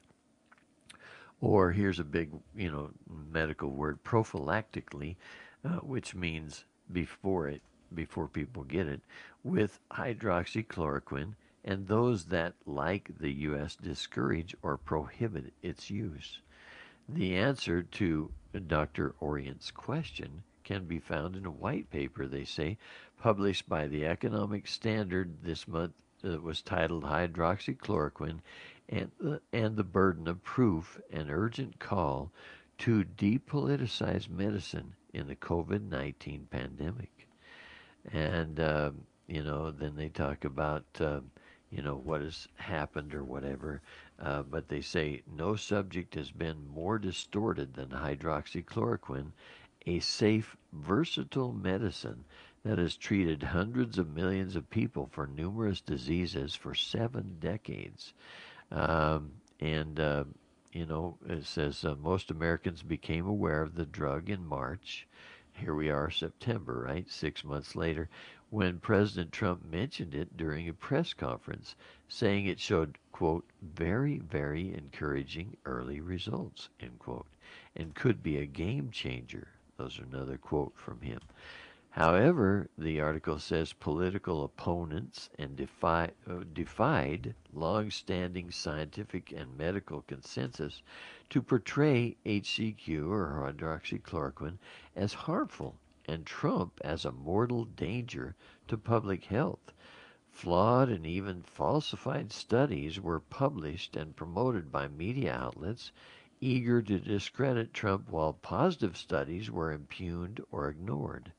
[1.39, 2.89] or here's a big, you know,
[3.31, 5.15] medical word, prophylactically,
[5.63, 7.61] uh, which means before it,
[7.93, 9.01] before people get it,
[9.43, 11.33] with hydroxychloroquine,
[11.65, 16.39] and those that, like the U.S., discourage or prohibit its use.
[17.09, 18.31] The answer to
[18.67, 19.15] Dr.
[19.19, 22.77] Orient's question can be found in a white paper, they say,
[23.19, 28.39] published by the Economic Standard this month that was titled Hydroxychloroquine
[28.89, 32.31] and, uh, and the Burden of Proof An Urgent Call
[32.79, 37.27] to Depoliticize Medicine in the COVID 19 Pandemic.
[38.11, 38.91] And, uh,
[39.27, 41.21] you know, then they talk about, uh,
[41.71, 43.81] you know, what has happened or whatever.
[44.21, 49.31] Uh, but they say no subject has been more distorted than hydroxychloroquine,
[49.85, 52.23] a safe, versatile medicine
[52.63, 58.13] that has treated hundreds of millions of people for numerous diseases for seven decades.
[58.71, 60.23] Um, and, uh,
[60.73, 65.07] you know, it says uh, most Americans became aware of the drug in March.
[65.53, 67.09] Here we are, September, right?
[67.09, 68.09] Six months later,
[68.55, 71.75] when President Trump mentioned it during a press conference,
[72.07, 77.27] saying it showed, quote, very, very encouraging early results, end quote,
[77.75, 79.49] and could be a game changer.
[79.75, 81.19] Those are another quote from him.
[81.89, 86.07] However, the article says political opponents and uh,
[86.53, 90.81] defied long-standing scientific and medical consensus
[91.29, 94.59] to portray HCQ or hydroxychloroquine
[94.95, 95.75] as harmful
[96.07, 98.35] and Trump as a mortal danger
[98.67, 99.73] to public health.
[100.29, 105.91] Flawed and even falsified studies were published and promoted by media outlets
[106.41, 111.31] eager to discredit Trump while positive studies were impugned or ignored.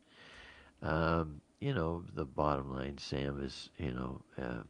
[0.83, 4.63] Um, you know, the bottom line, Sam, is, you know, uh,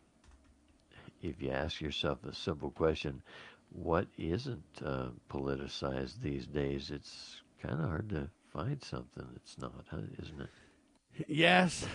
[1.22, 3.22] if you ask yourself a simple question,
[3.70, 6.90] what isn't uh, politicized these days?
[6.90, 10.48] It's kind of hard to find something that's not, huh, isn't it?
[11.28, 11.86] Yes,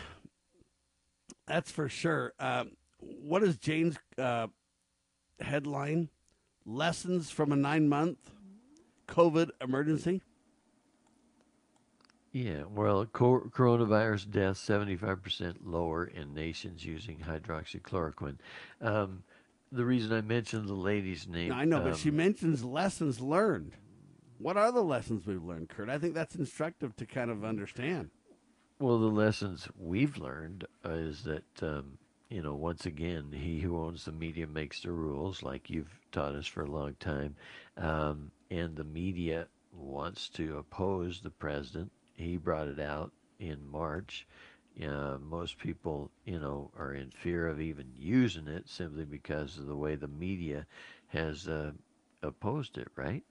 [1.47, 2.33] that's for sure.
[2.39, 4.47] Um, what is Jane's uh,
[5.39, 6.09] headline?
[6.65, 8.17] Lessons from a nine month
[9.07, 10.21] COVID emergency?
[12.31, 18.37] Yeah, well, co- coronavirus deaths 75% lower in nations using hydroxychloroquine.
[18.79, 19.23] Um,
[19.71, 21.51] the reason I mentioned the lady's name.
[21.51, 23.73] I know, um, but she mentions lessons learned.
[24.41, 25.89] What are the lessons we've learned, Kurt?
[25.89, 28.09] I think that's instructive to kind of understand.
[28.79, 31.97] Well, the lessons we've learned is that, um,
[32.29, 36.33] you know, once again, he who owns the media makes the rules, like you've taught
[36.33, 37.35] us for a long time.
[37.77, 41.91] Um, and the media wants to oppose the president.
[42.13, 44.25] He brought it out in March
[44.81, 49.67] uh, most people, you know, are in fear of even using it simply because of
[49.67, 50.65] the way the media
[51.07, 51.71] has uh,
[52.23, 53.23] opposed it, right?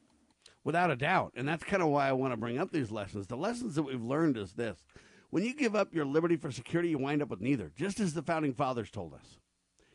[0.62, 1.32] Without a doubt.
[1.34, 3.26] And that's kind of why I want to bring up these lessons.
[3.26, 4.84] The lessons that we've learned is this
[5.30, 8.14] when you give up your liberty for security, you wind up with neither, just as
[8.14, 9.38] the founding fathers told us.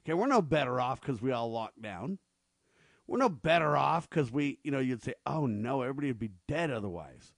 [0.01, 2.19] Okay, we're no better off because we all locked down.
[3.07, 6.31] We're no better off because we, you know, you'd say, oh no, everybody would be
[6.47, 7.33] dead otherwise.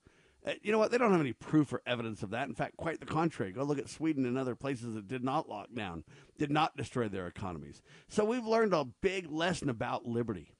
[0.46, 0.92] Uh, you know what?
[0.92, 2.48] They don't have any proof or evidence of that.
[2.48, 3.52] In fact, quite the contrary.
[3.52, 6.04] Go look at Sweden and other places that did not lock down,
[6.38, 7.82] did not destroy their economies.
[8.08, 10.54] So we've learned a big lesson about liberty,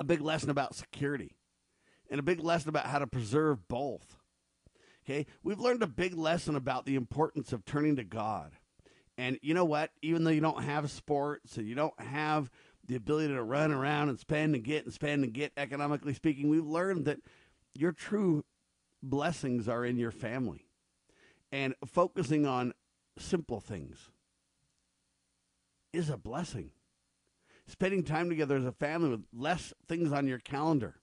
[0.00, 1.36] a big lesson about security,
[2.12, 4.18] and a big lesson about how to preserve both.
[5.04, 8.52] Okay, we've learned a big lesson about the importance of turning to God.
[9.16, 9.90] And you know what?
[10.02, 12.50] Even though you don't have sports and you don't have
[12.86, 16.50] the ability to run around and spend and get and spend and get, economically speaking,
[16.50, 17.18] we've learned that
[17.74, 18.44] your true
[19.02, 20.66] blessings are in your family
[21.50, 22.74] and focusing on
[23.18, 24.10] simple things
[25.94, 26.72] is a blessing.
[27.66, 30.96] Spending time together as a family with less things on your calendar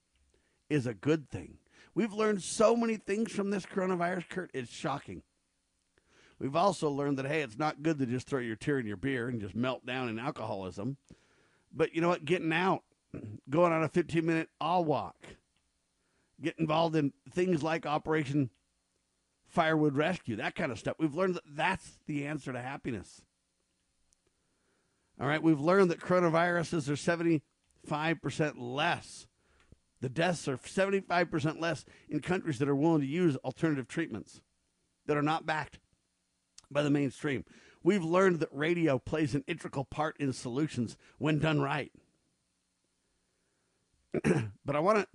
[0.70, 1.58] is a good thing.
[1.96, 4.52] We've learned so many things from this coronavirus, Kurt.
[4.54, 5.24] It's shocking.
[6.40, 8.98] We've also learned that, hey, it's not good to just throw your tear in your
[8.98, 10.98] beer and just melt down in alcoholism.
[11.74, 12.24] But you know what?
[12.26, 12.84] Getting out,
[13.50, 15.18] going on a 15 minute awe walk,
[16.41, 18.50] get involved in things like Operation
[19.48, 20.96] Firewood Rescue, that kind of stuff.
[21.00, 23.22] We've learned that that's the answer to happiness.
[25.20, 27.41] All right, we've learned that coronaviruses are
[27.88, 29.28] 75% less.
[30.02, 34.42] The deaths are 75% less in countries that are willing to use alternative treatments
[35.06, 35.80] that are not backed
[36.72, 37.44] by the mainstream.
[37.84, 41.92] We've learned that radio plays an integral part in solutions when done right.
[44.66, 45.08] but I want to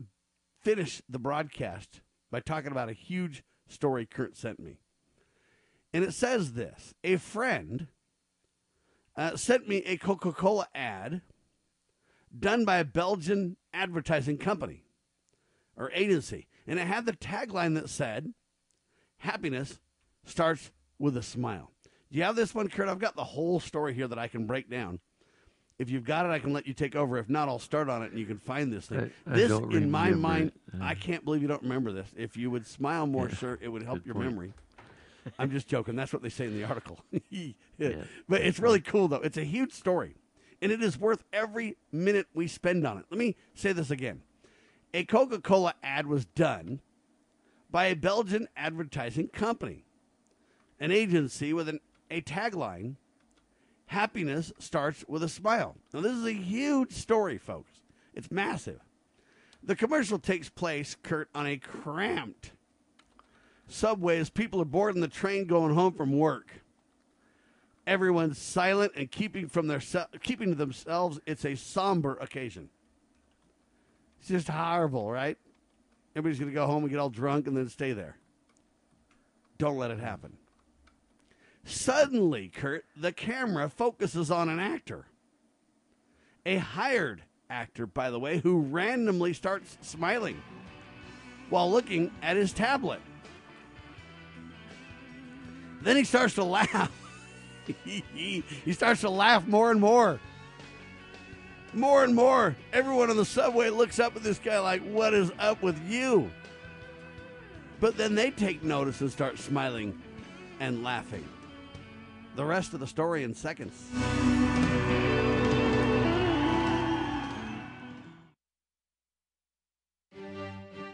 [0.60, 2.00] finish the broadcast
[2.30, 4.78] by talking about a huge story Kurt sent me.
[5.92, 7.88] And it says this A friend
[9.16, 11.22] uh, sent me a Coca Cola ad
[12.38, 14.84] done by a Belgian advertising company
[15.76, 16.46] or agency.
[16.66, 18.32] And it had the tagline that said,
[19.18, 19.78] Happiness
[20.24, 21.70] starts with a smile.
[22.10, 22.88] Do you have this one, Kurt?
[22.88, 25.00] I've got the whole story here that I can break down.
[25.78, 27.18] If you've got it, I can let you take over.
[27.18, 29.10] If not, I'll start on it and you can find this thing.
[29.26, 30.52] I- I this, in my mind.
[30.72, 30.84] Uh.
[30.84, 32.08] I can't believe you don't remember this.
[32.16, 34.26] If you would smile more, sir, it would help your point.
[34.30, 34.52] memory.
[35.38, 35.96] I'm just joking.
[35.96, 36.98] That's what they say in the article.
[37.76, 38.04] Yeah.
[38.28, 39.16] But it's really cool, though.
[39.16, 40.14] It's a huge story,
[40.64, 43.04] and it is worth every minute we spend on it.
[43.10, 44.22] Let me say this again
[44.94, 46.80] a Coca Cola ad was done
[47.70, 49.84] by a Belgian advertising company,
[50.80, 51.80] an agency with an,
[52.10, 52.96] a tagline
[53.88, 55.76] Happiness starts with a smile.
[55.92, 57.82] Now, this is a huge story, folks.
[58.14, 58.80] It's massive.
[59.62, 62.52] The commercial takes place, Kurt, on a cramped
[63.68, 66.63] subway as people are boarding the train going home from work.
[67.86, 69.80] Everyone's silent and keeping from their
[70.22, 71.20] keeping to themselves.
[71.26, 72.70] It's a somber occasion.
[74.20, 75.36] It's just horrible, right?
[76.16, 78.16] Everybody's going to go home and get all drunk and then stay there.
[79.58, 80.36] Don't let it happen.
[81.64, 85.06] Suddenly, Kurt, the camera focuses on an actor.
[86.46, 90.40] A hired actor, by the way, who randomly starts smiling
[91.50, 93.00] while looking at his tablet.
[95.80, 96.90] Then he starts to laugh.
[97.84, 100.20] He starts to laugh more and more.
[101.72, 102.54] More and more.
[102.72, 106.30] Everyone on the subway looks up at this guy like, What is up with you?
[107.80, 110.00] But then they take notice and start smiling
[110.60, 111.24] and laughing.
[112.36, 113.74] The rest of the story in seconds.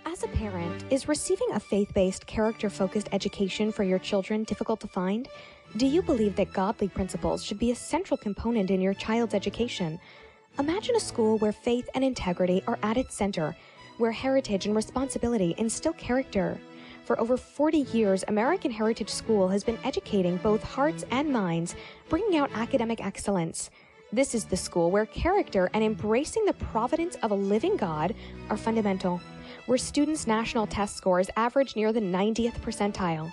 [0.04, 4.80] As a parent, is receiving a faith based, character focused education for your children difficult
[4.80, 5.28] to find?
[5.76, 10.00] Do you believe that godly principles should be a central component in your child's education?
[10.58, 13.54] Imagine a school where faith and integrity are at its center,
[13.98, 16.58] where heritage and responsibility instill character.
[17.04, 21.76] For over 40 years, American Heritage School has been educating both hearts and minds,
[22.08, 23.70] bringing out academic excellence.
[24.12, 28.16] This is the school where character and embracing the providence of a living God
[28.48, 29.20] are fundamental,
[29.66, 33.32] where students' national test scores average near the 90th percentile.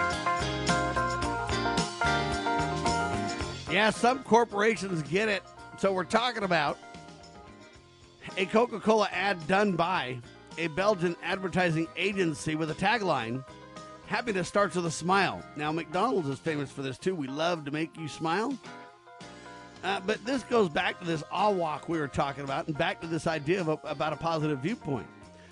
[3.71, 5.43] Yeah, some corporations get it.
[5.77, 6.77] So we're talking about
[8.37, 10.19] a Coca Cola ad done by
[10.57, 13.43] a Belgian advertising agency with a tagline
[14.11, 15.41] Happiness starts with a smile.
[15.55, 17.15] Now, McDonald's is famous for this too.
[17.15, 18.57] We love to make you smile.
[19.85, 22.99] Uh, but this goes back to this awe walk we were talking about and back
[22.99, 25.07] to this idea of a, about a positive viewpoint.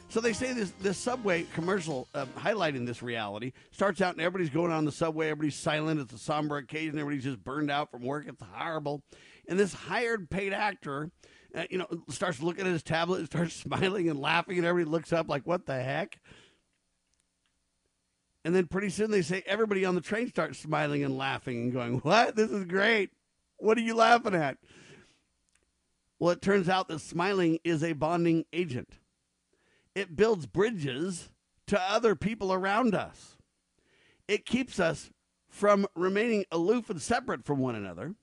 [0.09, 4.49] So they say this this subway commercial uh, highlighting this reality starts out and everybody's
[4.49, 5.99] going on the subway, everybody's silent.
[5.99, 6.97] It's a somber occasion.
[6.97, 8.25] Everybody's just burned out from work.
[8.27, 9.03] It's horrible.
[9.47, 11.11] And this hired paid actor,
[11.55, 14.91] uh, you know, starts looking at his tablet and starts smiling and laughing, and everybody
[14.91, 16.19] looks up like, "What the heck?"
[18.45, 21.73] And then pretty soon they say everybody on the train starts smiling and laughing and
[21.73, 22.35] going, What?
[22.35, 23.11] This is great.
[23.57, 24.57] What are you laughing at?
[26.17, 28.89] Well, it turns out that smiling is a bonding agent.
[29.99, 31.29] It builds bridges
[31.67, 33.35] to other people around us.
[34.29, 35.11] It keeps us
[35.49, 38.15] from remaining aloof and separate from one another.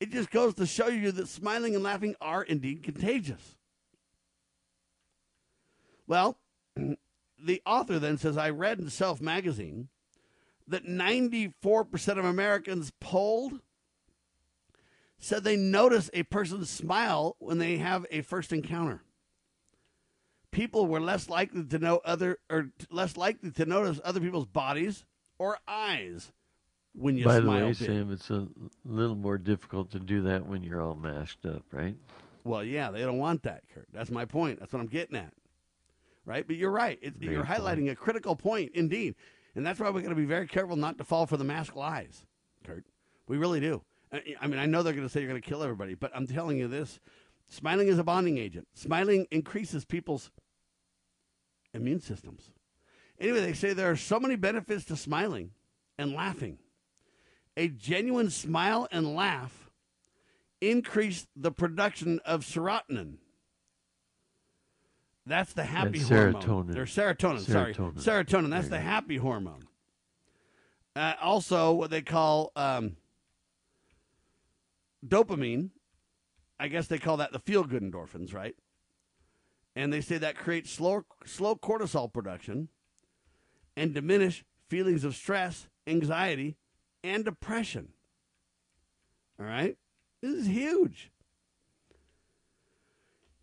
[0.00, 3.56] It just goes to show you that smiling and laughing are indeed contagious.
[6.06, 6.36] Well,
[7.42, 9.88] the author then says, I read in Self magazine
[10.68, 13.60] that 94% of Americans polled
[15.18, 19.00] said they notice a person's smile when they have a first encounter.
[20.50, 25.04] People were less likely to know other or less likely to notice other people's bodies
[25.38, 26.32] or eyes
[26.94, 27.66] when you By the smile.
[27.66, 27.84] way, too.
[27.84, 28.48] Sam, it's a
[28.84, 31.94] little more difficult to do that when you're all masked up, right?
[32.44, 33.86] Well, yeah, they don't want that, Kurt.
[33.92, 34.60] That's my point.
[34.60, 35.32] That's what I'm getting at.
[36.24, 36.46] Right?
[36.46, 36.98] But you're right.
[37.02, 39.14] It, you're highlighting a critical point indeed.
[39.54, 41.76] And that's why we're going to be very careful not to fall for the mask
[41.76, 42.24] lies,
[42.64, 42.84] Kurt.
[43.26, 43.82] We really do.
[44.12, 46.26] I mean, I know they're going to say you're going to kill everybody, but I'm
[46.26, 47.00] telling you this
[47.48, 48.66] smiling is a bonding agent.
[48.74, 50.30] Smiling increases people's
[51.72, 52.50] immune systems.
[53.18, 55.50] Anyway, they say there are so many benefits to smiling
[55.98, 56.58] and laughing.
[57.56, 59.70] A genuine smile and laugh
[60.60, 63.16] increase the production of serotonin.
[65.24, 66.42] That's the happy hormone.
[66.42, 66.76] serotonin.
[66.76, 67.74] Or serotonin, sorry.
[67.74, 68.02] Serotonin.
[68.02, 68.50] Serotonin.
[68.50, 69.66] That's the happy hormone.
[70.94, 72.96] Uh, also, what they call um,
[75.06, 75.70] dopamine.
[76.58, 78.56] I guess they call that the feel good endorphins, right?
[79.74, 82.68] And they say that creates slow, slow cortisol production
[83.76, 86.56] and diminish feelings of stress, anxiety,
[87.04, 87.88] and depression.
[89.38, 89.76] All right?
[90.22, 91.10] This is huge.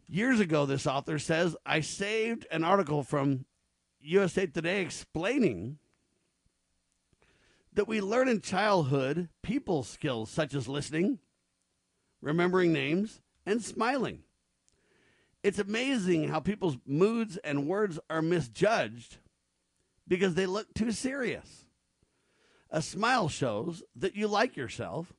[0.07, 3.45] Years ago, this author says, I saved an article from
[4.02, 5.77] USA Today explaining
[7.73, 11.19] that we learn in childhood people skills such as listening,
[12.23, 14.23] remembering names, and smiling.
[15.43, 19.17] It's amazing how people's moods and words are misjudged
[20.07, 21.65] because they look too serious.
[22.71, 25.13] A smile shows that you like yourself,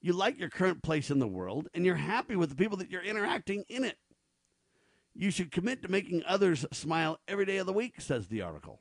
[0.00, 2.90] you like your current place in the world, and you're happy with the people that
[2.90, 3.98] you're interacting in it.
[5.14, 8.80] You should commit to making others smile every day of the week, says the article.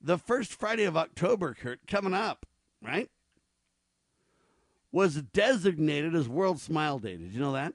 [0.00, 2.46] The first Friday of October, Kurt, coming up,
[2.80, 3.10] right,
[4.92, 7.16] was designated as World Smile Day.
[7.16, 7.74] Did you know that?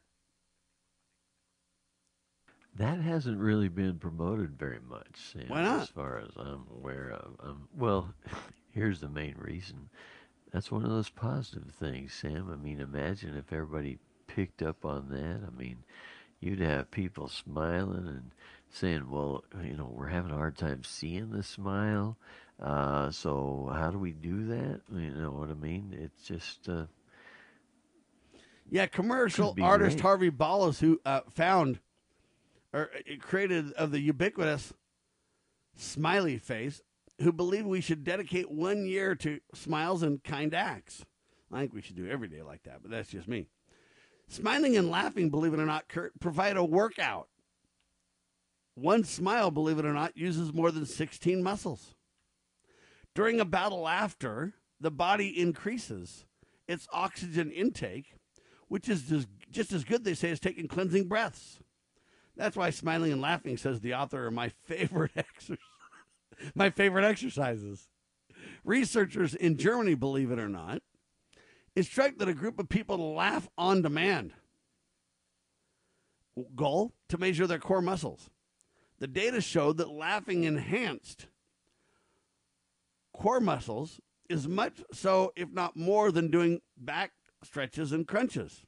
[2.75, 5.81] That hasn't really been promoted very much, Sam, Why not?
[5.83, 7.35] as far as I'm aware of.
[7.39, 8.13] Um, well,
[8.71, 9.89] here's the main reason.
[10.51, 12.49] That's one of those positive things, Sam.
[12.51, 15.41] I mean, imagine if everybody picked up on that.
[15.47, 15.83] I mean,
[16.39, 18.31] you'd have people smiling and
[18.71, 22.17] saying, well, you know, we're having a hard time seeing the smile.
[22.59, 24.81] Uh, so how do we do that?
[24.91, 25.95] You know what I mean?
[25.99, 26.85] It's just, uh,
[28.73, 30.01] Yeah, commercial artist great.
[30.01, 31.77] Harvey Ballas, who uh, found
[32.73, 34.73] or uh, created of the ubiquitous
[35.77, 36.81] smiley face,
[37.21, 41.05] who believed we should dedicate one year to smiles and kind acts.
[41.51, 43.45] I think we should do every day like that, but that's just me.
[44.27, 47.27] Smiling and laughing, believe it or not, Kurt, provide a workout.
[48.73, 51.93] One smile, believe it or not, uses more than 16 muscles.
[53.13, 56.25] During a of laughter, the body increases
[56.67, 58.15] its oxygen intake,
[58.67, 61.59] which is just, just as good, they say, as taking cleansing breaths.
[62.35, 65.57] That's why smiling and laughing, says the author, are my favorite exercise.
[66.55, 67.89] my favorite exercises.
[68.63, 70.81] Researchers in Germany, believe it or not,
[71.75, 74.33] instructed a group of people to laugh on demand.
[76.55, 78.29] Goal to measure their core muscles.
[78.99, 81.27] The data showed that laughing enhanced
[83.13, 83.99] core muscles
[84.29, 87.11] is much so, if not more, than doing back
[87.45, 88.63] stretches and crunches.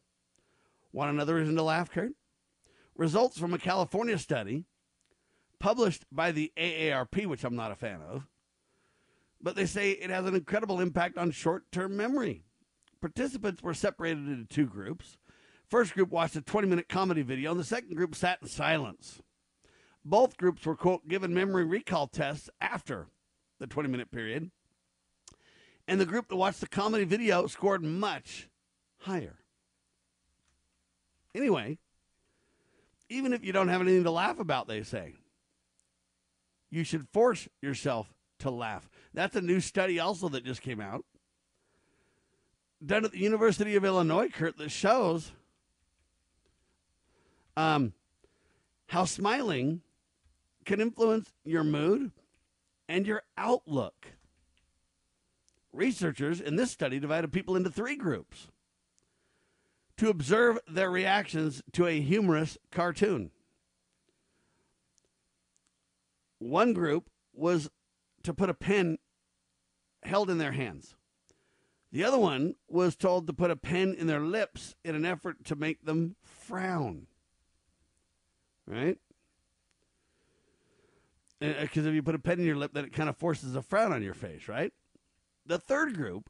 [0.92, 2.14] Want another reason to laugh, Kurt?
[2.96, 4.66] Results from a California study
[5.60, 8.28] published by the AARP, which I'm not a fan of,
[9.42, 12.46] but they say it has an incredible impact on short term memory.
[13.02, 15.18] Participants were separated into two groups.
[15.70, 19.22] First group watched a 20 minute comedy video, and the second group sat in silence.
[20.04, 23.08] Both groups were, quote, given memory recall tests after
[23.60, 24.52] the 20 minute period.
[25.88, 28.50] And the group that watched the comedy video scored much
[29.06, 29.36] higher.
[31.36, 31.78] Anyway,
[33.08, 35.14] even if you don't have anything to laugh about, they say,
[36.72, 38.08] you should force yourself
[38.40, 38.90] to laugh.
[39.14, 41.06] That's a new study also that just came out.
[42.84, 45.32] Done at the University of Illinois, Kurt, that shows
[47.56, 47.94] um,
[48.88, 49.82] how smiling
[50.66, 52.12] can influence your mood
[52.90, 54.08] and your outlook.
[55.72, 58.48] Researchers in this study divided people into three groups
[59.98, 63.32] to observe their reactions to a humorous cartoon.
[66.40, 67.70] One group was
[68.24, 68.98] to put a pen
[70.04, 70.96] held in their hands.
[71.92, 75.46] The other one was told to put a pen in their lips in an effort
[75.46, 77.08] to make them frown.
[78.68, 78.98] Right?
[81.42, 83.18] Uh, uh, because if you put a pen in your lip, then it kind of
[83.18, 84.74] forces a frown on your face, right?
[85.46, 86.30] The third group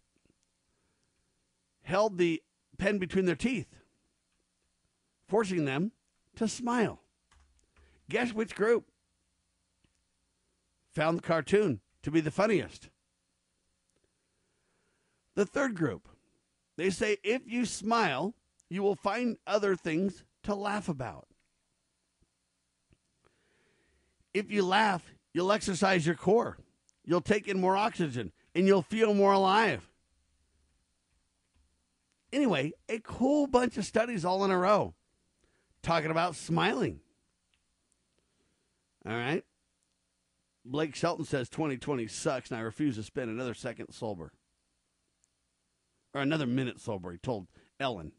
[1.84, 2.44] held the
[2.76, 3.68] pen between their teeth,
[5.28, 5.92] forcing them
[6.36, 7.02] to smile.
[8.10, 8.86] Guess which group
[10.92, 12.90] found the cartoon to be the funniest?
[15.36, 16.08] The third group.
[16.78, 18.34] They say if you smile,
[18.70, 21.28] you will find other things to laugh about.
[24.34, 26.58] If you laugh, you'll exercise your core.
[27.06, 29.90] You'll take in more oxygen and you'll feel more alive.
[32.36, 34.94] Anyway, a cool bunch of studies all in a row
[35.82, 37.00] talking about smiling.
[39.08, 39.46] All right.
[40.66, 44.34] Blake Shelton says 2020 sucks and I refuse to spend another second sober.
[46.14, 47.48] Or another minute sober, he told
[47.80, 48.12] Ellen.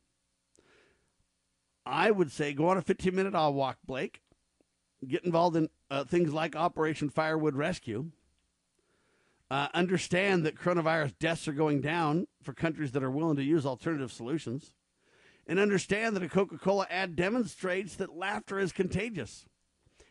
[1.84, 4.22] I would say go on a 15 minute awe walk, Blake.
[5.06, 8.12] Get involved in uh, things like Operation Firewood Rescue.
[9.50, 13.64] Uh, understand that coronavirus deaths are going down for countries that are willing to use
[13.64, 14.74] alternative solutions.
[15.46, 19.46] And understand that a Coca Cola ad demonstrates that laughter is contagious.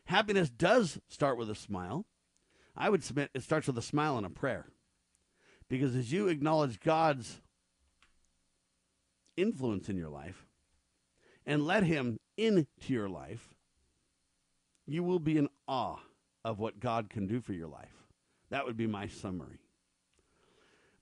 [0.06, 2.06] Happiness does start with a smile.
[2.78, 4.68] I would submit it starts with a smile and a prayer.
[5.68, 7.42] Because as you acknowledge God's
[9.36, 10.46] influence in your life
[11.46, 13.54] and let Him into your life,
[14.86, 15.98] you will be in awe
[16.44, 18.05] of what God can do for your life.
[18.50, 19.60] That would be my summary.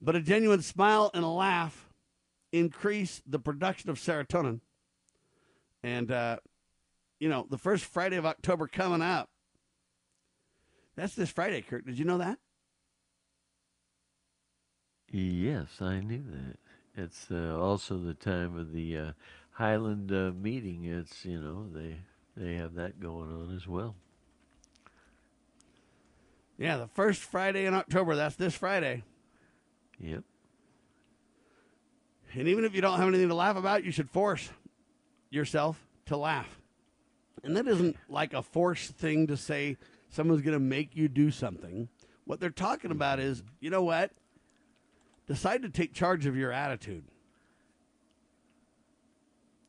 [0.02, 1.90] But a genuine smile and a laugh
[2.52, 4.60] increase the production of serotonin.
[5.82, 6.38] And, uh,
[7.20, 9.30] you know, the first Friday of October coming up.
[10.96, 11.86] That's this Friday, Kurt.
[11.86, 12.38] Did you know that?
[15.10, 16.58] Yes, I knew that.
[16.96, 19.12] It's uh, also the time of the uh,
[19.52, 20.86] Highland uh, meeting.
[20.86, 21.98] It's you know they
[22.36, 23.96] they have that going on as well.
[26.58, 28.16] Yeah, the first Friday in October.
[28.16, 29.04] That's this Friday.
[30.00, 30.24] Yep.
[32.34, 34.50] And even if you don't have anything to laugh about, you should force
[35.30, 36.60] yourself to laugh.
[37.44, 39.78] And that isn't like a forced thing to say
[40.10, 41.90] someone's going to make you do something.
[42.26, 42.98] What they're talking mm-hmm.
[42.98, 44.12] about is, you know what?
[45.28, 47.04] Decide to take charge of your attitude.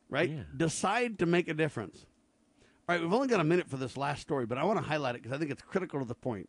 [0.09, 0.29] Right?
[0.29, 0.43] Yeah.
[0.55, 2.05] Decide to make a difference.
[2.87, 4.85] All right, we've only got a minute for this last story, but I want to
[4.85, 6.47] highlight it because I think it's critical to the point.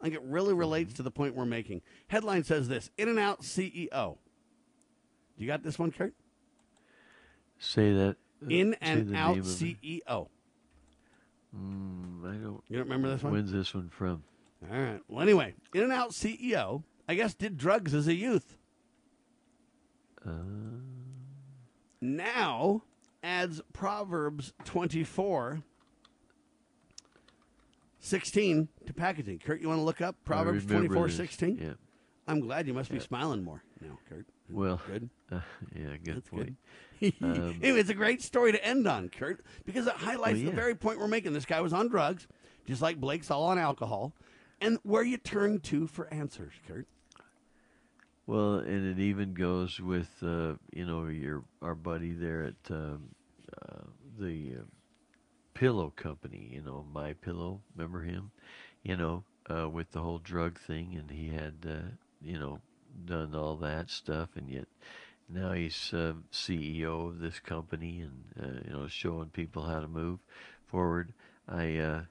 [0.00, 1.82] I think it really relates to the point we're making.
[2.08, 4.18] Headline says this In-N-Out CEO.
[5.38, 6.14] You got this one, Kurt?
[7.58, 8.16] Say that.
[8.42, 9.78] uh, In say and Out name of it.
[10.04, 10.28] CEO.
[11.56, 12.62] Mm, I don't.
[12.68, 13.32] You don't remember this one?
[13.32, 14.22] When's this one from?
[14.70, 15.00] All right.
[15.08, 18.56] Well, anyway, In-N-Out CEO, I guess, did drugs as a youth.
[20.26, 20.30] Uh,
[22.00, 22.82] Now
[23.22, 25.62] adds Proverbs 24
[28.06, 29.38] 16 to packaging.
[29.40, 31.58] Kurt, you want to look up Proverbs remember 24 this, 16?
[31.60, 31.72] yeah.
[32.28, 34.26] I'm glad you must be smiling more now, Kurt.
[34.50, 35.10] well, good.
[35.32, 35.40] Uh,
[35.74, 36.54] yeah, good That's point.
[37.00, 37.14] good.
[37.20, 40.50] Um, Anyway, it's a great story to end on, Kurt, because it highlights Well, yeah.
[40.50, 41.32] the very point we're making.
[41.32, 42.28] This guy was on drugs,
[42.64, 44.12] just like Blake's all on alcohol,
[44.60, 46.86] and where you turn to for answers, Kurt.
[48.28, 53.08] Well, and it even goes with uh, you know your our buddy there at um,
[53.62, 53.82] uh,
[54.20, 54.62] the uh,
[55.56, 56.50] pillow company.
[56.52, 57.60] You know, My Pillow.
[57.76, 58.30] Remember him?
[58.82, 61.88] You know, uh, with the whole drug thing, and he had uh,
[62.22, 62.60] you know
[63.04, 64.66] done all that stuff, and yet
[65.28, 69.88] now he's uh, CEO of this company, and uh, you know showing people how to
[69.88, 70.20] move
[70.66, 71.12] forward.
[71.48, 72.02] I uh,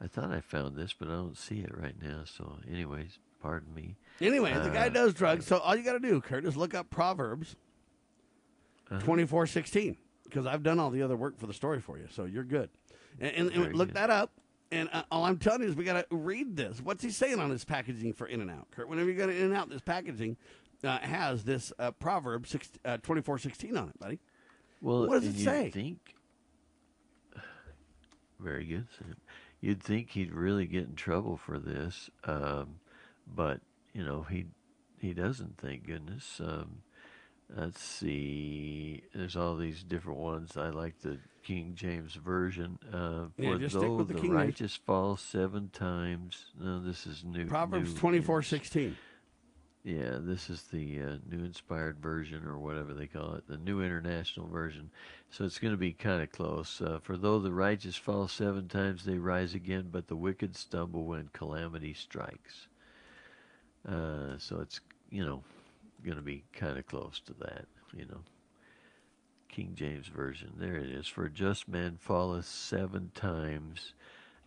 [0.00, 2.22] I thought I found this, but I don't see it right now.
[2.24, 3.96] So, anyways, pardon me.
[4.20, 6.74] Anyway, the guy Uh, does drugs, so all you got to do, Kurt, is look
[6.74, 7.56] up Proverbs
[8.90, 9.00] Uh-huh.
[9.00, 12.06] twenty four sixteen because I've done all the other work for the story for you,
[12.10, 12.70] so you're good.
[13.20, 14.30] And, and, and look that up.
[14.70, 16.80] And uh, all I'm telling you is we got to read this.
[16.80, 18.88] What's he saying on his packaging for In-N-Out, Kurt?
[18.88, 20.38] Whenever you go to In-N-Out, this packaging
[20.82, 24.18] uh, has this uh, Proverb six, uh, twenty four sixteen on it, buddy.
[24.80, 25.70] Well, what does it say?
[25.70, 26.14] Think,
[28.40, 29.16] very good, Sam.
[29.60, 32.80] You'd think he'd really get in trouble for this, um,
[33.26, 33.60] but
[33.92, 34.46] you know he
[34.98, 35.58] he doesn't.
[35.58, 36.40] Thank goodness.
[36.44, 36.82] Um,
[37.54, 39.02] let's see.
[39.14, 40.56] There's all these different ones.
[40.56, 42.78] I like the King James version.
[42.92, 44.44] Uh, Yeah, for though with the the, King James.
[44.44, 46.46] righteous fall seven times.
[46.60, 47.46] No, this is new.
[47.46, 48.96] Proverbs new twenty four sixteen.
[49.84, 53.82] yeah, this is the uh, New Inspired Version, or whatever they call it, the New
[53.82, 54.90] International Version.
[55.30, 56.80] So it's going to be kind of close.
[56.80, 61.04] Uh, For though the righteous fall seven times, they rise again, but the wicked stumble
[61.06, 62.68] when calamity strikes.
[63.88, 65.42] Uh, so it's, you know,
[66.04, 67.64] going to be kind of close to that,
[67.96, 68.20] you know.
[69.52, 70.54] King James Version.
[70.56, 71.06] There it is.
[71.06, 73.94] For a just man falleth seven times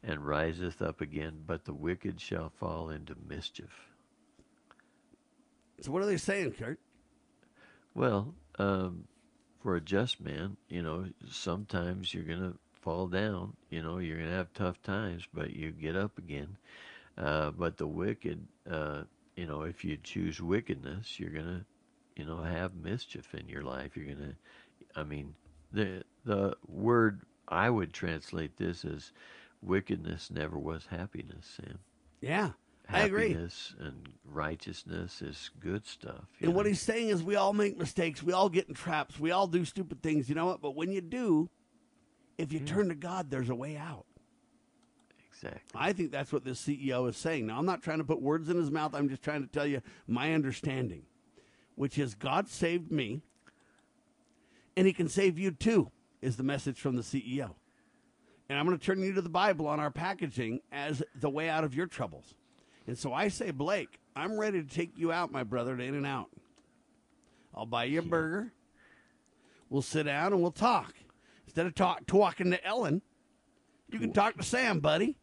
[0.03, 3.89] and riseth up again, but the wicked shall fall into mischief.
[5.81, 6.79] So what are they saying, Kurt?
[7.93, 9.05] Well, um,
[9.61, 13.53] for a just man, you know, sometimes you're going to fall down.
[13.69, 16.57] You know, you're going to have tough times, but you get up again.
[17.17, 19.03] Uh, but the wicked, uh,
[19.35, 21.65] you know, if you choose wickedness, you're going to,
[22.15, 23.95] you know, have mischief in your life.
[23.95, 24.35] You're going to,
[24.95, 25.35] I mean,
[25.71, 29.11] the the word I would translate this as
[29.61, 31.79] wickedness never was happiness, Sam.
[32.21, 32.51] Yeah,
[32.89, 33.29] I agree.
[33.29, 36.25] Happiness and righteousness is good stuff.
[36.41, 38.23] And what he's saying is, we all make mistakes.
[38.23, 39.19] We all get in traps.
[39.19, 40.29] We all do stupid things.
[40.29, 40.61] You know what?
[40.61, 41.49] But when you do,
[42.37, 42.65] if you hmm.
[42.65, 44.05] turn to God, there's a way out.
[45.31, 45.61] Exactly.
[45.75, 47.47] I think that's what this CEO is saying.
[47.47, 48.95] Now, I'm not trying to put words in his mouth.
[48.95, 51.03] I'm just trying to tell you my understanding,
[51.75, 53.21] which is God saved me,
[54.75, 55.91] and He can save you too,
[56.21, 57.51] is the message from the CEO.
[58.47, 61.49] And I'm going to turn you to the Bible on our packaging as the way
[61.49, 62.35] out of your troubles.
[62.87, 66.29] And so I say, Blake, I'm ready to take you out, my brother, to In-N-Out.
[67.55, 68.53] I'll buy you a burger.
[69.69, 70.93] We'll sit down and we'll talk.
[71.47, 73.01] Instead of talk, talking to Ellen,
[73.89, 75.17] you can talk to Sam, buddy.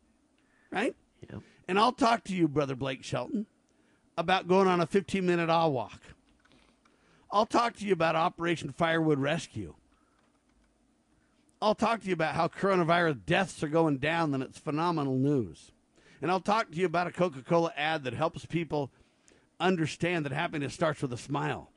[0.70, 0.96] Right?
[1.30, 1.42] Yep.
[1.68, 3.46] And I'll talk to you, brother Blake Shelton,
[4.16, 6.00] about going on a 15 minute awe walk.
[7.32, 9.74] I'll talk to you about Operation Firewood Rescue.
[11.62, 15.72] I'll talk to you about how coronavirus deaths are going down, and it's phenomenal news.
[16.20, 18.90] And I'll talk to you about a Coca Cola ad that helps people
[19.58, 21.70] understand that happiness starts with a smile.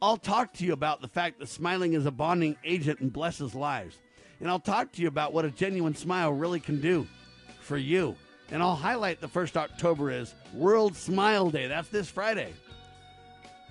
[0.00, 3.54] I'll talk to you about the fact that smiling is a bonding agent and blesses
[3.54, 3.98] lives.
[4.38, 7.08] And I'll talk to you about what a genuine smile really can do
[7.60, 8.16] for you.
[8.50, 11.66] And I'll highlight the first October is World Smile Day.
[11.66, 12.52] That's this Friday.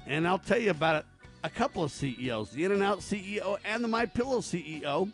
[0.08, 1.06] And I'll tell you about a,
[1.44, 5.12] a couple of CEOs, the In-N-Out CEO and the My Pillow CEO,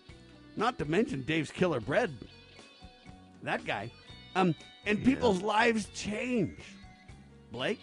[0.56, 2.14] not to mention Dave's Killer Bread.
[3.44, 3.91] That guy.
[4.36, 4.56] Um,
[4.86, 6.60] and people's lives change.
[7.52, 7.80] Blake,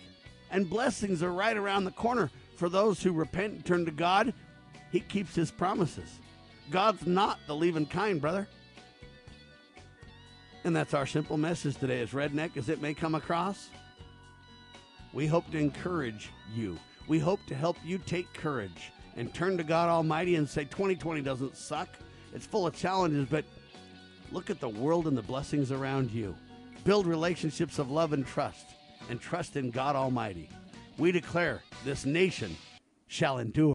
[0.50, 4.32] and blessings are right around the corner for those who repent and turn to God.
[4.92, 6.20] He keeps his promises.
[6.70, 8.48] God's not the leaving kind, brother.
[10.64, 13.68] And that's our simple message today, as redneck as it may come across.
[15.12, 16.78] We hope to encourage you.
[17.06, 21.20] We hope to help you take courage and turn to God Almighty and say 2020
[21.20, 21.88] doesn't suck.
[22.34, 23.44] It's full of challenges, but
[24.32, 26.34] look at the world and the blessings around you.
[26.84, 28.66] Build relationships of love and trust,
[29.08, 30.48] and trust in God Almighty.
[30.98, 32.56] We declare this nation
[33.06, 33.62] shall endure.